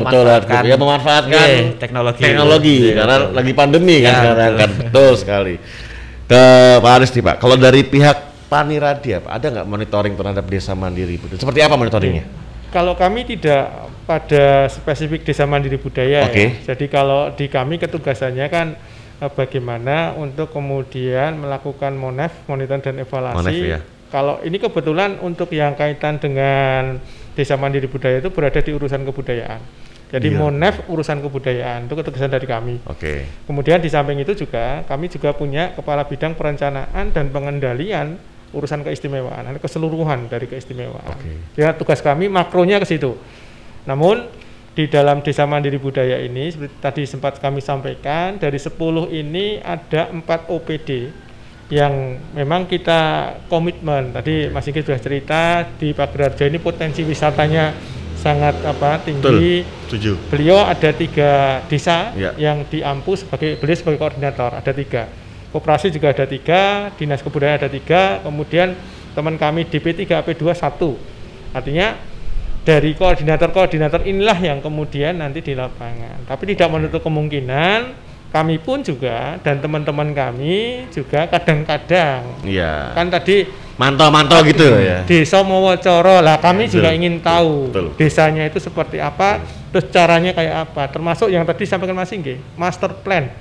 memanfaatkan, 0.00 0.62
ya 0.64 0.76
memanfaatkan 0.80 1.44
iya, 1.44 1.76
teknologi. 1.76 2.20
teknologi 2.24 2.76
Iya, 2.80 2.94
karena 2.96 3.16
betul. 3.20 3.34
lagi 3.36 3.52
pandemi 3.52 3.96
kan 4.00 4.08
Ya, 4.08 4.16
sekarang 4.16 4.36
betul. 4.48 4.56
kan 4.56 4.70
betul 4.80 5.10
sekali. 5.20 5.54
Ke 6.24 6.42
Pak 6.80 6.92
Aris 7.00 7.12
nih 7.12 7.20
Pak, 7.20 7.36
kalau 7.36 7.56
dari 7.60 7.84
pihak 7.84 8.48
Paniradia 8.48 9.20
Pak, 9.20 9.32
ada 9.32 9.46
nggak 9.60 9.66
monitoring 9.68 10.14
terhadap 10.16 10.44
desa 10.48 10.72
mandiri? 10.72 11.20
Bu? 11.20 11.28
Seperti 11.36 11.60
apa 11.60 11.76
monitoringnya? 11.76 12.24
Kalau 12.72 12.96
kami 12.96 13.28
tidak 13.28 13.92
pada 14.08 14.66
spesifik 14.72 15.22
desa 15.22 15.44
mandiri 15.44 15.76
budaya 15.76 16.26
Oke. 16.26 16.64
ya. 16.64 16.72
Jadi 16.72 16.88
kalau 16.88 17.30
di 17.36 17.46
kami 17.46 17.76
ketugasannya 17.76 18.46
kan 18.48 18.66
eh, 19.20 19.30
bagaimana 19.30 20.16
untuk 20.16 20.48
kemudian 20.50 21.38
melakukan 21.38 21.92
monef, 21.92 22.32
monitoring 22.48 22.82
dan 22.82 22.96
evaluasi. 23.04 23.38
Monef, 23.38 23.56
ya. 23.60 23.80
Kalau 24.08 24.40
ini 24.46 24.56
kebetulan 24.56 25.18
untuk 25.20 25.50
yang 25.52 25.74
kaitan 25.74 26.22
dengan 26.22 27.02
desa 27.34 27.58
mandiri 27.58 27.90
budaya 27.90 28.22
itu 28.22 28.30
berada 28.30 28.62
di 28.62 28.70
urusan 28.70 29.02
kebudayaan. 29.02 29.60
Jadi 30.14 30.30
Iya. 30.30 30.38
monef 30.38 30.86
urusan 30.86 31.18
kebudayaan 31.26 31.90
itu 31.90 31.94
ketugasan 31.98 32.30
dari 32.30 32.46
kami. 32.46 32.78
Oke. 32.86 33.26
Kemudian 33.50 33.82
di 33.82 33.90
samping 33.90 34.22
itu 34.22 34.46
juga 34.46 34.86
kami 34.86 35.10
juga 35.10 35.34
punya 35.34 35.74
kepala 35.74 36.06
bidang 36.06 36.38
perencanaan 36.38 37.10
dan 37.10 37.34
pengendalian 37.34 38.14
urusan 38.54 38.86
keistimewaan, 38.86 39.50
keseluruhan 39.58 40.30
dari 40.30 40.46
keistimewaan. 40.46 41.18
Oke. 41.18 41.58
Ya 41.58 41.74
tugas 41.74 41.98
kami 41.98 42.30
makronya 42.30 42.78
ke 42.78 42.86
situ. 42.86 43.18
Namun 43.90 44.30
di 44.78 44.86
dalam 44.86 45.18
desa 45.22 45.50
mandiri 45.50 45.82
budaya 45.82 46.22
ini 46.22 46.54
seperti 46.54 46.74
tadi 46.78 47.02
sempat 47.10 47.42
kami 47.42 47.58
sampaikan 47.58 48.38
dari 48.38 48.58
10 48.58 49.10
ini 49.10 49.58
ada 49.58 50.14
4 50.14 50.46
OPD 50.46 51.10
yang 51.74 52.22
memang 52.38 52.70
kita 52.70 53.34
komitmen. 53.50 54.14
Tadi 54.14 54.46
Mas 54.54 54.66
Inggit 54.70 54.86
sudah 54.86 55.02
cerita 55.02 55.66
di 55.74 55.90
Pagerarjo 55.90 56.46
ini 56.46 56.62
potensi 56.62 57.02
wisatanya 57.02 57.74
sangat 58.24 58.56
apa 58.64 59.04
tinggi 59.04 59.68
Setuju. 59.84 60.16
beliau 60.32 60.64
ada 60.64 60.90
tiga 60.90 61.32
desa 61.68 62.16
Ya. 62.16 62.32
yang 62.34 62.64
diampu 62.64 63.12
sebagai 63.14 63.54
beliau 63.54 63.76
sebagai 63.76 64.00
koordinator 64.00 64.56
ada 64.56 64.72
tiga 64.72 65.12
koperasi 65.52 65.92
juga 65.92 66.10
ada 66.10 66.24
tiga 66.24 66.88
dinas 66.96 67.20
kebudayaan 67.20 67.60
ada 67.60 67.68
tiga 67.68 68.24
kemudian 68.24 68.72
teman 69.12 69.36
kami 69.36 69.62
DP 69.64 70.08
3 70.08 70.24
AP 70.24 70.34
2 70.34 70.50
satu 70.50 70.96
artinya 71.52 71.94
dari 72.64 72.96
koordinator-koordinator 72.96 74.02
inilah 74.02 74.40
yang 74.40 74.58
kemudian 74.58 75.20
nanti 75.20 75.38
di 75.38 75.52
lapangan 75.52 76.24
tapi 76.24 76.48
tidak 76.48 76.72
menutup 76.72 77.04
kemungkinan 77.04 77.92
kami 78.32 78.58
pun 78.58 78.80
juga 78.80 79.38
dan 79.38 79.60
teman-teman 79.60 80.10
kami 80.10 80.88
juga 80.90 81.28
kadang-kadang 81.28 82.24
Iya. 82.42 82.90
kan 82.90 83.06
tadi 83.06 83.46
Mantau-mantau 83.74 84.38
gitu 84.46 84.70
ya. 84.78 85.02
desa 85.02 85.42
Mowocoro 85.42 86.22
lah 86.22 86.38
kami 86.38 86.70
Betul, 86.70 86.74
juga 86.78 86.88
ingin 86.94 87.18
tahu 87.18 87.74
betul. 87.74 87.86
desanya 87.98 88.46
itu 88.46 88.62
seperti 88.62 89.02
apa 89.02 89.42
terus 89.74 89.90
caranya 89.90 90.30
kayak 90.30 90.70
apa 90.70 90.86
termasuk 90.86 91.26
yang 91.26 91.42
tadi 91.42 91.66
sampaikan 91.66 91.98
Mas 91.98 92.14
Inggi 92.14 92.38
master 92.54 92.94
plan 93.02 93.34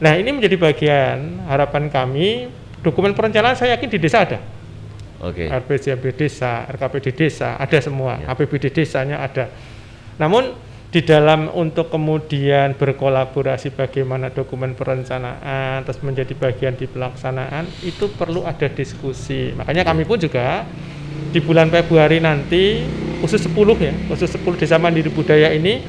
nah 0.00 0.16
ini 0.16 0.32
menjadi 0.32 0.56
bagian 0.56 1.44
harapan 1.44 1.92
kami 1.92 2.48
dokumen 2.80 3.12
perencanaan 3.12 3.52
saya 3.52 3.76
yakin 3.76 3.92
di 3.92 3.98
desa 4.00 4.24
ada 4.24 4.38
Oke. 5.22 5.46
RPJMD 5.46 6.18
desa 6.18 6.66
RKPD 6.66 7.06
desa 7.14 7.54
ada 7.54 7.78
semua 7.78 8.18
Ya. 8.24 8.32
APBD 8.32 8.72
desanya 8.72 9.20
ada 9.20 9.52
namun 10.16 10.56
di 10.92 11.00
dalam 11.00 11.48
untuk 11.56 11.88
kemudian 11.88 12.76
berkolaborasi 12.76 13.72
bagaimana 13.72 14.28
dokumen 14.28 14.76
perencanaan 14.76 15.88
terus 15.88 16.04
menjadi 16.04 16.36
bagian 16.36 16.76
di 16.76 16.84
pelaksanaan 16.84 17.64
itu 17.80 18.12
perlu 18.12 18.44
ada 18.44 18.68
diskusi. 18.68 19.56
Makanya 19.56 19.88
kami 19.88 20.04
pun 20.04 20.20
juga 20.20 20.68
di 21.32 21.40
bulan 21.40 21.72
Februari 21.72 22.20
nanti 22.20 22.84
khusus 23.24 23.40
10 23.48 23.56
ya 23.80 23.92
khusus 24.12 24.36
10 24.36 24.44
desa 24.60 24.76
mandiri 24.76 25.08
budaya 25.08 25.48
ini 25.56 25.80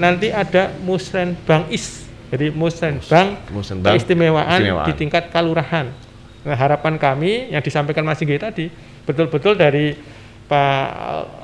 nanti 0.00 0.32
ada 0.32 0.72
musrenbang 0.80 1.68
is. 1.68 2.08
Jadi 2.32 2.48
musrenbang 2.48 3.52
Musrenbang 3.52 3.92
keistimewaan 3.92 4.64
keistimewaan. 4.64 4.88
di 4.88 4.92
tingkat 4.96 5.28
kalurahan. 5.28 5.92
Nah, 6.48 6.56
harapan 6.56 6.96
kami 6.96 7.52
yang 7.52 7.60
disampaikan 7.60 8.00
Mas 8.00 8.24
Inggi 8.24 8.40
tadi 8.40 8.72
betul-betul 9.04 9.60
dari 9.60 9.92
Pak 10.48 10.88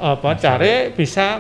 apa 0.01 0.31
Care 0.41 0.89
bisa 0.97 1.37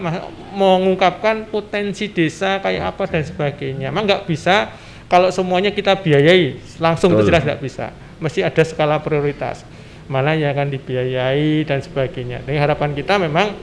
mengungkapkan 0.52 1.48
potensi 1.48 2.12
desa 2.12 2.60
kayak 2.60 2.92
apa 2.92 3.08
dan 3.08 3.24
sebagainya. 3.24 3.88
Memang 3.88 4.04
nggak 4.04 4.28
bisa 4.28 4.68
kalau 5.08 5.32
semuanya 5.32 5.72
kita 5.72 5.96
biayai 5.96 6.60
langsung 6.76 7.16
itu 7.16 7.24
Betul. 7.24 7.28
jelas 7.32 7.42
nggak 7.48 7.60
bisa. 7.64 7.86
Mesti 8.20 8.44
ada 8.44 8.62
skala 8.68 9.00
prioritas. 9.00 9.64
Mana 10.04 10.36
yang 10.36 10.52
akan 10.52 10.68
dibiayai 10.76 11.64
dan 11.64 11.80
sebagainya. 11.80 12.44
Jadi 12.44 12.60
harapan 12.60 12.92
kita 12.92 13.16
memang 13.16 13.56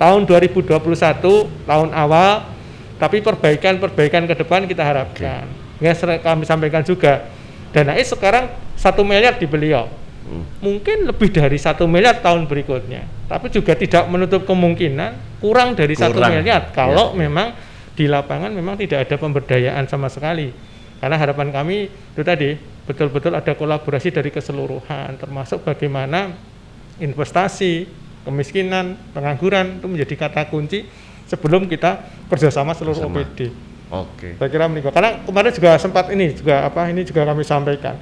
tahun 0.00 0.24
2021 0.24 0.72
tahun 1.68 1.90
awal 1.92 2.48
tapi 2.96 3.20
perbaikan-perbaikan 3.20 4.24
ke 4.24 4.34
depan 4.40 4.64
kita 4.64 4.80
harapkan. 4.80 5.44
Ya 5.76 5.92
ser- 5.92 6.24
kami 6.24 6.48
sampaikan 6.48 6.80
juga 6.80 7.28
dana 7.76 7.92
sekarang 8.00 8.48
satu 8.72 9.04
miliar 9.04 9.36
di 9.36 9.44
beliau 9.44 10.05
Hmm. 10.26 10.42
mungkin 10.58 11.06
lebih 11.06 11.30
dari 11.30 11.54
satu 11.54 11.86
miliar 11.86 12.18
tahun 12.18 12.50
berikutnya 12.50 13.30
tapi 13.30 13.46
juga 13.46 13.78
tidak 13.78 14.10
menutup 14.10 14.42
kemungkinan 14.42 15.38
kurang 15.38 15.78
dari 15.78 15.94
satu 15.94 16.18
miliar 16.18 16.74
kalau 16.74 17.14
iya. 17.14 17.30
memang 17.30 17.48
di 17.94 18.10
lapangan 18.10 18.50
memang 18.50 18.74
tidak 18.74 19.06
ada 19.06 19.22
pemberdayaan 19.22 19.86
sama 19.86 20.10
sekali 20.10 20.50
karena 20.98 21.14
harapan 21.14 21.54
kami 21.54 21.86
itu 21.86 22.22
tadi 22.26 22.58
betul-betul 22.90 23.38
ada 23.38 23.54
kolaborasi 23.54 24.10
dari 24.10 24.34
keseluruhan 24.34 25.14
termasuk 25.14 25.62
bagaimana 25.62 26.34
investasi 26.98 27.86
kemiskinan 28.26 28.98
pengangguran 29.14 29.78
itu 29.78 29.86
menjadi 29.86 30.14
kata 30.26 30.50
kunci 30.50 30.82
sebelum 31.30 31.70
kita 31.70 32.02
kerjasama 32.26 32.74
seluruh. 32.74 33.06
OPD 33.06 33.54
Oke. 33.94 34.34
saya 34.42 34.48
kira 34.50 34.66
menikah 34.66 34.90
karena 34.90 35.22
kemarin 35.22 35.54
juga 35.54 35.70
sempat 35.78 36.10
ini 36.10 36.34
juga 36.34 36.66
apa 36.66 36.90
ini 36.90 37.06
juga 37.06 37.22
kami 37.22 37.46
sampaikan 37.46 37.94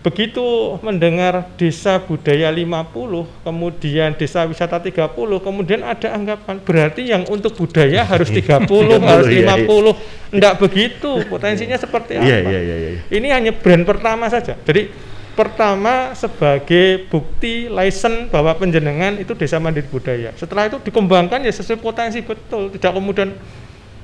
begitu 0.00 0.80
mendengar 0.80 1.44
desa 1.60 2.00
budaya 2.00 2.48
50 2.48 3.44
kemudian 3.44 4.16
desa 4.16 4.48
wisata 4.48 4.80
30 4.80 5.12
kemudian 5.44 5.84
ada 5.84 6.16
anggapan 6.16 6.56
berarti 6.56 7.12
yang 7.12 7.28
untuk 7.28 7.52
budaya 7.52 8.00
harus 8.10 8.32
30 8.32 8.64
harus 8.96 9.28
50 9.28 9.36
iya, 9.36 9.56
iya. 9.60 9.92
enggak 10.32 10.54
begitu 10.56 11.20
potensinya 11.28 11.76
seperti 11.76 12.16
apa? 12.16 12.24
Iya, 12.24 12.38
iya, 12.42 12.60
iya, 12.60 12.76
iya. 12.76 12.90
ini 13.12 13.28
hanya 13.28 13.52
brand 13.52 13.84
pertama 13.84 14.28
saja. 14.32 14.56
Jadi 14.56 14.92
pertama 15.34 16.12
sebagai 16.12 17.08
bukti 17.08 17.70
license 17.70 18.28
bahwa 18.28 18.52
penjenengan 18.58 19.16
itu 19.16 19.32
desa 19.32 19.56
mandiri 19.56 19.88
budaya. 19.88 20.36
Setelah 20.36 20.68
itu 20.68 20.76
dikembangkan 20.84 21.40
ya 21.40 21.52
sesuai 21.54 21.80
potensi 21.80 22.20
betul. 22.20 22.68
Tidak 22.68 22.92
kemudian 22.92 23.32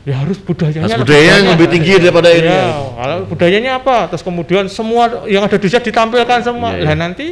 ya 0.06 0.14
harus 0.16 0.38
budayanya 0.38 0.86
Harus 0.86 0.92
lebih 0.94 1.02
budayanya 1.04 1.26
yang 1.26 1.42
banyak. 1.42 1.52
lebih 1.52 1.68
tinggi 1.68 1.92
daripada 1.98 2.28
ini. 2.30 2.46
Ya, 2.48 2.66
kalau 2.94 3.16
budayanya 3.26 3.70
apa 3.76 3.96
terus 4.06 4.22
kemudian 4.22 4.64
semua 4.70 5.02
yang 5.26 5.42
ada 5.42 5.56
di 5.56 5.66
desa 5.66 5.82
ditampilkan 5.82 6.38
semua 6.40 6.68
Iya, 6.70 6.78
iya. 6.78 6.86
lah 6.86 6.96
nanti 6.96 7.26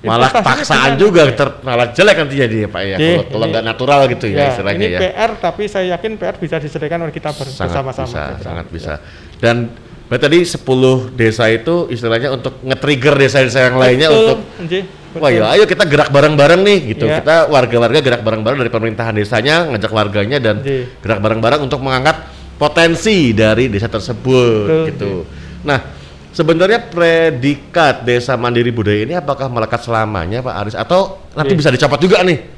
Malah 0.00 0.28
paksaan 0.28 1.00
juga 1.00 1.24
ter, 1.32 1.48
malah 1.60 1.88
jelek 1.88 2.16
nanti 2.20 2.36
jadi 2.36 2.56
ya 2.58 2.68
Pak 2.68 2.82
ya. 2.82 2.96
Iya, 2.96 3.08
Kalau 3.16 3.24
kalau 3.24 3.40
ini- 3.40 3.52
nggak 3.52 3.64
natural 3.64 4.00
gitu 4.06 4.26
ya, 4.28 4.36
ya, 4.36 4.46
istilahnya 4.52 4.76
ini 4.76 4.92
ya. 4.92 5.00
PR 5.00 5.30
tapi 5.40 5.62
saya 5.64 5.96
yakin 5.96 6.12
PR 6.16 6.36
bisa 6.36 6.56
diselesaikan 6.60 7.00
oleh 7.00 7.08
kita 7.10 7.32
bersama-sama 7.32 8.04
bisa, 8.04 8.36
sangat 8.38 8.66
Ya. 8.66 8.72
bisa. 8.72 8.92
Dan 9.40 9.56
tadi 10.10 10.44
10 10.44 10.60
desa 11.10 11.48
itu 11.48 11.88
istilahnya 11.88 12.32
untuk 12.32 12.60
nge-trigger 12.60 13.16
desa-desa 13.16 13.64
yang 13.64 13.76
lainnya 13.76 14.08
Betul, 14.08 14.20
untuk 14.22 14.38
Nji, 14.60 14.80
Wah 15.14 15.30
ya 15.30 15.46
ayo 15.54 15.64
kita 15.64 15.86
gerak 15.86 16.10
bareng-bareng 16.10 16.60
nih 16.62 16.78
gitu. 16.94 17.06
Iya. 17.06 17.22
Kita 17.22 17.36
warga-warga 17.46 17.98
gerak 18.02 18.22
bareng-bareng 18.26 18.58
dari 18.66 18.72
pemerintahan 18.72 19.14
desanya 19.14 19.66
ngajak 19.70 19.92
warganya 19.94 20.38
dan 20.42 20.58
Iya. 20.60 20.90
gerak 20.98 21.18
bareng-bareng 21.22 21.60
untuk 21.62 21.78
mengangkat 21.82 22.26
potensi 22.54 23.30
dari 23.34 23.70
desa 23.70 23.86
tersebut 23.86 24.66
Betul, 24.66 24.86
gitu. 24.90 25.12
Nah, 25.62 25.78
sebenarnya 26.30 26.82
predikat 26.86 28.02
desa 28.02 28.34
mandiri 28.34 28.70
budaya 28.70 29.06
ini 29.06 29.14
apakah 29.14 29.46
melekat 29.46 29.82
selamanya 29.82 30.42
Pak 30.42 30.54
Aris 30.66 30.76
atau 30.78 31.18
nanti 31.34 31.54
Iya. 31.54 31.58
bisa 31.62 31.70
dicopot 31.70 31.98
juga 31.98 32.22
nih? 32.22 32.54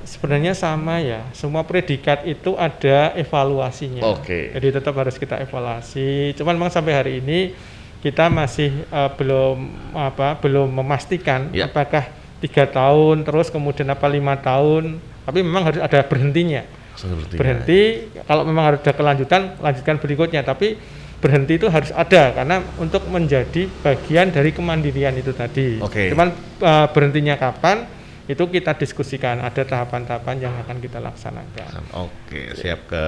sebenarnya 0.00 0.56
sama 0.56 0.98
ya 0.98 1.22
semua 1.36 1.62
predikat 1.62 2.24
itu 2.26 2.56
ada 2.58 3.14
evaluasinya 3.14 4.02
Oke. 4.02 4.50
jadi 4.50 4.80
tetap 4.80 4.96
harus 4.96 5.14
kita 5.14 5.38
evaluasi 5.38 6.34
cuman 6.34 6.56
memang 6.56 6.72
sampai 6.72 6.92
hari 6.96 7.12
ini 7.22 7.52
kita 8.00 8.28
masih 8.28 8.70
eh, 8.82 9.10
belum 9.14 9.56
apa 9.92 10.36
belum 10.38 10.68
memastikan 10.72 11.52
Ya. 11.52 11.68
apakah 11.68 12.08
tiga 12.40 12.64
tahun 12.64 13.22
terus 13.22 13.48
kemudian 13.48 13.86
apa 13.86 14.08
lima 14.08 14.34
tahun 14.34 14.96
tapi 15.22 15.44
memang 15.44 15.68
harus 15.68 15.80
ada 15.80 16.00
berhentinya 16.02 16.64
Sepertinya. 16.96 17.36
berhenti 17.36 17.80
kalau 18.24 18.42
memang 18.42 18.64
harus 18.66 18.80
ada 18.80 18.92
kelanjutan 18.92 19.40
lanjutkan 19.58 19.96
berikutnya 19.96 20.40
tapi 20.40 20.80
berhenti 21.20 21.60
itu 21.60 21.68
harus 21.68 21.92
ada 21.92 22.32
karena 22.32 22.64
untuk 22.76 23.04
menjadi 23.06 23.68
bagian 23.84 24.32
dari 24.32 24.50
kemandirian 24.50 25.12
itu 25.14 25.36
tadi 25.36 25.76
Oke. 25.78 26.08
cuman 26.08 26.32
eh, 26.58 26.86
berhentinya 26.90 27.36
kapan 27.36 27.84
itu 28.24 28.40
kita 28.46 28.72
diskusikan 28.74 29.42
ada 29.42 29.60
tahapan-tahapan 29.60 30.36
yang 30.40 30.54
akan 30.56 30.78
kita 30.78 30.96
laksanakan 30.96 31.68
Oke, 31.92 32.54
siap 32.54 32.86
ke 32.86 33.04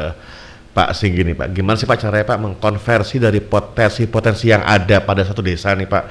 Pak 0.73 0.97
Singgi 0.97 1.21
nih 1.21 1.37
Pak. 1.37 1.53
Gimana 1.53 1.77
sih 1.77 1.85
Pak 1.85 2.01
caranya 2.01 2.25
Pak 2.25 2.39
mengkonversi 2.41 3.21
dari 3.21 3.45
potensi-potensi 3.45 4.49
yang 4.49 4.65
ada 4.65 5.05
pada 5.05 5.21
satu 5.21 5.45
desa 5.45 5.77
nih 5.77 5.85
Pak 5.85 6.05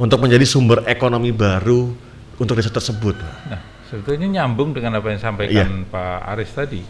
untuk 0.00 0.24
menjadi 0.24 0.48
sumber 0.48 0.88
ekonomi 0.88 1.28
baru 1.30 1.92
untuk 2.40 2.56
desa 2.56 2.72
tersebut? 2.72 3.20
Nah, 3.52 3.60
sebetulnya 3.92 4.40
nyambung 4.40 4.72
dengan 4.72 4.96
apa 4.96 5.12
yang 5.12 5.20
disampaikan 5.20 5.84
Iya. 5.84 5.90
Pak 5.92 6.18
Aris 6.34 6.52
tadi. 6.56 6.82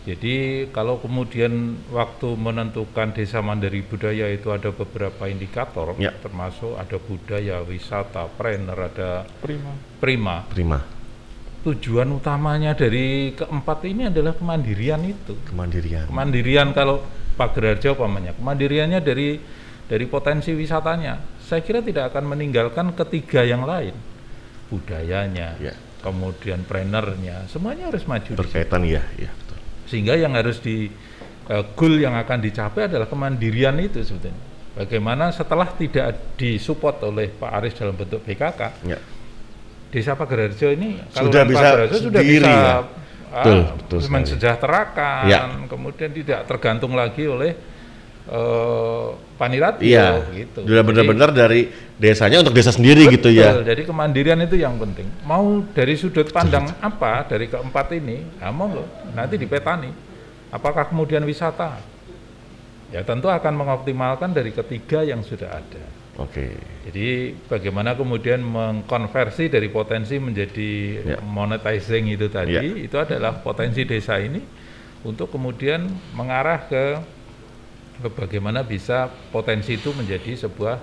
Jadi 0.00 0.64
kalau 0.72 0.96
kemudian 0.96 1.76
waktu 1.92 2.32
menentukan 2.32 3.12
desa 3.12 3.44
mandiri 3.44 3.84
budaya 3.84 4.32
itu 4.32 4.48
ada 4.48 4.72
beberapa 4.72 5.28
indikator, 5.28 5.92
Ya. 6.00 6.16
termasuk 6.24 6.72
ada 6.80 6.96
budaya, 6.96 7.60
wisata, 7.60 8.24
trainer, 8.40 8.76
ada 8.80 9.28
prima 9.44 9.76
prima. 10.00 10.36
Prima. 10.48 10.99
Tujuan 11.60 12.08
utamanya 12.16 12.72
dari 12.72 13.36
keempat 13.36 13.84
ini 13.84 14.08
adalah 14.08 14.32
kemandirian 14.32 15.04
itu. 15.04 15.36
Kemandirian. 15.44 16.08
Kemandirian 16.08 16.68
kalau 16.72 17.04
Pak 17.36 17.52
Gerarjo 17.52 17.92
pamannya, 18.00 18.32
kemandiriannya 18.40 19.00
dari 19.04 19.36
dari 19.84 20.04
potensi 20.08 20.56
wisatanya. 20.56 21.20
Saya 21.44 21.60
kira 21.60 21.84
tidak 21.84 22.14
akan 22.14 22.32
meninggalkan 22.32 22.96
ketiga 22.96 23.44
yang 23.44 23.68
lain. 23.68 23.92
Budayanya, 24.72 25.58
Ya. 25.60 25.74
kemudian 26.00 26.64
trainernya, 26.64 27.44
semuanya 27.50 27.90
harus 27.92 28.06
maju. 28.06 28.38
Berkaitan 28.40 28.86
ya, 28.86 29.02
ya 29.18 29.28
betul. 29.28 29.58
Sehingga 29.84 30.14
yang 30.16 30.32
harus 30.38 30.62
di 30.62 30.88
eh, 31.50 31.64
goal 31.76 31.98
yang 31.98 32.14
akan 32.14 32.38
dicapai 32.40 32.86
adalah 32.86 33.10
kemandirian 33.10 33.76
itu 33.82 34.00
sebetulnya. 34.00 34.48
Bagaimana 34.78 35.34
setelah 35.34 35.66
tidak 35.74 36.38
disupport 36.38 37.10
oleh 37.10 37.26
Pak 37.28 37.50
Aris 37.50 37.74
dalam 37.74 37.98
bentuk 37.98 38.22
BKK, 38.22 38.60
Ya. 38.86 38.96
Desa 39.90 40.14
Pagerarjo 40.14 40.70
ini 40.70 41.02
Sudah 41.10 41.42
Pak 41.42 41.50
bisa 41.50 41.68
sudah 41.90 42.22
sendiri 42.22 42.46
bisa 42.46 42.50
ya. 42.50 42.70
ah, 42.70 42.82
Betul, 43.42 43.58
betul 43.78 43.98
mensejahterakan, 44.10 45.22
Ya. 45.26 45.40
kemudian 45.66 46.10
tidak 46.10 46.46
tergantung 46.46 46.94
lagi 46.94 47.26
oleh 47.26 47.54
eh, 48.30 49.06
Paniratio 49.34 49.82
Iya, 49.82 50.22
gitu. 50.30 50.62
sudah 50.68 50.84
benar-benar 50.84 51.30
dari 51.32 51.66
desanya 51.96 52.44
untuk 52.44 52.52
desa 52.54 52.70
sendiri 52.70 53.08
gitu 53.10 53.32
ya. 53.32 53.56
Betul, 53.56 53.64
Jadi 53.72 53.82
kemandirian 53.88 54.40
itu 54.44 54.56
yang 54.60 54.76
penting. 54.76 55.08
Mau 55.24 55.64
dari 55.72 55.96
sudut 55.96 56.28
pandang 56.30 56.68
apa 56.78 57.24
dari 57.26 57.48
keempat 57.48 57.90
ini, 57.96 58.20
ya 58.38 58.52
monggo 58.52 58.84
nanti 59.16 59.34
dipetani. 59.34 59.90
Apakah 60.50 60.86
kemudian 60.86 61.24
wisata? 61.24 61.80
Ya 62.90 63.06
tentu 63.06 63.30
akan 63.30 63.54
mengoptimalkan 63.54 64.34
dari 64.34 64.50
ketiga 64.50 65.02
yang 65.02 65.22
sudah 65.22 65.62
ada. 65.62 65.82
Oke. 66.20 66.52
Jadi 66.84 67.32
bagaimana 67.48 67.96
kemudian 67.96 68.44
mengkonversi 68.44 69.48
dari 69.48 69.72
potensi 69.72 70.20
menjadi 70.20 70.70
Ya. 71.00 71.18
monetizing 71.24 72.12
itu 72.12 72.28
tadi, 72.28 72.54
Ya. 72.54 72.62
itu 72.62 72.92
adalah 72.94 73.40
potensi 73.40 73.82
desa 73.82 74.20
ini 74.20 74.44
untuk 75.00 75.32
kemudian 75.32 75.88
mengarah 76.12 76.68
ke, 76.68 76.84
ke 77.98 78.08
bagaimana 78.12 78.60
bisa 78.60 79.08
potensi 79.32 79.74
itu 79.74 79.90
menjadi 79.90 80.36
sebuah 80.38 80.76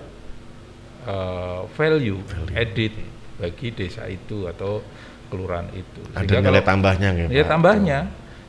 eh, 1.00 1.62
value, 1.72 2.20
edit 2.52 2.92
bagi 3.38 3.70
desa 3.70 4.04
itu 4.10 4.44
atau 4.44 4.82
kelurahan 5.30 5.70
itu. 5.70 6.00
Ada 6.12 6.26
Sehingga 6.26 6.38
nilai 6.42 6.58
kalau- 6.58 6.68
tambahnya 6.68 7.08
nggak, 7.14 7.28
Ya 7.30 7.42
Pak? 7.42 7.48
tambahnya. 7.48 7.98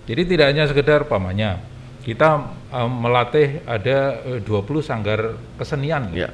Jadi 0.09 0.21
tidak 0.25 0.45
hanya 0.49 0.63
sekedar 0.65 1.05
pamannya. 1.05 1.61
Kita 2.01 2.29
eh, 2.73 2.89
melatih 2.89 3.61
ada 3.63 3.97
eh, 4.25 4.41
20 4.41 4.81
sanggar 4.81 5.37
kesenian. 5.55 6.09
Ya. 6.11 6.33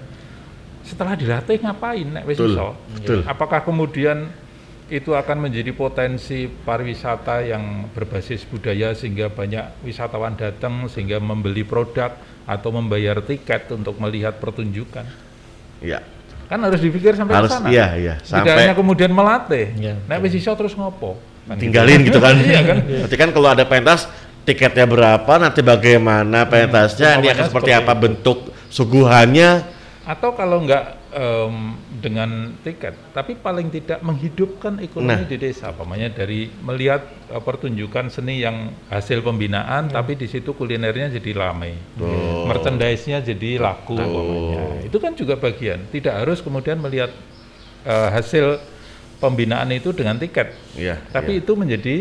Setelah 0.86 1.18
dilatih 1.18 1.58
ngapain 1.66 2.06
nek 2.06 2.24
wis 2.30 2.38
iso? 2.38 2.78
betul. 2.94 3.26
Apakah 3.26 3.66
kemudian 3.66 4.30
itu 4.86 5.18
akan 5.18 5.50
menjadi 5.50 5.74
potensi 5.74 6.46
pariwisata 6.46 7.42
yang 7.42 7.90
berbasis 7.90 8.46
budaya 8.46 8.94
sehingga 8.94 9.34
banyak 9.34 9.82
wisatawan 9.82 10.38
datang 10.38 10.86
sehingga 10.86 11.18
membeli 11.18 11.66
produk 11.66 12.14
atau 12.46 12.70
membayar 12.70 13.18
tiket 13.26 13.74
untuk 13.74 13.98
melihat 13.98 14.38
pertunjukan? 14.38 15.10
Ya. 15.82 16.06
Kan 16.46 16.62
harus 16.62 16.78
dipikir 16.78 17.18
sampai 17.18 17.34
Harus, 17.34 17.50
ke 17.50 17.58
sana. 17.58 17.68
iya, 17.74 17.88
iya. 17.98 18.14
Tidak 18.22 18.46
Sampai- 18.46 18.70
hanya 18.70 18.78
kemudian 18.78 19.10
melatih. 19.10 19.74
Iya, 19.74 19.98
Nek 20.06 20.22
wis 20.22 20.38
iso 20.38 20.54
terus 20.54 20.78
ngopo? 20.78 21.18
Kan 21.50 21.58
gitu. 21.58 21.74
Tinggalin 21.74 22.00
gitu 22.06 22.20
kan. 22.22 22.38
Iya 22.38 22.62
kan? 22.62 22.78
Berarti 23.02 23.18
kan 23.18 23.30
kalau 23.34 23.50
ada 23.50 23.66
pentas 23.66 24.06
tiketnya 24.46 24.86
berapa, 24.86 25.34
nanti 25.42 25.66
bagaimana 25.66 26.46
pentasnya, 26.46 27.18
ini 27.18 27.34
akan 27.34 27.50
seperti 27.50 27.50
seperti 27.50 27.72
apa 27.74 27.94
itu. 27.98 28.02
bentuk 28.06 28.38
suguhannya. 28.70 29.50
Atau 30.06 30.38
kalau 30.38 30.62
nggak 30.62 30.86
em, 31.18 31.74
dengan 31.98 32.54
tiket, 32.62 32.94
tapi 33.10 33.34
paling 33.34 33.74
tidak 33.74 34.06
menghidupkan 34.06 34.78
ekonomi 34.78 35.26
Nah. 35.26 35.26
di 35.26 35.34
desa. 35.36 35.74
Pamannya 35.74 36.14
dari 36.14 36.46
melihat 36.62 37.02
eh, 37.26 37.42
pertunjukan 37.42 38.14
seni 38.14 38.46
yang 38.46 38.70
hasil 38.88 39.26
pembinaan, 39.26 39.90
tapi 39.90 40.14
di 40.14 40.30
situ 40.30 40.54
kulinernya 40.54 41.10
jadi 41.10 41.32
ramai, 41.34 41.74
Betul. 41.98 42.46
merchandise-nya 42.46 43.26
jadi 43.26 43.58
laku. 43.58 43.98
Pamannya. 43.98 44.86
Itu 44.86 45.02
kan 45.02 45.18
juga 45.18 45.42
bagian. 45.42 45.90
Tidak 45.90 46.14
harus 46.14 46.38
kemudian 46.40 46.78
melihat 46.78 47.10
eh, 47.82 48.10
hasil 48.14 48.62
pembinaan 49.18 49.74
itu 49.74 49.90
dengan 49.90 50.22
tiket, 50.22 50.54
Iya. 50.78 51.02
tapi 51.10 51.38
iya. 51.38 51.42
itu 51.42 51.52
menjadi 51.58 51.96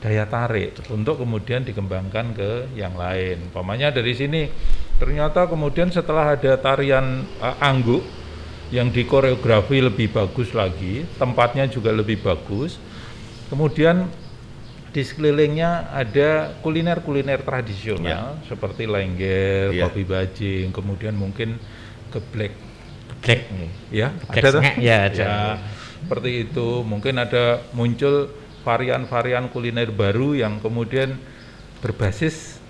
daya 0.00 0.24
tarik 0.26 0.74
untuk 0.90 1.20
kemudian 1.20 1.62
dikembangkan 1.62 2.32
ke 2.32 2.50
yang 2.74 2.96
lain. 2.96 3.52
Pamannya 3.52 3.92
dari 3.92 4.16
sini 4.16 4.48
ternyata 5.02 5.50
kemudian 5.50 5.90
setelah 5.90 6.38
ada 6.38 6.54
tarian 6.54 7.26
uh, 7.42 7.58
angguk 7.58 8.06
yang 8.70 8.86
dikoreografi 8.86 9.82
lebih 9.82 10.14
bagus 10.14 10.54
lagi, 10.54 11.02
tempatnya 11.18 11.66
juga 11.66 11.90
lebih 11.90 12.22
bagus. 12.22 12.78
Kemudian 13.50 14.06
di 14.94 15.02
sekelilingnya 15.02 15.90
ada 15.90 16.54
kuliner-kuliner 16.62 17.42
tradisional 17.42 18.38
seperti 18.46 18.86
lengger, 18.86 19.74
Iya. 19.74 19.90
kopi 19.90 20.06
bajing, 20.06 20.66
kemudian 20.70 21.18
mungkin 21.18 21.58
geblek 22.14 22.54
Black. 23.22 23.42
ya 23.90 24.08
Geblek 24.14 24.38
ada 24.38 24.48
tuh? 24.48 24.62
sengek, 24.62 24.76
ya 24.78 24.96
ada. 25.10 25.24
Ya, 25.26 25.38
seperti 26.06 26.30
itu 26.46 26.68
mungkin 26.86 27.14
ada 27.18 27.60
muncul 27.74 28.30
varian-varian 28.62 29.50
kuliner 29.50 29.90
baru 29.90 30.38
yang 30.38 30.62
kemudian 30.62 31.18
berbasis 31.82 32.62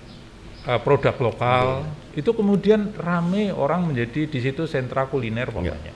uh, 0.65 0.81
produk 0.81 1.13
lokal 1.21 1.85
itu 2.13 2.29
kemudian 2.29 2.93
rame 2.93 3.49
orang 3.49 3.89
menjadi 3.89 4.29
di 4.29 4.39
situ 4.39 4.69
sentra 4.69 5.09
kuliner 5.09 5.49
pokoknya. 5.49 5.93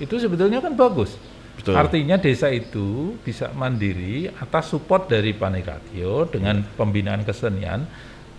Itu 0.00 0.16
sebetulnya 0.16 0.64
kan 0.64 0.72
bagus. 0.72 1.16
Betul. 1.52 1.76
artinya 1.76 2.16
desa 2.16 2.48
itu 2.48 3.12
bisa 3.20 3.52
mandiri 3.52 4.24
atas 4.40 4.72
support 4.72 5.04
dari 5.04 5.36
Panikatio 5.36 6.24
dengan 6.24 6.64
pembinaan 6.64 7.28
kesenian 7.28 7.84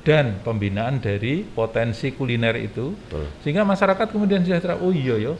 dan 0.01 0.41
pembinaan 0.41 0.97
dari 0.97 1.45
potensi 1.45 2.09
kuliner 2.09 2.57
itu. 2.57 2.97
Betul. 2.97 3.30
sehingga 3.45 3.64
masyarakat 3.64 4.09
kemudian 4.09 4.41
sejahtera 4.41 4.82
oh 4.82 4.89
iya 4.89 5.30
ya 5.30 5.34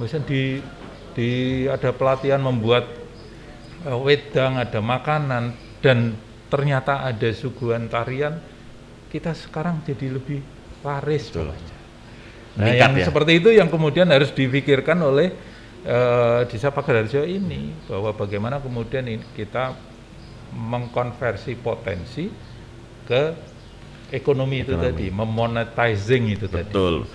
misalnya 0.00 0.26
di 0.32 0.42
di 1.12 1.30
ada 1.68 1.92
pelatihan 1.92 2.40
membuat 2.40 2.88
eh, 3.84 3.98
wedang 4.00 4.56
ada 4.56 4.80
makanan 4.80 5.52
dan 5.84 6.16
ternyata 6.48 7.04
ada 7.04 7.28
suguhan 7.36 7.86
tarian 7.86 8.40
kita 9.12 9.36
sekarang 9.36 9.84
jadi 9.84 10.16
lebih 10.18 10.40
laris 10.80 11.28
Betul. 11.28 11.50
pokoknya. 11.50 11.68
Nah, 12.50 12.64
Meningkat 12.66 12.80
yang 12.80 12.92
ya. 12.96 13.04
seperti 13.06 13.32
itu 13.38 13.48
yang 13.52 13.68
kemudian 13.68 14.08
harus 14.10 14.30
dipikirkan 14.30 14.98
oleh 15.00 15.30
eh, 15.80 16.40
Desa 16.46 16.68
Pagararjo 16.68 17.22
ini 17.22 17.72
bahwa 17.86 18.10
bagaimana 18.12 18.58
kemudian 18.58 19.06
ini 19.06 19.22
kita 19.32 19.72
mengkonversi 20.50 21.54
potensi 21.56 22.26
ke 23.06 23.22
ekonomi 24.10 24.66
itu 24.66 24.74
Ekonomi. 24.74 24.86
tadi, 24.90 25.06
memonetizing 25.08 26.24
itu 26.28 26.46
tadi. 26.50 26.68
Betul. 26.68 27.06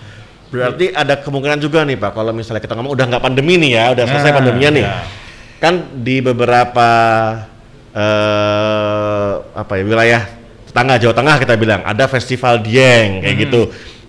Berarti 0.45 0.95
ada 0.95 1.19
kemungkinan 1.19 1.59
juga 1.59 1.83
nih 1.83 1.99
Pak, 1.99 2.15
kalau 2.15 2.31
misalnya 2.31 2.63
kita 2.63 2.79
ngomong 2.79 2.95
udah 2.95 3.05
nggak 3.11 3.23
pandemi 3.23 3.59
nih 3.59 3.71
ya, 3.75 3.85
udah 3.91 4.05
selesai 4.07 4.31
Nah, 4.31 4.37
pandeminya 4.39 4.69
nih. 4.71 4.85
ya. 4.87 4.93
Kan 5.59 5.73
di 5.99 6.23
beberapa 6.23 6.87
eh 7.95 9.31
apa 9.51 9.73
ya 9.75 9.83
wilayah 9.83 10.21
tetangga 10.75 10.99
Jawa 10.99 11.15
Tengah 11.15 11.35
kita 11.39 11.55
bilang 11.55 11.81
ada 11.87 12.03
festival 12.11 12.59
Dieng 12.59 13.23
kayak 13.23 13.31
Hmm. 13.31 13.43
gitu, 13.47 13.61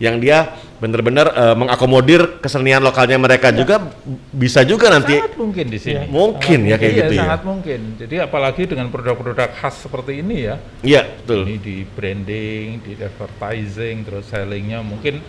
yang 0.03 0.19
dia 0.19 0.51
benar-benar 0.77 1.31
eh, 1.31 1.55
mengakomodir 1.57 2.43
kesenian 2.43 2.83
lokalnya 2.83 3.17
mereka 3.17 3.49
juga 3.49 3.81
bisa 4.29 4.61
juga 4.61 4.91
nanti 4.91 5.15
Sangat 5.17 5.39
mungkin 5.39 5.67
di 5.71 5.79
sini. 5.79 6.05
mungkin 6.11 6.59
ya 6.67 6.77
kayak 6.77 6.91
Iya, 6.93 7.01
gitu 7.01 7.13
ya. 7.15 7.23
sangat 7.23 7.43
mungkin. 7.47 7.81
Jadi 7.97 8.15
apalagi 8.19 8.63
dengan 8.67 8.91
produk-produk 8.91 9.49
khas 9.57 9.79
seperti 9.79 10.21
ini 10.21 10.37
ya, 10.45 10.59
Iya 10.83 11.07
betul. 11.23 11.47
ini 11.47 11.57
di 11.57 11.77
branding, 11.87 12.83
di 12.83 12.93
advertising, 12.99 14.03
terus 14.05 14.27
sellingnya 14.27 14.83
mungkin 14.83 15.23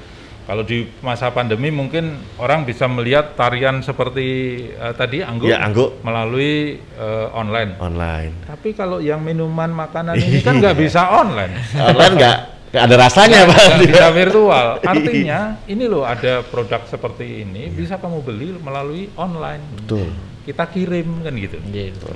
kalau 0.48 0.64
di 0.64 0.88
masa 1.04 1.28
pandemi 1.28 1.68
mungkin 1.68 2.16
orang 2.39 2.64
bisa 2.64 2.88
melihat 2.88 3.36
tarian 3.36 3.84
seperti 3.84 4.28
eh, 4.72 4.93
tadi 4.95 5.20
angguk, 5.20 5.52
Iya, 5.52 5.60
angguk. 5.60 6.00
melalui 6.02 6.80
eh, 6.80 7.28
online. 7.36 7.76
Online. 7.84 8.32
Tapi 8.48 8.72
kalau 8.72 9.04
yang 9.04 9.20
minuman 9.20 9.68
makanan 9.68 10.16
ini 10.16 10.39
kan 10.39 10.56
nggak 10.64 10.80
bisa 10.80 11.04
online. 11.12 11.52
Online 11.76 12.14
nggak 12.16 12.38
ada 12.80 12.95
rasanya 12.95 13.43
Pak. 13.43 13.60
Nggak 13.60 13.80
bisa 13.91 14.08
virtual. 14.24 14.68
Artinya 14.80 15.39
ini 15.68 15.84
loh 15.84 16.08
ada 16.08 16.39
produk 16.48 16.88
seperti 16.88 17.43
ini 17.43 17.68
bisa 17.68 18.00
kamu 18.00 18.24
beli 18.24 18.56
melalui 18.56 19.12
online. 19.20 19.84
Betul. 19.84 20.08
Kita 20.48 20.64
kirim 20.72 21.28
kan 21.28 21.36
gitu. 21.36 21.60
Iya, 21.68 21.91
betul. 21.91 22.16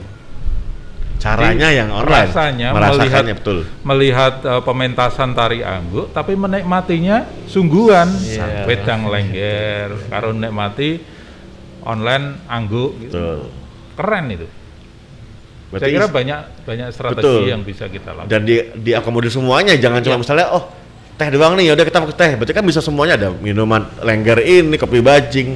Caranya 1.21 1.69
Jadi, 1.69 1.77
yang 1.77 1.89
online. 1.93 2.27
rasanya 2.27 2.67
melihat- 2.73 3.25
betul. 3.37 3.57
Melihat 3.85 4.33
eh, 4.41 4.61
pementasan 4.65 5.29
tari 5.31 5.61
angguk, 5.61 6.09
tapi 6.09 6.33
menikmatinya 6.33 7.29
sungguhan. 7.45 8.09
Iya. 8.09 8.65
Wedang 8.65 9.05
lengger, 9.05 10.09
karo 10.09 10.33
nikmati 10.33 10.97
online 11.83 12.41
angguk 12.45 12.97
gitu. 12.99 13.13
Betul. 13.13 13.37
Keren 13.93 14.25
itu. 14.29 14.47
Berarti 15.69 15.85
Saya 15.87 15.93
kira 15.93 16.07
banyak 16.09 16.39
banyak 16.67 16.87
strategi 16.91 17.21
Betul. 17.23 17.41
yang 17.47 17.61
bisa 17.61 17.85
kita 17.87 18.11
lakukan. 18.11 18.27
dan 18.27 18.41
di 18.43 18.55
diakomodir 18.75 19.31
semuanya 19.31 19.71
jangan 19.77 20.03
cuma 20.03 20.19
Iya. 20.19 20.23
misalnya 20.25 20.47
oh 20.51 20.67
teh 21.15 21.31
doang 21.31 21.55
nih 21.55 21.71
yaudah 21.71 21.85
kita 21.85 22.03
pakai 22.03 22.17
teh 22.17 22.31
berarti 22.35 22.51
kan 22.51 22.65
bisa 22.65 22.83
semuanya 22.83 23.15
ada 23.15 23.29
minuman 23.31 23.87
lengger 24.03 24.43
ini 24.43 24.75
kopi 24.75 24.99
bajing 24.99 25.55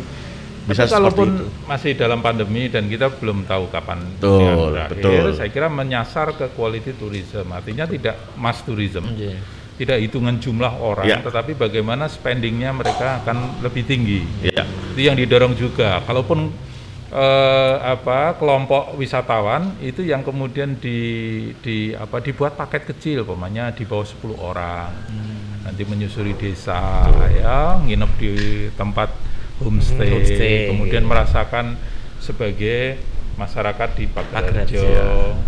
bisa 0.66 0.84
Tapi 0.84 0.89
seperti 0.89 0.95
kalaupun 0.97 1.28
itu 1.30 1.45
masih 1.70 1.91
dalam 1.93 2.20
pandemi 2.26 2.63
dan 2.74 2.89
kita 2.89 3.13
belum 3.22 3.45
tahu 3.45 3.70
kapan 3.70 4.01
Betul, 4.18 4.74
berakhir, 4.74 4.97
betul. 4.97 5.26
saya 5.38 5.49
kira 5.53 5.68
menyasar 5.70 6.34
ke 6.34 6.49
quality 6.57 6.97
tourism, 6.97 7.53
artinya 7.53 7.86
tidak 7.86 8.18
mass 8.34 8.66
tourism, 8.66 9.05
Iya. 9.13 9.38
tidak 9.78 9.97
hitungan 10.01 10.41
jumlah 10.41 10.74
orang, 10.82 11.05
Ya. 11.05 11.22
tetapi 11.22 11.53
bagaimana 11.53 12.09
spendingnya 12.09 12.74
mereka 12.74 13.22
akan 13.22 13.61
lebih 13.61 13.86
tinggi. 13.86 14.26
Iya. 14.41 14.66
Itu 14.97 15.01
yang 15.05 15.13
didorong 15.13 15.53
juga. 15.53 16.01
Kalaupun 16.01 16.49
eh, 17.16 17.76
apa 17.80 18.36
kelompok 18.36 18.97
wisatawan 18.97 19.78
itu 19.80 20.01
yang 20.03 20.26
kemudian 20.26 20.76
di 20.82 20.97
di 21.61 21.93
apa 21.93 22.20
dibuat 22.20 22.57
paket 22.57 22.89
kecil, 22.91 23.22
pokoknya 23.24 23.72
di 23.72 23.86
bawah 23.86 24.03
10 24.03 24.36
orang, 24.36 24.89
nanti 25.63 25.86
menyusuri 25.86 26.34
desa, 26.34 27.05
ya 27.32 27.78
nginep 27.80 28.11
di 28.18 28.32
tempat 28.74 29.13
homestay, 29.58 30.10
homestay. 30.10 30.56
kemudian 30.70 31.03
merasakan 31.03 31.80
sebagai 32.18 32.97
masyarakat 33.36 33.89
di 33.93 34.06
Pagararjo. 34.08 34.84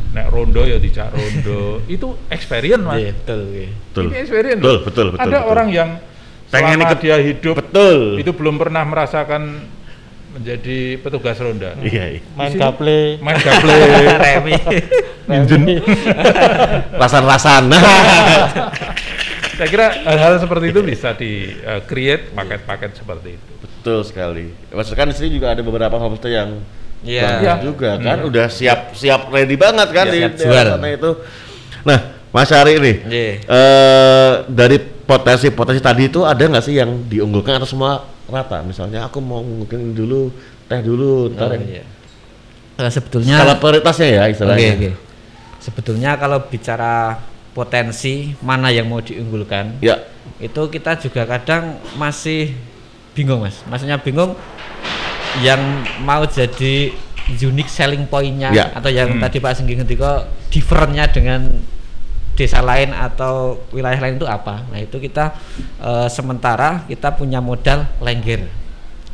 nek 0.09 0.27
rondo 0.27 0.61
ya 0.61 0.75
dijak 0.75 1.07
rondo, 1.09 1.79
itu 1.89 2.07
experience 2.27 2.81
mas. 2.81 2.97
Iya, 2.97 3.11
betul. 3.13 3.41
iya. 3.49 3.69
betul 3.71 4.03
Ini 4.05 4.17
experience. 4.17 4.59
betul 4.59 4.77
betul 4.81 5.05
betul 5.09 5.23
Ada 5.23 5.37
betul. 5.37 5.51
orang 5.51 5.67
yang 5.69 5.89
Pengen 6.47 6.67
selama 6.73 6.83
ikut- 6.85 7.01
dia 7.01 7.17
hidup 7.17 7.55
betul 7.57 7.97
itu 8.17 8.31
belum 8.31 8.55
pernah 8.55 8.83
merasakan 8.83 9.41
menjadi 10.29 10.77
petugas 10.97 11.35
ronda. 11.37 11.73
iya 11.81 12.03
iya. 12.13 12.21
main 12.33 12.53
gaple 12.53 13.17
Main 13.19 13.37
gaple, 13.37 13.73
Remi. 14.23 14.53
minjen. 15.27 15.61
rasan-rasan 16.93 17.67
Saya 19.57 19.67
kira 19.67 19.87
hal-hal 20.03 20.37
seperti 20.37 20.69
itu 20.69 20.81
bisa 20.81 21.11
di 21.11 21.31
uh, 21.59 21.81
create 21.81 22.29
paket-paket 22.31 22.93
seperti 22.93 23.29
itu. 23.33 23.53
Betul 23.87 24.03
sekali 24.03 24.51
maksudnya 24.67 24.99
kan 24.99 25.07
di 25.07 25.15
sini 25.15 25.29
juga 25.31 25.55
ada 25.55 25.63
beberapa 25.63 25.95
homestay 25.95 26.35
yang 26.35 26.59
Iya. 26.97 27.23
bagus 27.23 27.39
Iya. 27.39 27.53
juga 27.63 27.89
kan 27.95 28.17
Hmm. 28.19 28.27
udah 28.27 28.45
siap 28.51 28.79
siap 28.91 29.31
ready 29.31 29.55
banget 29.55 29.87
kan 29.95 30.05
Iya, 30.11 30.27
di 30.27 30.43
sana 30.43 30.87
itu 30.91 31.11
nah 31.87 31.99
Mas 32.35 32.51
Ari 32.51 32.75
nih 32.83 32.95
Iya. 33.07 33.31
eh 33.47 34.31
dari 34.51 34.75
potensi-potensi 34.81 35.79
tadi 35.79 36.11
itu 36.11 36.27
ada 36.27 36.41
nggak 36.41 36.59
sih 36.59 36.75
yang 36.75 37.07
diunggulkan 37.07 37.63
atau 37.63 37.69
semua 37.69 38.03
rata 38.27 38.59
misalnya 38.59 39.07
aku 39.07 39.23
mau 39.23 39.39
mungkin 39.39 39.95
dulu 39.95 40.35
teh 40.67 40.83
dulu 40.83 41.31
ntar 41.31 41.47
Oh, 41.47 41.55
yang 41.55 41.79
iya. 41.79 41.83
Eh, 42.75 42.91
sebetulnya 42.91 43.39
skala 43.39 43.55
prioritasnya 43.55 44.07
ya 44.11 44.21
Oke, 44.27 44.31
istilahnya 44.35 44.71
oke. 44.75 44.89
Sebetulnya 45.63 46.11
kalau 46.19 46.37
bicara 46.43 47.23
potensi 47.51 48.35
mana 48.39 48.69
yang 48.69 48.85
mau 48.85 49.01
diunggulkan, 49.01 49.79
ya 49.81 49.97
itu 50.37 50.61
kita 50.69 50.99
juga 50.99 51.25
kadang 51.25 51.81
masih 51.95 52.53
bingung, 53.17 53.41
Mas. 53.41 53.65
Maksudnya 53.65 53.97
bingung 53.97 54.37
yang 55.41 55.59
mau 56.01 56.21
jadi 56.23 56.93
unique 57.41 57.67
selling 57.67 58.05
point-nya 58.05 58.53
Ya. 58.53 58.65
atau 58.71 58.87
yang 58.87 59.17
Hmm. 59.17 59.19
tadi 59.19 59.37
Pak 59.37 59.53
Senggi 59.53 59.73
ngendika 59.73 60.23
different-nya 60.47 61.09
dengan 61.09 61.59
desa 62.33 62.61
lain 62.61 62.93
atau 62.93 63.57
wilayah 63.73 63.97
lain 63.97 64.15
itu 64.15 64.29
apa? 64.29 64.61
Nah, 64.69 64.77
itu 64.77 64.95
kita 64.95 65.33
eh, 65.77 66.07
sementara 66.07 66.85
kita 66.85 67.11
punya 67.11 67.41
modal 67.41 67.89
lengger. 67.99 68.45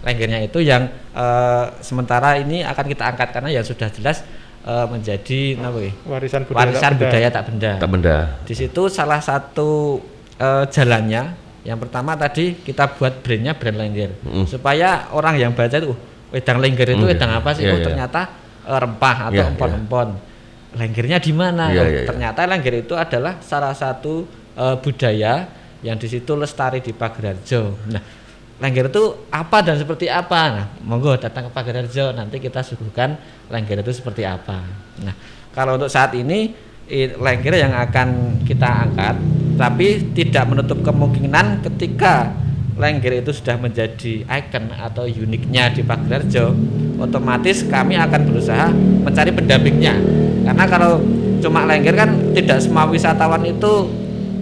Lenggernya 0.03 0.43
itu 0.43 0.59
yang 0.59 0.91
eh, 1.15 1.65
sementara 1.79 2.35
ini 2.35 2.61
akan 2.61 2.85
kita 2.85 3.03
angkat 3.07 3.31
karena 3.31 3.49
ya 3.49 3.63
sudah 3.63 3.87
jelas 3.89 4.21
eh, 4.61 4.85
menjadi 4.85 5.57
apa 5.57 5.79
ya? 5.79 5.91
warisan 6.05 6.41
budaya 6.43 6.59
warisan 6.59 6.81
tak 6.83 6.91
benda. 6.91 7.03
budaya 7.07 7.27
tak 7.31 7.43
benda. 7.47 7.71
tak 7.79 7.89
benda 7.89 8.15
Di 8.43 8.53
situ 8.53 8.81
salah 8.87 9.19
satu 9.19 9.99
eh, 10.37 10.65
jalannya 10.69 11.23
Yang 11.63 11.87
pertama 11.87 12.11
tadi 12.13 12.59
kita 12.59 12.91
buat 12.99 13.23
brandnya 13.23 13.55
brand 13.55 13.77
lengger, 13.79 14.11
Mm. 14.19 14.45
supaya 14.45 15.07
orang 15.15 15.39
yang 15.39 15.51
baca 15.55 15.71
itu, 15.71 15.95
"Uh, 15.95 15.97
wedang 16.29 16.59
lengger 16.59 16.91
itu 16.91 16.99
Mm, 16.99 17.11
wedang 17.15 17.31
iya. 17.31 17.39
apa 17.39 17.49
sih? 17.55 17.63
Iya, 17.63 17.71
oh 17.71 17.79
iya. 17.79 17.85
ternyata 17.87 18.21
eh, 18.63 18.79
rempah 18.79 19.17
atau 19.27 19.35
Iya, 19.35 19.51
empon-empon. 19.51 20.07
Lenggernya 20.73 21.17
di 21.19 21.31
mana? 21.31 21.67
Iya, 21.71 21.79
Oh, 21.79 21.85
iya, 21.87 21.99
iya. 22.03 22.07
ternyata 22.07 22.39
lengger 22.47 22.75
itu 22.79 22.93
adalah 22.95 23.39
salah 23.39 23.71
satu 23.71 24.23
eh, 24.53 24.75
budaya 24.79 25.47
yang 25.81 25.95
di 25.97 26.07
situ 26.07 26.31
lestari 26.35 26.79
di 26.79 26.91
Pagerarjo. 26.91 27.89
Nah, 27.91 28.01
lengger 28.59 28.87
itu 28.87 29.03
apa 29.27 29.59
dan 29.63 29.75
seperti 29.75 30.07
apa? 30.07 30.39
Nah, 30.51 30.65
monggo 30.83 31.15
datang 31.15 31.47
ke 31.47 31.51
Pagerarjo 31.51 32.11
nanti 32.11 32.39
kita 32.39 32.59
suguhkan 32.61 33.15
lengger 33.47 33.79
itu 33.81 33.91
seperti 33.91 34.23
apa. 34.23 34.63
Nah, 35.01 35.15
kalau 35.51 35.75
untuk 35.75 35.87
saat 35.89 36.11
ini 36.13 36.53
lengger 37.17 37.55
yang 37.57 37.73
akan 37.73 38.39
kita 38.43 38.67
angkat, 38.87 39.15
tapi 39.53 40.13
tidak 40.13 40.49
menutup 40.49 40.81
kemungkinan 40.81 41.61
ketika 41.69 42.33
lengger 42.73 43.21
itu 43.21 43.29
sudah 43.29 43.61
menjadi 43.61 44.25
ikon 44.25 44.73
atau 44.73 45.05
uniknya 45.05 45.69
di 45.69 45.85
Pagerarjo, 45.85 46.57
otomatis 46.97 47.61
kami 47.69 47.93
akan 47.93 48.21
berusaha 48.33 48.73
mencari 49.05 49.29
pendampingnya. 49.29 49.93
Karena 50.43 50.65
kalau 50.65 50.97
cuma 51.37 51.69
lengger 51.69 51.93
kan 51.93 52.09
tidak 52.33 52.65
semua 52.65 52.89
wisatawan 52.89 53.45
itu 53.45 53.87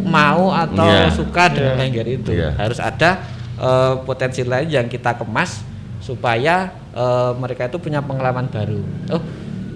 mau 0.07 0.49
atau 0.49 0.88
Iya. 0.88 1.12
suka 1.12 1.51
dengan 1.51 1.76
Iya. 1.76 1.82
lengger 1.84 2.07
itu. 2.07 2.32
Iya. 2.32 2.55
Harus 2.55 2.80
ada 2.80 3.20
eh, 3.62 3.93
potensi 4.09 4.41
lain 4.41 4.74
yang 4.74 4.88
kita 4.89 5.14
kemas 5.22 5.62
supaya 6.01 6.72
eh, 6.91 7.32
mereka 7.38 7.70
itu 7.70 7.78
punya 7.78 8.01
pengalaman 8.01 8.49
baru. 8.49 8.80
Oh, 9.14 9.22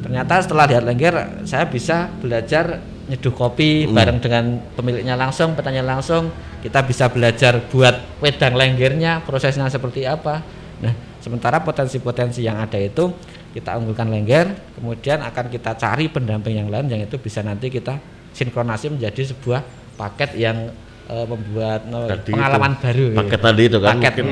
ternyata 0.02 0.42
setelah 0.42 0.66
lihat 0.66 0.84
lengger 0.84 1.16
saya 1.46 1.70
bisa 1.70 2.10
belajar 2.18 2.82
nyeduh 3.06 3.32
kopi 3.32 3.86
Hmm. 3.86 3.94
bareng 3.94 4.18
dengan 4.18 4.44
pemiliknya 4.74 5.14
langsung, 5.14 5.54
petanya 5.54 5.86
langsung. 5.86 6.34
Kita 6.60 6.82
bisa 6.82 7.06
belajar 7.08 7.62
buat 7.70 8.18
wedang 8.18 8.58
lenggernya, 8.58 9.22
prosesnya 9.22 9.70
seperti 9.70 10.10
apa. 10.10 10.42
Nah, 10.82 10.94
sementara 11.22 11.62
potensi-potensi 11.62 12.42
yang 12.42 12.58
ada 12.58 12.76
itu 12.76 13.14
kita 13.54 13.78
unggulkan 13.78 14.10
lengger, 14.10 14.52
kemudian 14.74 15.22
akan 15.22 15.46
kita 15.48 15.78
cari 15.78 16.10
pendamping 16.10 16.58
yang 16.58 16.68
lain 16.68 16.90
yang 16.90 17.02
itu 17.06 17.16
bisa 17.16 17.40
nanti 17.40 17.70
kita 17.70 17.96
sinkronasi 18.34 18.92
menjadi 18.92 19.32
sebuah 19.32 19.62
paket 19.96 20.36
yang 20.36 20.74
eh, 21.06 21.26
membuat 21.30 21.86
no, 21.86 22.10
Tadi 22.10 22.34
pengalaman 22.34 22.74
itu, 22.74 22.82
baru. 22.82 23.06
Paket 23.22 23.40
tadi 23.40 23.62
itu 23.64 23.78
kan 23.78 23.96
Paket. 23.96 24.14
mungkin 24.18 24.28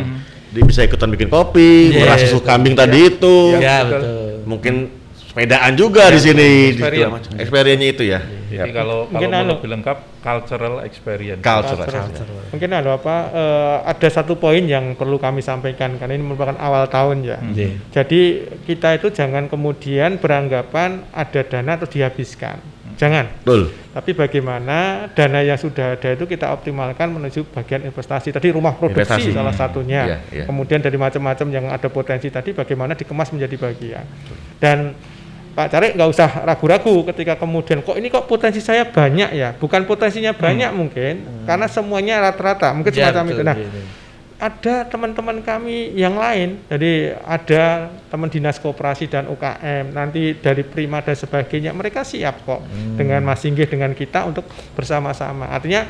dia 0.53 0.63
bisa 0.65 0.81
ikutan 0.81 1.09
bikin 1.09 1.29
kopi, 1.29 1.93
Iya, 1.93 1.97
merah 2.01 2.17
susu 2.17 2.41
kambing 2.41 2.73
tadi 2.73 2.99
itu. 3.09 3.37
Ya, 3.57 3.85
betul. 3.85 4.01
betul. 4.01 4.29
Mungkin 4.49 4.73
sepedaan 5.15 5.71
juga 5.73 6.09
di 6.09 6.19
sini 6.19 6.49
di 6.73 6.81
experience. 6.81 7.25
Experience-nya 7.37 7.89
itu 7.89 8.03
ya. 8.05 8.19
Jadi 8.55 8.69
Ya. 8.69 8.75
kalau 8.75 9.09
Mungkin 9.09 9.29
kalau 9.29 9.43
anu. 9.43 9.51
lebih 9.57 9.69
lengkap 9.73 9.97
cultural 10.19 10.75
experience. 10.81 11.41
Culture. 11.41 11.79
Culture. 11.79 12.27
Mungkin 12.49 12.69
ada 12.69 12.91
apa? 12.93 13.15
eh, 13.33 13.77
ada 13.89 14.07
satu 14.07 14.33
poin 14.35 14.61
yang 14.61 14.93
perlu 14.93 15.17
kami 15.17 15.41
sampaikan 15.41 15.97
karena 15.97 16.13
ini 16.13 16.23
merupakan 16.23 16.53
awal 16.55 16.85
tahun 16.85 17.25
ya. 17.25 17.37
Iya. 17.43 17.81
Jadi 17.91 18.21
kita 18.63 18.95
itu 18.95 19.09
jangan 19.09 19.47
kemudian 19.47 20.17
beranggapan 20.17 21.01
ada 21.09 21.41
dana 21.41 21.71
atau 21.73 21.87
dihabiskan. 21.87 22.61
Jangan. 22.93 23.25
Betul. 23.41 23.73
Tapi 23.89 24.13
bagaimana 24.13 24.77
dana 25.09 25.41
yang 25.41 25.57
sudah 25.57 25.97
ada 25.97 26.13
itu 26.13 26.25
kita 26.25 26.53
optimalkan 26.53 27.09
menuju 27.09 27.49
bagian 27.49 27.81
investasi. 27.83 28.29
Tadi 28.29 28.53
rumah 28.53 28.77
produksi 28.77 29.01
Investasi. 29.01 29.33
salah 29.33 29.49
satunya. 29.51 30.01
Iya, 30.05 30.17
iya. 30.29 30.43
Kemudian 30.45 30.77
dari 30.77 30.93
macam-macam 30.95 31.47
yang 31.49 31.65
ada 31.67 31.89
potensi 31.89 32.29
tadi 32.29 32.53
bagaimana 32.53 32.93
dikemas 32.93 33.33
menjadi 33.33 33.57
bagian. 33.57 34.05
Dan 34.61 34.93
Pak 35.53 35.69
Carik 35.69 35.93
nggak 35.93 36.09
usah 36.09 36.29
ragu-ragu 36.49 37.05
ketika 37.13 37.37
kemudian 37.37 37.85
kok 37.85 37.93
ini 37.93 38.09
kok 38.09 38.25
potensi 38.25 38.57
saya 38.57 38.89
banyak 38.89 39.37
ya. 39.37 39.53
Bukan 39.53 39.85
potensinya 39.85 40.33
banyak 40.33 40.73
mungkin 40.73 41.45
karena 41.45 41.69
semuanya 41.69 42.25
rata-rata. 42.25 42.73
Mungkin 42.73 42.89
Ya, 42.93 43.09
semacam 43.09 43.23
betul, 43.25 43.37
itu. 43.37 43.43
Nah, 43.45 43.57
gitu. 43.57 43.79
ada 44.43 44.75
teman-teman 44.89 45.37
kami 45.39 45.93
yang 45.93 46.17
lain, 46.17 46.59
jadi 46.67 47.15
ada 47.23 47.93
teman 48.11 48.27
dinas 48.27 48.59
koperasi 48.59 49.07
dan 49.07 49.29
UKM, 49.29 49.93
nanti 49.93 50.35
dari 50.35 50.67
Prima 50.67 50.99
dan 50.99 51.15
sebagainya, 51.15 51.71
mereka 51.71 52.03
siap 52.03 52.43
kok 52.43 52.59
dengan 52.97 53.23
Mas 53.23 53.39
Singgih 53.39 53.69
dengan 53.69 53.95
kita 53.95 54.27
untuk 54.27 54.43
bersama-sama. 54.75 55.47
Artinya 55.47 55.87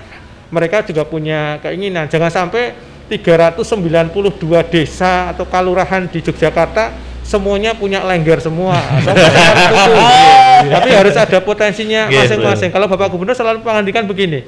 mereka 0.53 0.85
juga 0.85 1.01
punya 1.07 1.57
keinginan, 1.65 2.05
jangan 2.11 2.29
sampai 2.29 2.77
392 3.09 4.63
desa 4.69 5.33
atau 5.33 5.43
kalurahan 5.49 6.07
di 6.07 6.21
Yogyakarta 6.21 7.12
semuanya 7.23 7.73
punya 7.73 8.03
lengger 8.03 8.39
semua. 8.43 8.77
atau 8.99 9.15
masyarakat 9.15 9.67
itu. 9.73 10.69
Tapi 10.69 10.89
harus 10.93 11.15
ada 11.17 11.37
potensinya 11.39 12.07
Gitu. 12.07 12.19
masing-masing. 12.19 12.69
Kalau 12.69 12.87
Bapak 12.91 13.09
Gubernur 13.09 13.35
selalu 13.35 13.63
mengandikan 13.63 14.05
begini, 14.05 14.45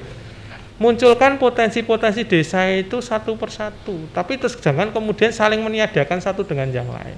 munculkan 0.76 1.40
potensi-potensi 1.40 2.28
desa 2.28 2.68
itu 2.68 3.00
satu 3.00 3.40
persatu, 3.40 4.12
tapi 4.12 4.36
terus 4.36 4.60
jangan 4.60 4.92
kemudian 4.92 5.32
saling 5.32 5.64
meniadakan 5.64 6.20
satu 6.20 6.44
dengan 6.44 6.68
yang 6.68 6.88
lain. 6.92 7.16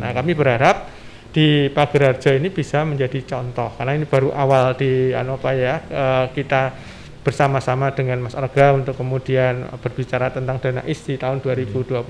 Nah, 0.00 0.12
kami 0.16 0.32
berharap 0.32 0.88
di 1.36 1.68
Pagerarjo 1.68 2.32
ini 2.32 2.48
bisa 2.48 2.80
menjadi 2.88 3.20
contoh 3.28 3.68
karena 3.76 3.92
ini 3.92 4.08
baru 4.08 4.32
awal 4.32 4.72
di 4.72 5.12
anu 5.12 5.36
apa 5.36 5.52
ya 5.52 5.74
eh, 5.84 6.24
kita 6.32 6.72
bersama-sama 7.20 7.92
dengan 7.92 8.24
Mas 8.24 8.32
Arga 8.32 8.72
untuk 8.72 8.96
kemudian 8.96 9.68
berbicara 9.84 10.32
tentang 10.32 10.56
dana 10.62 10.80
IS 10.88 11.04
di 11.04 11.20
tahun 11.20 11.44
2021. 11.44 12.08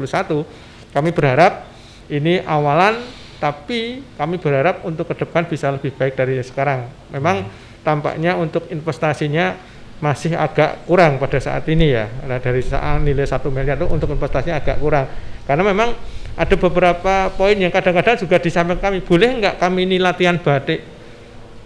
Kami 0.95 1.11
berharap 1.11 1.75
ini 2.11 2.42
awalan 2.44 3.02
tapi 3.36 4.00
kami 4.16 4.40
berharap 4.40 4.80
untuk 4.88 5.12
ke 5.12 5.14
depan 5.24 5.44
bisa 5.44 5.68
lebih 5.68 5.92
baik 5.92 6.16
dari 6.16 6.40
sekarang. 6.40 6.88
Memang 7.12 7.44
tampaknya 7.84 8.34
untuk 8.34 8.64
investasinya 8.72 9.54
masih 9.96 10.36
agak 10.36 10.84
kurang 10.84 11.16
pada 11.16 11.40
saat 11.40 11.64
ini 11.68 11.92
ya. 11.92 12.09
Nah, 12.28 12.40
dari 12.40 12.61
saat 12.61 13.00
nilai 13.00 13.24
satu 13.24 13.48
miliar 13.48 13.80
itu 13.80 13.88
untuk 13.88 14.12
investasinya 14.12 14.61
agak 14.61 14.80
kurang. 14.80 15.09
Karena 15.44 15.62
memang 15.64 15.92
ada 16.36 16.57
beberapa 16.57 17.32
poin 17.32 17.57
yang 17.57 17.72
kadang-kadang 17.72 18.20
juga 18.20 18.36
disampaikan 18.36 18.92
kami, 18.92 18.98
boleh 19.00 19.40
nggak 19.40 19.54
kami 19.57 19.88
ini 19.88 19.96
latihan 19.96 20.36
batik? 20.36 20.84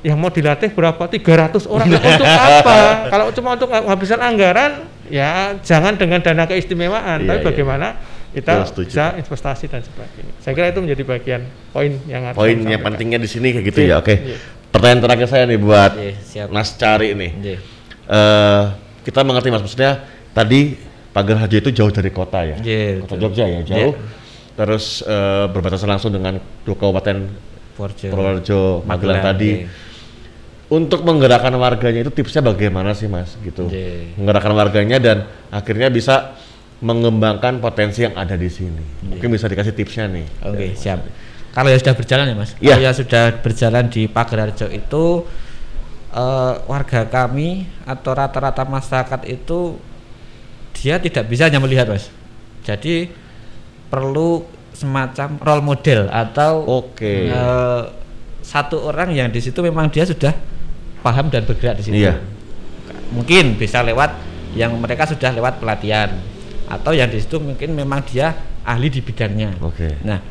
Yang 0.01 0.16
mau 0.16 0.30
dilatih 0.32 0.70
berapa? 0.72 1.03
300 1.11 1.68
orang. 1.68 1.86
Nah, 1.91 2.01
untuk 2.01 2.28
apa? 2.49 2.78
Kalau 3.11 3.26
cuma 3.34 3.49
untuk 3.59 3.68
menghabiskan 3.68 4.20
anggaran, 4.22 4.72
ya 5.11 5.59
jangan 5.61 5.99
dengan 5.99 6.22
dana 6.22 6.47
keistimewaan. 6.47 7.26
Iya, 7.26 7.28
Tapi 7.28 7.41
iya. 7.43 7.47
Kita 8.31 8.53
setuju. 8.66 8.87
bisa 8.89 9.07
investasi 9.18 9.64
dan 9.66 9.83
sebagainya. 9.83 10.33
Saya 10.39 10.53
kira 10.55 10.66
itu 10.70 10.81
menjadi 10.81 11.03
bagian 11.03 11.43
poin 11.70 11.93
yang 12.07 12.22
harus 12.31 12.37
Poin 12.39 12.57
yang 12.57 12.78
pentingnya 12.81 13.18
di 13.18 13.26
sini 13.26 13.51
kayak 13.51 13.64
gitu 13.68 13.81
Iya, 13.83 13.91
ya. 13.91 13.97
Oke. 13.99 14.14
iya. 14.16 14.37
Pertanyaan 14.70 15.01
terakhir 15.03 15.26
saya 15.26 15.45
nih 15.51 15.59
buat 15.59 15.93
siap. 16.22 16.49
Mas 16.49 16.70
Cari 16.74 17.11
nih. 17.12 17.31
Iya. 17.43 17.59
Eh, 18.07 18.62
kita 19.03 19.26
mengerti 19.26 19.51
Mas 19.51 19.62
maksudnya 19.62 20.07
tadi 20.31 20.78
Pagar 21.11 21.43
Haji 21.43 21.59
itu 21.59 21.70
jauh 21.74 21.91
dari 21.91 22.07
kota 22.09 22.47
ya. 22.47 22.55
Iya, 22.62 23.03
Kota. 23.03 23.18
Jogja 23.18 23.45
ya, 23.51 23.61
jauh. 23.66 23.99
Iya. 23.99 24.55
Terus 24.55 25.03
eh, 25.03 25.47
berbatasan 25.51 25.91
langsung 25.91 26.14
dengan 26.14 26.39
dua 26.62 26.76
kabupaten. 26.78 27.16
Purworejo, 27.74 28.85
Magelang 28.85 29.24
tadi. 29.24 29.64
iya. 29.64 29.89
Untuk 30.70 31.03
menggerakkan 31.03 31.51
warganya 31.59 32.07
itu 32.07 32.14
tipsnya 32.14 32.47
bagaimana 32.47 32.95
sih 32.95 33.11
Mas 33.11 33.35
gitu. 33.43 33.66
Iya. 33.66 34.14
Menggerakkan 34.14 34.55
warganya 34.55 35.03
dan 35.03 35.16
akhirnya 35.51 35.91
bisa 35.91 36.39
mengembangkan 36.81 37.61
potensi 37.61 38.09
yang 38.09 38.16
ada 38.16 38.35
di 38.35 38.49
sini. 38.49 38.81
Iya. 38.81 39.16
Mungkin 39.16 39.28
bisa 39.37 39.47
dikasih 39.47 39.76
tipsnya 39.76 40.09
nih. 40.09 40.26
Oke, 40.49 40.72
siap. 40.72 41.05
Kalau 41.53 41.68
yang 41.68 41.81
sudah 41.81 41.95
berjalan 41.97 42.24
ya, 42.24 42.37
Mas. 42.37 42.51
Iya. 42.57 42.72
Kalau 42.72 42.83
yang 42.89 42.97
sudah 42.97 43.24
berjalan 43.45 43.85
di 43.93 44.03
Pagerarjo 44.09 44.66
itu 44.72 45.05
eh, 46.16 46.55
warga 46.64 47.01
kami 47.05 47.68
atau 47.85 48.11
rata-rata 48.16 48.64
masyarakat 48.64 49.20
itu 49.28 49.76
dia 50.81 50.97
tidak 50.97 51.28
bisa 51.28 51.53
hanya 51.53 51.61
melihat, 51.61 51.85
Mas. 51.85 52.09
Jadi 52.64 53.12
perlu 53.93 54.49
semacam 54.72 55.37
role 55.37 55.64
model 55.64 56.09
atau 56.09 56.64
Oke. 56.64 57.28
eh, 57.28 57.83
satu 58.41 58.89
orang 58.89 59.12
yang 59.12 59.28
di 59.28 59.45
situ 59.45 59.61
memang 59.61 59.93
dia 59.93 60.09
sudah 60.09 60.33
paham 61.05 61.28
dan 61.28 61.45
bergerak 61.45 61.76
di 61.76 61.85
situ. 61.85 62.01
Iya. 62.09 62.16
Mungkin 63.12 63.61
bisa 63.61 63.85
lewat 63.85 64.16
yang 64.57 64.72
mereka 64.81 65.05
sudah 65.05 65.28
lewat 65.37 65.61
pelatihan 65.61 66.09
atau 66.71 66.95
yang 66.95 67.11
di 67.11 67.18
situ 67.18 67.43
mungkin 67.43 67.75
memang 67.75 68.07
dia 68.07 68.31
ahli 68.62 68.87
di 68.87 69.03
bidangnya. 69.03 69.59
Oke. 69.59 69.99
Nah, 70.07 70.23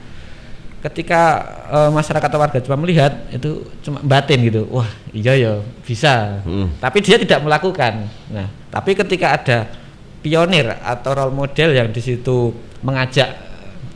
ketika 0.80 1.22
eh, 1.68 1.92
masyarakat 1.92 2.30
atau 2.32 2.40
warga 2.40 2.60
cuma 2.64 2.80
melihat 2.80 3.12
itu 3.36 3.68
cuma 3.84 4.00
batin 4.00 4.40
gitu, 4.48 4.64
wah 4.72 4.88
iya 5.12 5.36
ya 5.36 5.60
bisa. 5.84 6.40
Hmm. 6.48 6.72
Tapi 6.80 7.04
dia 7.04 7.20
tidak 7.20 7.44
melakukan. 7.44 8.08
Nah, 8.32 8.48
tapi 8.72 8.96
ketika 8.96 9.36
ada 9.36 9.58
pionir 10.24 10.72
atau 10.80 11.12
role 11.12 11.36
model 11.36 11.76
yang 11.76 11.92
di 11.92 12.00
situ 12.00 12.56
mengajak, 12.80 13.36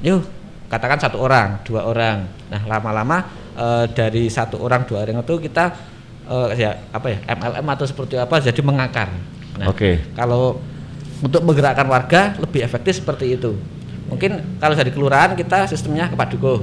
yuk 0.03 0.27
katakan 0.67 0.99
satu 0.99 1.23
orang, 1.23 1.63
dua 1.63 1.87
orang. 1.87 2.27
Nah, 2.51 2.61
lama-lama 2.67 3.17
eh, 3.55 3.85
dari 3.95 4.27
satu 4.27 4.59
orang 4.59 4.83
dua 4.83 5.07
orang 5.07 5.23
itu 5.23 5.39
kita 5.39 5.71
eh, 6.27 6.49
ya 6.59 6.75
apa 6.91 7.07
ya 7.07 7.17
MLM 7.39 7.67
atau 7.71 7.87
seperti 7.87 8.19
apa 8.19 8.43
jadi 8.43 8.59
mengakar. 8.59 9.07
Nah, 9.55 9.71
Oke. 9.71 10.03
kalau 10.11 10.59
untuk 11.23 11.41
menggerakkan 11.47 11.87
warga 11.87 12.35
lebih 12.35 12.61
efektif 12.67 12.99
seperti 12.99 13.39
itu. 13.39 13.55
Mungkin 14.11 14.59
kalau 14.59 14.75
dari 14.75 14.91
kelurahan 14.91 15.33
kita 15.33 15.65
sistemnya 15.71 16.11
ke 16.11 16.15
Pak 16.19 16.35
Dukuh. 16.35 16.59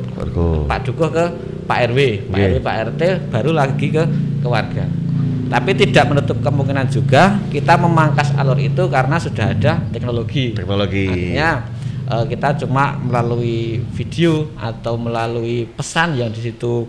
Pak 0.68 0.80
Dukuh 0.84 1.08
ke 1.08 1.24
Pak 1.64 1.78
RW, 1.90 1.98
Pak 2.28 2.36
Iya. 2.36 2.46
RW, 2.46 2.56
Pak 2.60 2.74
RT 2.92 3.02
baru 3.32 3.50
lagi 3.56 3.86
ke 3.88 4.04
ke 4.44 4.46
warga. 4.46 4.84
Tapi 5.50 5.70
tidak 5.74 6.04
menutup 6.06 6.38
kemungkinan 6.46 6.86
juga 6.86 7.42
kita 7.50 7.74
memangkas 7.74 8.30
alur 8.38 8.54
itu 8.60 8.86
karena 8.86 9.18
sudah 9.18 9.50
ada 9.50 9.82
teknologi. 9.90 10.54
Teknologi. 10.54 11.10
Artinya 11.10 11.50
eh, 12.06 12.24
kita 12.30 12.48
cuma 12.62 12.94
melalui 13.02 13.82
video 13.96 14.46
atau 14.54 14.94
melalui 14.94 15.66
pesan 15.66 16.14
yang 16.20 16.30
di 16.30 16.38
situ 16.38 16.86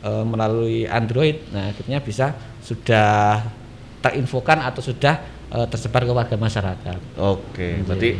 eh, 0.00 0.24
melalui 0.24 0.88
Android. 0.88 1.44
Nah, 1.52 1.76
akhirnya 1.76 2.00
bisa 2.00 2.32
sudah 2.64 3.44
terinfokan 4.00 4.64
atau 4.64 4.80
sudah 4.80 5.20
eh, 5.50 5.66
tersebar 5.66 6.02
ke 6.02 6.12
warga 6.12 6.36
masyarakat. 6.36 6.98
Oke, 7.16 7.82
berarti 7.82 8.14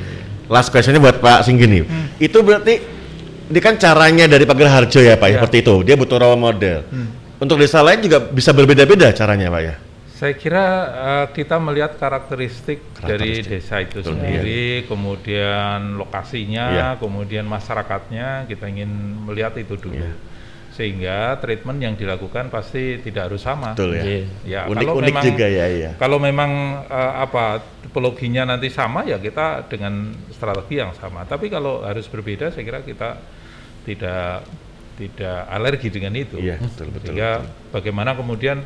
last 0.46 0.68
questionnya 0.68 0.98
buat 0.98 1.18
Pak 1.18 1.46
Singgi 1.46 1.66
nih. 1.66 1.82
Itu 2.18 2.42
berarti 2.42 2.74
ini 3.50 3.58
kan 3.58 3.74
caranya 3.76 4.26
dari 4.26 4.46
Pagar 4.46 4.70
Harjo 4.70 4.98
ya 4.98 5.14
Pak, 5.14 5.26
ya, 5.26 5.30
Ya. 5.30 5.36
seperti 5.42 5.56
itu. 5.62 5.74
Dia 5.82 5.94
butuh 5.94 6.18
role 6.18 6.38
model. 6.38 6.86
Untuk 7.40 7.56
desa 7.56 7.80
lain 7.80 8.04
juga 8.04 8.20
bisa 8.20 8.52
berbeda-beda 8.52 9.10
caranya 9.10 9.48
Pak 9.48 9.62
ya. 9.62 9.74
Saya 10.12 10.36
kira 10.36 10.64
eh, 10.92 11.26
kita 11.32 11.56
melihat 11.56 11.96
karakteristik, 11.96 12.84
dari 13.00 13.40
Karakteristik. 13.40 13.48
desa 13.48 13.76
itu 13.80 14.04
Betul, 14.04 14.20
sendiri, 14.20 14.84
kemudian 14.84 15.96
lokasinya, 15.96 16.64
Iya. 16.70 16.88
kemudian 17.00 17.48
masyarakatnya, 17.48 18.44
kita 18.44 18.68
ingin 18.68 18.90
melihat 19.24 19.56
itu 19.56 19.80
dulu. 19.80 19.96
Iya. 19.96 20.12
Sehingga 20.70 21.36
treatment 21.42 21.82
yang 21.82 21.94
dilakukan 21.98 22.48
pasti 22.48 23.02
tidak 23.02 23.30
harus 23.30 23.42
sama. 23.42 23.74
Betul 23.74 23.98
ya. 23.98 24.02
Iya. 24.06 24.20
Ya, 24.46 24.60
kalau 24.64 24.74
Unik-unik 24.96 25.10
memang- 25.12 25.26
juga 25.26 25.46
ya, 25.50 25.66
iya. 25.66 25.90
Kalau 25.98 26.18
memang 26.22 26.50
eh, 26.86 27.12
apa 27.26 27.44
tipologinya 27.82 28.54
nanti 28.54 28.70
sama 28.70 29.02
ya 29.02 29.18
kita 29.18 29.66
dengan 29.66 30.14
strategi 30.30 30.78
yang 30.78 30.94
sama. 30.94 31.26
Tapi 31.26 31.50
kalau 31.50 31.82
harus 31.82 32.06
berbeda, 32.06 32.54
saya 32.54 32.62
kira 32.62 32.80
kita 32.86 33.18
tidak 33.82 34.46
tidak 35.00 35.38
alergi 35.48 35.88
dengan 35.88 36.12
itu. 36.12 36.36
Iya, 36.36 36.60
betul, 36.60 36.86
betul, 36.92 37.04
Sehingga 37.08 37.30
bagaimana 37.72 38.12
kemudian 38.12 38.60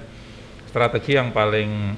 strategi 0.67 1.15
yang 1.15 1.31
paling 1.31 1.95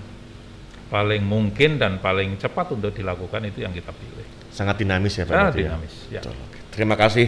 paling 0.86 1.22
mungkin 1.26 1.82
dan 1.82 1.98
paling 1.98 2.38
cepat 2.38 2.76
untuk 2.76 2.94
dilakukan 2.94 3.42
itu 3.48 3.64
yang 3.64 3.74
kita 3.74 3.90
pilih. 3.90 4.26
Sangat 4.54 4.78
dinamis 4.78 5.18
ya 5.18 5.24
Pak. 5.26 5.34
Sangat 5.34 5.54
ya? 5.56 5.60
dinamis. 5.66 5.94
Ya. 6.12 6.20
Betul, 6.22 6.36
oke. 6.36 6.58
Terima 6.70 6.94
kasih 6.94 7.26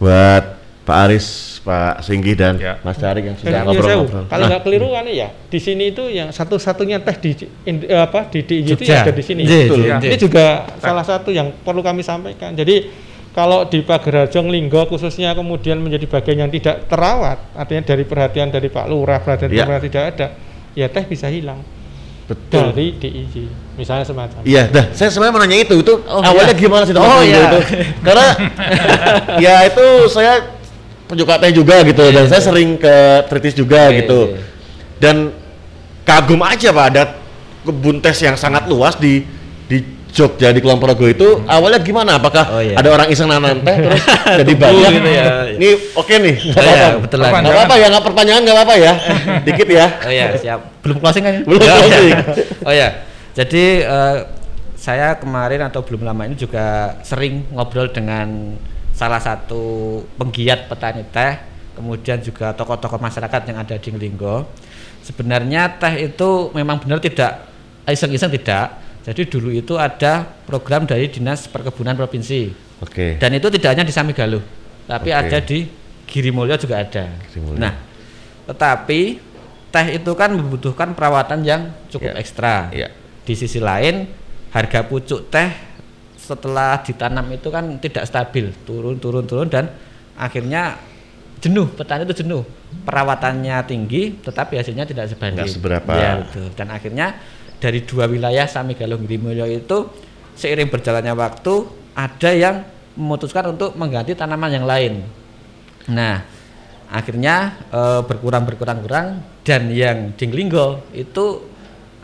buat 0.00 0.44
Pak 0.88 0.98
Aris, 1.04 1.26
Pak 1.60 2.00
Singgi 2.00 2.32
dan 2.32 2.56
Ya. 2.56 2.80
Mas 2.80 2.96
Tarik 2.96 3.28
yang 3.28 3.36
sudah 3.36 3.52
ya, 3.52 3.60
Sewu, 3.60 3.68
ngobrol-ngobrol. 3.76 4.24
kalau 4.24 4.40
Nah, 4.40 4.48
nggak 4.48 4.62
keliru 4.64 4.88
kan 4.88 5.04
ya 5.04 5.28
di 5.28 5.60
sini 5.60 5.92
itu 5.92 6.08
yang 6.08 6.32
satu-satunya 6.32 7.04
teh 7.04 7.16
di 7.20 7.30
in- 7.68 7.84
eh, 7.84 8.00
apa 8.00 8.24
di 8.26 8.40
DIY 8.40 8.72
itu 8.72 8.88
ya 8.88 9.04
ada 9.04 9.12
di 9.12 9.20
sini. 9.20 9.44
Iya, 9.44 9.68
Betul. 9.68 9.78
iya. 9.84 9.96
Ini 10.00 10.16
juga 10.16 10.46
salah 10.80 11.04
satu 11.04 11.28
yang 11.28 11.52
perlu 11.60 11.84
kami 11.84 12.00
sampaikan. 12.00 12.56
Jadi 12.56 12.88
kalau 13.30 13.68
di 13.68 13.84
Pagerarjo 13.84 14.40
Linggo 14.42 14.88
khususnya 14.88 15.36
kemudian 15.36 15.76
menjadi 15.76 16.08
bagian 16.08 16.48
yang 16.48 16.50
tidak 16.50 16.88
terawat, 16.88 17.36
artinya 17.52 17.84
dari 17.84 18.08
perhatian 18.08 18.48
dari 18.48 18.72
Pak 18.72 18.88
Lurah, 18.88 19.20
perhatian 19.20 19.52
Iya. 19.52 19.62
pemerintah 19.68 19.84
tidak 19.84 20.04
ada, 20.16 20.26
ya 20.72 20.88
teh 20.88 21.04
bisa 21.04 21.28
hilang 21.28 21.60
betul. 22.24 22.72
dari 22.72 22.96
DIY, 22.96 23.44
misalnya 23.76 24.08
semacam. 24.08 24.40
Iya, 24.42 24.72
dah. 24.72 24.88
Saya 24.90 25.12
sebenarnya 25.12 25.34
mau 25.36 25.42
nanya 25.44 25.58
itu. 25.60 25.76
Itu 25.78 26.00
Oh, 26.02 26.24
awalnya 26.24 26.56
iya. 26.56 26.58
gimana 26.58 26.82
sih 26.82 26.96
Oh, 26.96 27.20
iya. 27.20 27.40
itu? 27.46 27.60
Karena 28.08 28.26
ya 29.44 29.54
itu 29.68 29.86
saya 30.08 30.57
penyuka 31.08 31.34
teh 31.36 31.50
juga 31.50 31.80
gitu 31.82 32.04
dan 32.06 32.24
saya 32.24 32.42
sering 32.42 32.76
ke 32.76 32.94
Tritis 33.26 33.52
juga 33.52 33.88
Iya, 33.88 33.98
gitu. 33.98 34.20
iya. 34.28 34.40
Dan 34.98 35.16
kagum 36.02 36.40
aja 36.40 36.68
Pak 36.68 36.86
ada 36.86 37.02
kebun 37.60 37.98
tes 37.98 38.16
yang 38.18 38.34
sangat 38.34 38.64
luas 38.64 38.94
di 38.94 39.24
di 39.64 39.78
Jogja 40.08 40.50
di 40.50 40.58
Kulon 40.58 40.76
Progo 40.76 41.04
itu 41.04 41.44
awalnya 41.44 41.78
gimana? 41.78 42.16
Apakah 42.16 42.44
Oh, 42.48 42.60
iya. 42.60 42.74
ada 42.74 42.88
orang 42.90 43.08
iseng 43.08 43.28
nanam 43.28 43.60
teh 43.60 43.76
terus 43.76 44.00
jadi 44.40 44.52
banyak? 44.54 44.90
gitu 44.94 45.10
ya. 45.10 45.24
Ini 45.52 45.68
oke 45.94 46.14
nih. 46.14 46.34
nggak 46.48 46.56
Oh, 46.56 46.64
iya, 46.64 46.72
apa-apa. 46.82 47.00
betul 47.00 47.18
Apa, 47.20 47.36
Nggak 47.38 47.54
apa-apa 47.54 47.74
ya, 47.74 47.86
nggak 47.88 48.04
pertanyaan 48.04 48.40
nggak 48.42 48.56
apa-apa 48.56 48.74
ya. 48.74 48.92
Dikit 49.46 49.68
ya. 49.68 49.86
Oh 50.00 50.10
ya, 50.10 50.26
siap. 50.34 50.60
Belum 50.80 50.96
closing 50.98 51.22
kan? 51.22 51.34
Belum 51.42 51.60
Ya, 51.60 51.72
closing. 51.74 52.08
ya. 52.08 52.18
Oh 52.68 52.74
ya. 52.74 52.88
Jadi 53.32 53.64
eh, 53.80 54.16
saya 54.74 55.08
kemarin 55.14 55.60
atau 55.62 55.84
belum 55.84 56.02
lama 56.02 56.24
ini 56.24 56.34
juga 56.34 56.66
sering 57.04 57.44
ngobrol 57.52 57.92
dengan 57.92 58.56
salah 58.98 59.22
satu 59.22 60.02
penggiat 60.18 60.66
petani 60.66 61.06
teh, 61.06 61.38
kemudian 61.78 62.18
juga 62.18 62.50
tokoh-tokoh 62.50 62.98
masyarakat 62.98 63.46
yang 63.46 63.62
ada 63.62 63.78
di 63.78 63.88
Ngelinggo. 63.94 64.50
Sebenarnya 65.06 65.78
teh 65.78 66.10
itu 66.10 66.50
memang 66.50 66.82
benar 66.82 66.98
tidak 66.98 67.46
iseng-iseng 67.86 68.34
tidak. 68.34 68.74
Jadi 69.06 69.30
dulu 69.30 69.54
itu 69.54 69.78
ada 69.78 70.26
program 70.44 70.82
dari 70.84 71.06
Dinas 71.06 71.46
Perkebunan 71.46 71.94
Provinsi. 71.94 72.50
Oke. 72.82 73.16
Dan 73.22 73.38
itu 73.38 73.46
tidak 73.54 73.78
hanya 73.78 73.86
di 73.86 73.94
Samigaluh, 73.94 74.42
tapi 74.90 75.14
Oke. 75.14 75.22
ada 75.22 75.38
di 75.38 75.58
Girimulyo 76.10 76.58
juga 76.58 76.82
ada. 76.82 77.06
Girimulyo. 77.30 77.56
Nah, 77.62 77.74
tetapi 78.50 79.00
teh 79.70 79.86
itu 79.94 80.12
kan 80.18 80.34
membutuhkan 80.34 80.92
perawatan 80.98 81.46
yang 81.46 81.70
cukup 81.86 82.18
Iya. 82.18 82.20
ekstra. 82.20 82.54
Iya. 82.74 82.88
Di 83.22 83.34
sisi 83.38 83.62
lain, 83.62 84.10
harga 84.50 84.82
pucuk 84.84 85.30
teh 85.30 85.67
setelah 86.28 86.84
ditanam 86.84 87.24
itu 87.32 87.48
kan 87.48 87.80
tidak 87.80 88.04
stabil, 88.04 88.52
turun 88.68 89.00
turun 89.00 89.24
turun 89.24 89.48
dan 89.48 89.72
akhirnya 90.12 90.76
jenuh, 91.40 91.72
petani 91.72 92.04
itu 92.04 92.20
jenuh. 92.20 92.44
Perawatannya 92.84 93.64
tinggi, 93.64 94.20
tetapi 94.20 94.60
hasilnya 94.60 94.84
tidak 94.84 95.08
sebanding. 95.08 95.40
Nggak 95.40 95.56
seberapa. 95.56 95.92
Ya, 95.96 96.20
betul. 96.20 96.52
Dan 96.52 96.68
akhirnya 96.68 97.16
dari 97.56 97.80
dua 97.88 98.04
wilayah 98.04 98.44
Samigaluh 98.44 99.00
Girimulyo 99.00 99.48
itu 99.48 99.88
seiring 100.36 100.68
berjalannya 100.68 101.16
waktu 101.16 101.54
ada 101.96 102.30
yang 102.36 102.56
memutuskan 102.94 103.56
untuk 103.56 103.72
mengganti 103.80 104.12
tanaman 104.12 104.52
yang 104.52 104.66
lain. 104.68 105.00
Nah, 105.88 106.20
akhirnya 106.92 107.56
eh, 107.72 108.00
berkurang 108.04 108.44
berkurang 108.44 108.84
kurang 108.84 109.06
dan 109.48 109.72
yang 109.72 110.12
di 110.12 110.24
Nglinggo 110.28 110.92
itu 110.92 111.48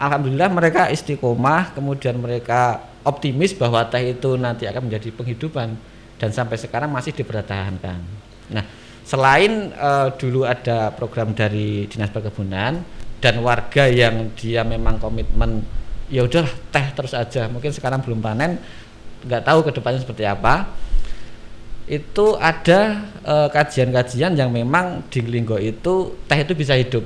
alhamdulillah 0.01 0.49
mereka 0.49 0.89
istiqomah 0.89 1.77
kemudian 1.77 2.16
mereka 2.16 2.93
optimis 3.05 3.53
bahwa 3.55 3.85
teh 3.89 4.17
itu 4.17 4.37
nanti 4.41 4.65
akan 4.65 4.89
menjadi 4.89 5.13
penghidupan 5.13 5.69
dan 6.17 6.31
sampai 6.33 6.57
sekarang 6.57 6.89
masih 6.91 7.13
dipertahankan. 7.13 8.01
Nah, 8.53 8.65
selain 9.05 9.71
eh, 9.73 10.09
dulu 10.17 10.49
ada 10.49 10.91
program 10.93 11.37
dari 11.37 11.85
Dinas 11.89 12.09
Perkebunan 12.09 12.81
dan 13.21 13.35
warga 13.41 13.89
yang 13.89 14.33
dia 14.37 14.65
memang 14.65 15.01
komitmen 15.01 15.65
ya 16.13 16.25
udahlah 16.25 16.53
teh 16.69 16.87
terus 16.93 17.17
aja 17.17 17.49
mungkin 17.49 17.73
sekarang 17.73 18.05
belum 18.05 18.21
panen 18.21 18.61
nggak 19.25 19.43
tahu 19.49 19.65
ke 19.65 19.71
depannya 19.73 20.05
seperti 20.05 20.29
apa 20.29 20.69
itu 21.89 22.37
ada 22.37 23.09
eh, 23.25 23.49
kajian-kajian 23.49 24.37
yang 24.37 24.49
memang 24.53 25.05
di 25.09 25.21
Linggo 25.25 25.57
itu 25.57 26.21
teh 26.29 26.41
itu 26.41 26.53
bisa 26.53 26.77
hidup 26.77 27.05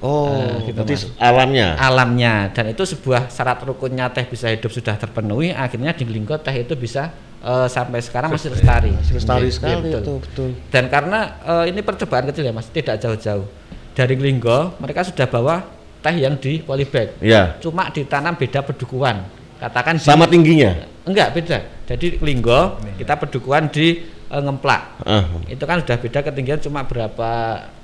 Oh, 0.00 0.32
Nah, 0.32 0.64
gitu, 0.64 0.72
berarti 0.74 0.94
Mas. 0.96 1.04
alamnya. 1.14 1.68
alamnya 1.76 2.34
dan 2.50 2.64
itu 2.66 2.82
sebuah 2.82 3.28
syarat 3.28 3.60
rukunnya 3.60 4.08
teh 4.08 4.24
bisa 4.24 4.48
hidup 4.48 4.68
sudah 4.68 4.96
terpenuhi 4.96 5.52
akhirnya 5.52 5.92
di 5.92 6.04
Linggo 6.04 6.34
teh 6.36 6.56
itu 6.56 6.72
bisa 6.72 7.12
eh, 7.38 7.68
sampai 7.68 8.00
sekarang 8.00 8.28
masih 8.30 8.48
lestari 8.48 8.90
Masih 8.90 9.14
lestari 9.14 9.44
Iya, 9.44 9.52
sekali 9.52 9.76
iya, 9.86 10.00
itu, 10.00 10.12
betul. 10.18 10.48
dan 10.66 10.84
karena 10.86 11.18
eh, 11.42 11.64
ini 11.68 11.80
percobaan 11.80 12.24
kecil 12.26 12.42
ya 12.42 12.50
mas 12.50 12.66
tidak 12.66 12.96
jauh-jauh 12.96 13.44
dari 13.92 14.14
Linggo 14.14 14.72
mereka 14.76 15.00
sudah 15.02 15.26
bawa 15.26 15.68
teh 16.00 16.16
yang 16.16 16.32
di 16.34 16.58
polybag 16.58 17.20
Iya. 17.20 17.60
cuma 17.60 17.88
ditanam 17.88 18.32
beda 18.34 18.60
pedukuan 18.62 19.20
katakan 19.56 19.94
di- 19.94 20.02
Sama 20.02 20.24
tingginya. 20.24 20.80
enggak 21.02 21.28
beda 21.34 21.58
jadi 21.84 22.16
Linggo 22.18 22.80
kita 22.96 23.16
pedukuan 23.16 23.68
di 23.68 24.00
eh, 24.30 24.42
ngemplak. 24.42 24.82
Ah, 25.04 25.26
itu 25.50 25.62
kan 25.66 25.82
sudah 25.82 25.96
beda 25.98 26.18
ketinggian 26.22 26.60
cuma 26.62 26.86
berapa 26.86 27.30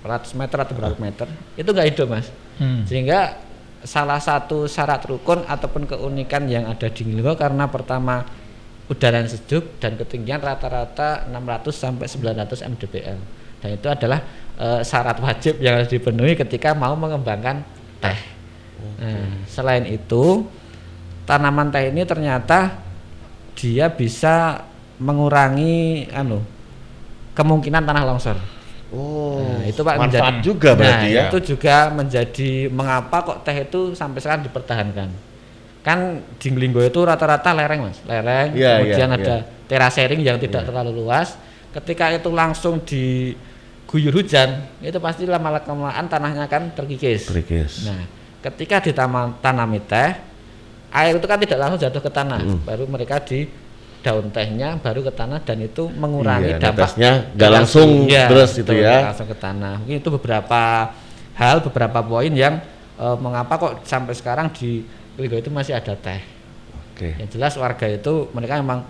ratus 0.07 0.33
meter 0.39 0.59
atau 0.63 0.75
berapa 0.79 0.97
meter. 0.97 1.27
Itu 1.59 1.75
enggak 1.75 1.89
hidup 1.93 2.09
mas. 2.11 2.29
Hmm. 2.57 2.89
sehingga 2.89 3.37
salah 3.85 4.17
satu 4.17 4.65
syarat 4.65 5.05
rukun 5.05 5.45
ataupun 5.45 5.85
keunikan 5.85 6.49
yang 6.49 6.65
ada 6.65 6.89
di 6.89 7.05
Linggo 7.05 7.37
karena 7.37 7.69
pertama 7.69 8.25
udara 8.89 9.21
yang 9.21 9.29
sejuk 9.29 9.77
dan 9.77 10.01
ketinggian 10.01 10.41
rata-rata 10.41 11.29
600 11.29 11.69
sampai 11.69 12.07
900 12.09 12.65
mdpl 12.73 13.19
dan 13.61 13.71
itu 13.77 13.89
adalah 13.93 14.25
eh, 14.57 14.81
syarat 14.81 15.21
wajib 15.21 15.61
yang 15.61 15.77
harus 15.77 15.93
dipenuhi 15.93 16.33
ketika 16.33 16.73
mau 16.73 16.97
mengembangkan 16.97 17.61
teh. 18.01 18.21
Nah, 18.97 19.45
selain 19.45 19.85
itu 19.89 20.49
tanaman 21.29 21.69
teh 21.69 21.93
ini 21.93 22.09
ternyata 22.09 22.79
dia 23.57 23.89
bisa 23.93 24.65
mengurangi 24.99 26.09
anu 26.11 26.41
kemungkinan 27.33 27.85
tanah 27.85 28.03
longsor. 28.05 28.39
Oh, 28.95 29.43
Nah, 29.43 29.67
itu 29.67 29.83
Pak 29.83 29.99
manfaat 29.99 30.39
menjadi- 30.39 30.45
juga 30.47 30.71
berarti 30.73 31.09
nah, 31.11 31.17
ya. 31.19 31.25
Itu 31.29 31.39
juga 31.43 31.77
menjadi 31.91 32.51
mengapa 32.71 33.17
kok 33.21 33.39
teh 33.43 33.57
itu 33.61 33.81
sampai 33.93 34.19
sekarang 34.23 34.47
dipertahankan. 34.47 35.09
Kan 35.83 35.99
di 36.39 36.49
Nglinggo 36.49 36.81
itu 36.81 36.99
rata-rata 37.03 37.51
lereng, 37.51 37.91
Mas. 37.91 37.99
Lereng, 38.07 38.55
Iya, 38.55 38.79
kemudian 38.81 39.11
iya, 39.11 39.19
ada 39.19 39.35
terasering 39.67 40.21
yang 40.23 40.39
tidak 40.39 40.65
terlalu 40.65 41.03
luas. 41.03 41.35
Ketika 41.75 42.11
itu 42.11 42.31
langsung 42.31 42.81
diguyur 42.83 44.15
hujan, 44.15 44.65
itu 44.81 44.97
pasti 44.99 45.27
lama-lamaan 45.27 46.07
tanahnya 46.07 46.47
kan 46.47 46.71
terkikis. 46.73 47.27
Terikis. 47.29 47.91
Nah, 47.91 48.07
ketika 48.43 48.81
ditanami 48.81 49.83
teh, 49.83 50.11
air 50.91 51.13
itu 51.15 51.27
kan 51.27 51.39
tidak 51.39 51.59
langsung 51.59 51.79
jatuh 51.83 52.01
ke 52.01 52.11
tanah, 52.11 52.41
Mm. 52.41 52.59
baru 52.65 52.85
mereka 52.87 53.19
di 53.21 53.47
daun 54.07 54.31
tehnya 54.31 54.79
baru 54.79 55.03
ke 55.03 55.11
tanah 55.11 55.43
dan 55.43 55.59
itu 55.59 55.91
mengurangi 55.91 56.55
Iya, 56.55 56.63
dampak 56.63 56.95
netesnya 56.95 57.11
nggak 57.35 57.51
langsung 57.51 57.89
Iya, 58.07 58.31
deres 58.31 58.51
gitu 58.55 58.71
ya. 58.71 59.11
langsung 59.11 59.27
ke 59.27 59.35
tanah. 59.35 59.83
Mungkin 59.83 59.97
itu 59.99 60.09
beberapa 60.15 60.63
hal, 61.35 61.57
beberapa 61.67 61.99
poin 62.07 62.31
yang 62.31 62.63
eh, 63.03 63.17
mengapa 63.19 63.59
kok 63.59 63.73
sampai 63.83 64.15
sekarang 64.15 64.55
di 64.55 64.87
Ligo 65.19 65.35
itu 65.35 65.51
masih 65.51 65.75
ada 65.75 65.99
teh. 65.99 66.23
Oke. 66.95 67.19
Yang 67.19 67.35
jelas 67.35 67.53
warga 67.59 67.91
itu 67.91 68.31
mereka 68.31 68.63
memang 68.63 68.87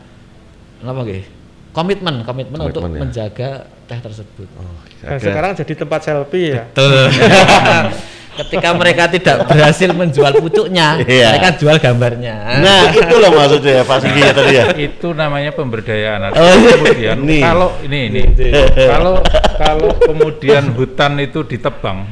apa 0.85 1.01
nggih? 1.01 1.25
Komitmen, 1.73 2.25
komitmen, 2.25 2.61
untuk 2.61 2.85
ya. 2.85 3.01
menjaga 3.01 3.49
teh 3.89 3.99
tersebut. 4.01 4.49
Oh, 4.61 4.77
Dan 5.01 5.17
sekarang 5.21 5.53
jadi 5.57 5.73
tempat 5.77 6.01
selfie 6.05 6.61
ya. 6.61 6.65
Betul. 6.69 6.93
Ketika 8.37 8.69
mereka 8.73 9.09
tidak 9.09 9.45
berhasil 9.45 9.89
menjual 9.91 10.33
pucuknya, 10.37 11.01
Iya. 11.01 11.33
mereka 11.33 11.49
jual 11.57 11.77
gambarnya. 11.77 12.35
Nah, 12.61 12.93
itu 12.93 13.15
loh 13.17 13.31
maksudnya 13.33 13.73
ya 13.81 13.85
Pak 13.85 13.99
Sigi 13.99 14.21
ya 14.21 14.33
tadi 14.33 14.53
ya. 14.53 14.65
itu 14.77 15.09
namanya 15.11 15.51
pemberdayaan 15.51 16.21
Oh, 16.31 16.53
iya. 16.55 16.71
kemudian 16.77 17.17
Nih. 17.23 17.41
kalau 17.41 17.69
ini 17.81 17.99
ini 18.09 18.23
kalau 18.77 19.15
kalau 19.57 19.91
kemudian 19.99 20.73
hutan 20.73 21.17
itu 21.19 21.41
ditebang 21.43 22.05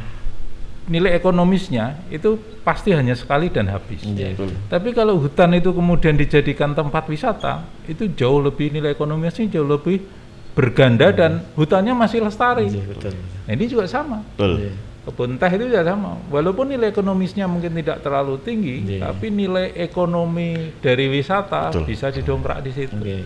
nilai 0.84 1.16
ekonomisnya 1.16 2.04
itu 2.08 2.36
pasti 2.60 2.92
hanya 2.92 3.16
sekali 3.16 3.48
dan 3.48 3.72
habis 3.72 4.04
Iya. 4.04 4.36
tapi 4.68 4.92
kalau 4.92 5.16
hutan 5.16 5.52
itu 5.52 5.72
kemudian 5.72 6.12
dijadikan 6.12 6.72
tempat 6.72 7.08
wisata 7.08 7.64
itu 7.84 8.12
jauh 8.12 8.40
lebih 8.40 8.68
nilai 8.68 8.92
ekonomisnya 8.92 9.48
jauh 9.48 9.64
lebih 9.64 10.04
berganda 10.52 11.08
dan 11.10 11.40
hutannya 11.56 11.96
masih 11.96 12.20
lestari 12.20 12.68
Iya, 12.68 12.84
betul. 12.86 13.12
nah, 13.16 13.52
ini 13.52 13.64
juga 13.64 13.88
sama 13.88 14.20
Betul. 14.36 14.76
Iya. 15.04 15.12
kebun 15.12 15.36
teh 15.36 15.50
itu 15.50 15.64
juga 15.68 15.84
sama 15.84 16.16
walaupun 16.26 16.64
nilai 16.66 16.88
ekonomisnya 16.88 17.44
mungkin 17.44 17.76
tidak 17.76 18.00
terlalu 18.00 18.40
tinggi 18.40 18.76
Iya. 18.90 19.12
tapi 19.12 19.28
nilai 19.28 19.76
ekonomi 19.76 20.72
dari 20.80 21.06
wisata 21.06 21.68
Betul. 21.68 21.84
bisa 21.84 22.08
didongkrak 22.08 22.58
di 22.58 22.72
situ 22.72 22.96
Oke. 22.96 23.20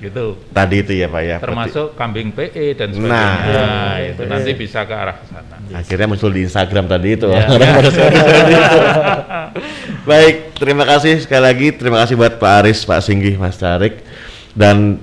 gitu 0.00 0.26
Tadi 0.48 0.76
itu 0.78 0.92
ya 0.94 1.08
Pak 1.08 1.22
ya. 1.24 1.36
termasuk 1.38 1.92
kambing 1.94 2.30
PE 2.30 2.66
dan 2.74 2.88
Nah. 2.90 2.94
sebagainya 2.94 3.42
Iya, 3.44 3.58
Nah, 3.58 3.94
iya, 3.96 4.08
itu 4.08 4.22
iya. 4.22 4.30
nanti 4.30 4.50
bisa 4.54 4.80
ke 4.82 4.94
arah 4.94 5.16
sana 5.24 5.42
Berarti 5.64 5.74
akhirnya 5.74 6.06
muncul 6.06 6.30
di 6.30 6.40
Instagram 6.42 6.84
tadi 6.86 7.08
itu. 7.10 7.26
Ya. 7.26 7.42
Baik, 10.04 10.36
terima 10.54 10.84
kasih 10.84 11.18
sekali 11.18 11.42
lagi. 11.42 11.68
Terima 11.72 12.04
kasih 12.04 12.14
buat 12.14 12.36
Pak 12.36 12.52
Aris, 12.60 12.84
Pak 12.84 13.00
Singgi, 13.00 13.34
Mas 13.34 13.56
Tarik. 13.56 14.04
Dan 14.52 15.00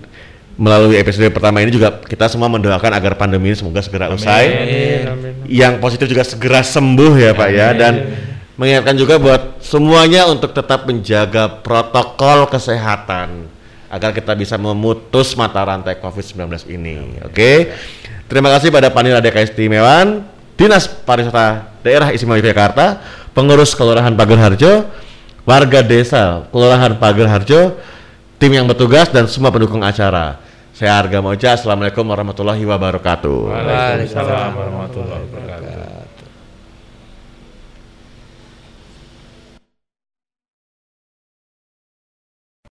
melalui 0.62 1.02
episode 1.02 1.34
pertama 1.34 1.58
ini 1.66 1.74
juga 1.74 1.90
kita 2.06 2.30
semua 2.30 2.46
mendoakan 2.46 2.94
agar 2.94 3.18
pandemi 3.18 3.50
ini 3.50 3.58
semoga 3.58 3.82
segera 3.82 4.14
usai. 4.14 4.46
Amin, 4.46 5.02
amin. 5.10 5.34
yang 5.50 5.74
positif 5.82 6.06
juga 6.06 6.22
segera 6.22 6.62
sembuh 6.62 7.18
ya 7.18 7.34
Pak 7.34 7.50
ya 7.50 7.74
dan 7.74 7.94
mengingatkan 8.62 8.94
juga 8.94 9.18
buat 9.18 9.58
semuanya 9.58 10.30
untuk 10.30 10.54
tetap 10.54 10.86
menjaga 10.86 11.50
protokol 11.66 12.46
kesehatan 12.46 13.50
agar 13.90 14.14
kita 14.14 14.38
bisa 14.38 14.54
memutus 14.62 15.34
mata 15.34 15.66
rantai 15.66 15.98
COVID-19 15.98 16.70
ini. 16.70 17.18
Oke. 17.26 17.74
Terima 18.30 18.54
kasih 18.54 18.70
pada 18.70 18.94
Panitia 18.94 19.20
DKI 19.20 19.52
Istimewan, 19.52 20.24
Dinas 20.56 20.86
Pariwisata 20.86 21.74
Daerah 21.82 22.14
Istimewa 22.14 22.38
Yogyakarta, 22.38 23.02
pengurus 23.34 23.74
Kelurahan 23.74 24.14
Pagerharjo, 24.14 24.86
warga 25.44 25.82
desa 25.82 26.46
Kelurahan 26.54 27.02
Pagerharjo, 27.02 27.82
tim 28.38 28.54
yang 28.54 28.70
bertugas 28.70 29.10
dan 29.10 29.26
semua 29.26 29.50
pendukung 29.50 29.82
acara. 29.82 30.51
Saya 30.82 30.98
Arga 30.98 31.22
Moja, 31.22 31.54
Assalamualaikum 31.54 32.02
warahmatullahi 32.10 32.66
wabarakatuh. 32.66 33.54
Waalaikumsalam 33.54 34.50
warahmatullahi 34.58 35.30
wabarakatuh 35.30 36.01